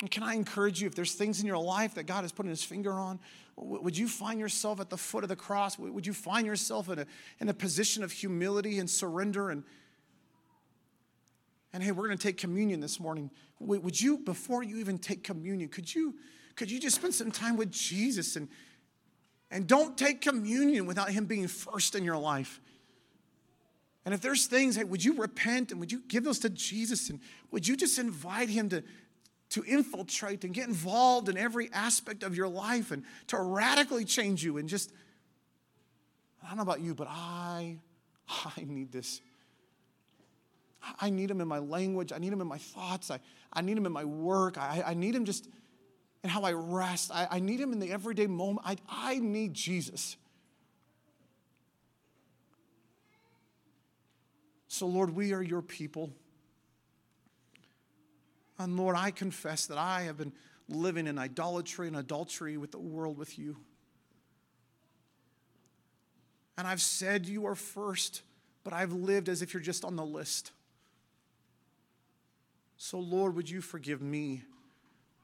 And 0.04 0.12
can 0.12 0.22
I 0.22 0.34
encourage 0.34 0.82
you, 0.82 0.88
if 0.88 0.96
there's 0.96 1.14
things 1.14 1.40
in 1.40 1.48
your 1.48 1.58
life 1.58 1.94
that 1.94 2.08
God 2.08 2.24
has 2.24 2.34
put 2.34 2.46
his 2.46 2.62
finger 2.62 2.92
on, 2.92 3.22
would 3.56 3.98
you 3.98 4.10
find 4.10 4.38
yourself 4.38 4.82
at 4.82 4.90
the 4.90 4.98
foot 4.98 5.24
of 5.24 5.30
the 5.30 5.36
cross? 5.38 5.80
Would 5.80 6.06
you 6.06 6.12
find 6.12 6.46
yourself 6.46 6.90
in 6.90 7.00
a, 7.00 7.06
in 7.40 7.48
a 7.48 7.54
position 7.54 8.04
of 8.04 8.12
humility 8.12 8.80
and 8.80 8.90
surrender? 8.90 9.50
And, 9.50 9.64
and 11.72 11.82
hey, 11.82 11.94
we're 11.94 12.08
going 12.08 12.18
to 12.18 12.22
take 12.22 12.38
communion 12.38 12.82
this 12.82 13.00
morning. 13.00 13.32
Would 13.62 14.02
you, 14.02 14.18
before 14.18 14.62
you 14.62 14.76
even 14.76 14.98
take 14.98 15.24
communion, 15.24 15.70
could 15.70 15.96
you, 15.96 16.16
could 16.58 16.70
you 16.70 16.82
just 16.82 16.98
spend 16.98 17.14
some 17.14 17.32
time 17.32 17.56
with 17.56 17.72
Jesus 17.72 18.36
and, 18.36 18.50
and 19.52 19.68
don't 19.68 19.98
take 19.98 20.20
communion 20.20 20.86
without 20.86 21.12
him 21.12 21.28
being 21.28 21.48
first 21.48 21.96
in 21.96 22.04
your 22.04 22.18
life? 22.18 22.60
And 24.04 24.14
if 24.14 24.20
there's 24.20 24.48
things, 24.48 24.76
hey, 24.76 24.84
would 24.84 25.06
you 25.06 25.16
repent 25.16 25.72
and 25.72 25.80
would 25.80 25.94
you 25.94 26.02
give 26.10 26.26
those 26.26 26.40
to 26.40 26.50
Jesus? 26.50 27.10
And 27.10 27.22
would 27.52 27.66
you 27.66 27.78
just 27.78 27.98
invite 27.98 28.50
him 28.50 28.68
to, 28.68 28.84
to 29.54 29.64
infiltrate 29.64 30.44
and 30.44 30.52
get 30.52 30.68
involved 30.68 31.30
in 31.30 31.38
every 31.38 31.70
aspect 31.74 32.24
of 32.24 32.36
your 32.36 32.48
life 32.48 32.90
and 32.90 33.04
to 33.28 33.40
radically 33.40 34.04
change 34.04 34.44
you 34.44 34.58
and 34.58 34.68
just 34.68 34.92
I 36.44 36.48
don't 36.48 36.58
know 36.58 36.64
about 36.64 36.82
you, 36.82 36.96
but 36.96 37.08
I 37.08 37.78
I 38.28 38.64
need 38.66 38.92
this. 38.92 39.22
I 41.00 41.12
need 41.12 41.30
him 41.30 41.40
in 41.40 41.48
my 41.48 41.60
language. 41.60 42.12
I 42.12 42.18
need 42.18 42.34
him 42.34 42.42
in 42.42 42.48
my 42.48 42.58
thoughts. 42.58 43.12
I, 43.12 43.20
I 43.54 43.62
need 43.62 43.78
him 43.78 43.86
in 43.86 43.92
my 43.92 44.04
work. 44.04 44.58
I, 44.58 44.84
I 44.88 44.94
need 44.96 45.16
him 45.16 45.24
just 45.24 45.48
in 46.24 46.30
how 46.30 46.42
I 46.42 46.52
rest. 46.52 47.12
I, 47.14 47.28
I 47.30 47.40
need 47.40 47.60
him 47.60 47.72
in 47.72 47.80
the 47.80 47.92
everyday 47.92 48.28
moment. 48.28 48.66
I, 48.66 48.76
I 48.90 49.20
need 49.20 49.54
Jesus. 49.54 50.18
So, 54.68 54.88
Lord, 54.88 55.16
we 55.16 55.32
are 55.32 55.42
your 55.42 55.62
people. 55.62 56.12
And 58.64 58.78
Lord, 58.78 58.96
I 58.96 59.12
confess 59.12 59.66
that 59.66 59.78
I 59.78 60.04
have 60.04 60.18
been 60.18 60.32
living 60.70 61.06
in 61.06 61.18
idolatry 61.18 61.88
and 61.88 61.98
adultery 61.98 62.56
with 62.56 62.72
the 62.72 62.80
world 62.80 63.18
with 63.18 63.38
you. 63.38 63.58
And 66.58 66.66
I've 66.66 66.82
said 66.82 67.26
you 67.26 67.46
are 67.46 67.56
first, 67.56 68.22
but 68.64 68.72
I've 68.72 68.94
lived 68.94 69.28
as 69.28 69.42
if 69.42 69.54
you're 69.54 69.62
just 69.62 69.84
on 69.84 69.98
the 69.98 70.06
list. 70.06 70.54
So, 72.78 73.00
Lord, 73.00 73.36
would 73.36 73.50
you 73.50 73.60
forgive 73.60 74.02
me? 74.02 74.44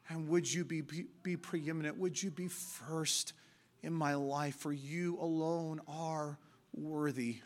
And 0.10 0.28
would 0.28 0.52
you 0.52 0.66
be, 0.66 0.82
be, 0.82 1.06
be 1.24 1.38
preeminent? 1.38 1.98
Would 1.98 2.22
you 2.22 2.32
be 2.32 2.50
first 2.50 3.32
in 3.84 3.94
my 3.94 4.16
life? 4.16 4.56
For 4.56 4.74
you 4.74 5.18
alone 5.22 5.80
are 5.88 6.38
worthy. 6.74 7.38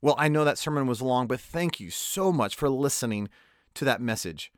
Well, 0.00 0.14
I 0.16 0.28
know 0.28 0.44
that 0.44 0.58
sermon 0.58 0.86
was 0.86 1.02
long, 1.02 1.26
but 1.26 1.40
thank 1.40 1.80
you 1.80 1.90
so 1.90 2.30
much 2.30 2.54
for 2.54 2.68
listening 2.68 3.28
to 3.78 3.84
that 3.84 4.00
message. 4.00 4.52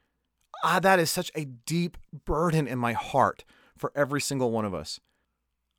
Ah, 0.62 0.80
that 0.80 0.98
is 0.98 1.10
such 1.10 1.30
a 1.34 1.44
deep 1.44 1.96
burden 2.24 2.66
in 2.66 2.78
my 2.78 2.94
heart 2.94 3.44
for 3.76 3.92
every 3.94 4.20
single 4.20 4.50
one 4.50 4.64
of 4.64 4.74
us. 4.74 4.98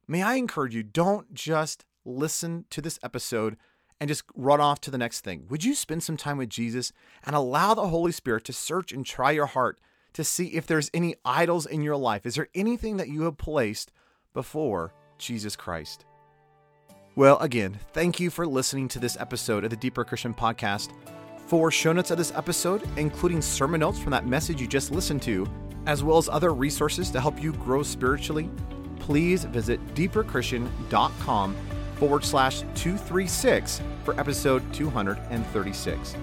May 0.07 0.21
I 0.21 0.35
encourage 0.35 0.75
you, 0.75 0.83
don't 0.83 1.33
just 1.33 1.85
listen 2.05 2.65
to 2.69 2.81
this 2.81 2.99
episode 3.03 3.57
and 3.99 4.07
just 4.07 4.23
run 4.35 4.61
off 4.61 4.79
to 4.81 4.91
the 4.91 4.97
next 4.97 5.21
thing. 5.21 5.45
Would 5.49 5.63
you 5.63 5.75
spend 5.75 6.03
some 6.03 6.17
time 6.17 6.37
with 6.37 6.49
Jesus 6.49 6.91
and 7.25 7.35
allow 7.35 7.73
the 7.73 7.87
Holy 7.87 8.11
Spirit 8.11 8.43
to 8.45 8.53
search 8.53 8.91
and 8.91 9.05
try 9.05 9.31
your 9.31 9.45
heart 9.47 9.79
to 10.13 10.23
see 10.23 10.47
if 10.47 10.67
there's 10.67 10.91
any 10.93 11.15
idols 11.25 11.65
in 11.65 11.81
your 11.81 11.97
life? 11.97 12.25
Is 12.25 12.35
there 12.35 12.49
anything 12.55 12.97
that 12.97 13.09
you 13.09 13.23
have 13.23 13.37
placed 13.37 13.91
before 14.33 14.93
Jesus 15.17 15.55
Christ? 15.55 16.05
Well, 17.15 17.37
again, 17.39 17.79
thank 17.93 18.19
you 18.19 18.29
for 18.29 18.45
listening 18.45 18.87
to 18.89 18.99
this 18.99 19.17
episode 19.19 19.63
of 19.63 19.69
the 19.69 19.75
Deeper 19.75 20.03
Christian 20.03 20.33
Podcast. 20.33 20.91
For 21.51 21.69
show 21.69 21.91
notes 21.91 22.11
of 22.11 22.17
this 22.17 22.31
episode, 22.33 22.81
including 22.95 23.41
sermon 23.41 23.81
notes 23.81 23.99
from 23.99 24.11
that 24.11 24.25
message 24.25 24.61
you 24.61 24.67
just 24.67 24.89
listened 24.89 25.21
to, 25.23 25.45
as 25.85 26.01
well 26.01 26.17
as 26.17 26.29
other 26.29 26.53
resources 26.53 27.11
to 27.11 27.19
help 27.19 27.43
you 27.43 27.51
grow 27.51 27.83
spiritually, 27.83 28.49
please 29.01 29.43
visit 29.43 29.85
deeperchristian.com 29.93 31.57
forward 31.95 32.23
slash 32.23 32.61
236 32.75 33.81
for 34.05 34.17
episode 34.17 34.63
236. 34.73 36.15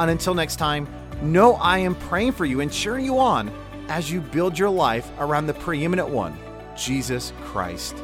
And 0.00 0.10
until 0.10 0.34
next 0.34 0.56
time, 0.56 0.88
know 1.22 1.54
I 1.54 1.78
am 1.78 1.94
praying 1.94 2.32
for 2.32 2.44
you 2.44 2.60
and 2.60 2.72
cheering 2.72 3.04
you 3.04 3.20
on 3.20 3.52
as 3.88 4.10
you 4.10 4.20
build 4.20 4.58
your 4.58 4.70
life 4.70 5.08
around 5.20 5.46
the 5.46 5.54
preeminent 5.54 6.08
one, 6.08 6.36
Jesus 6.76 7.32
Christ. 7.44 7.94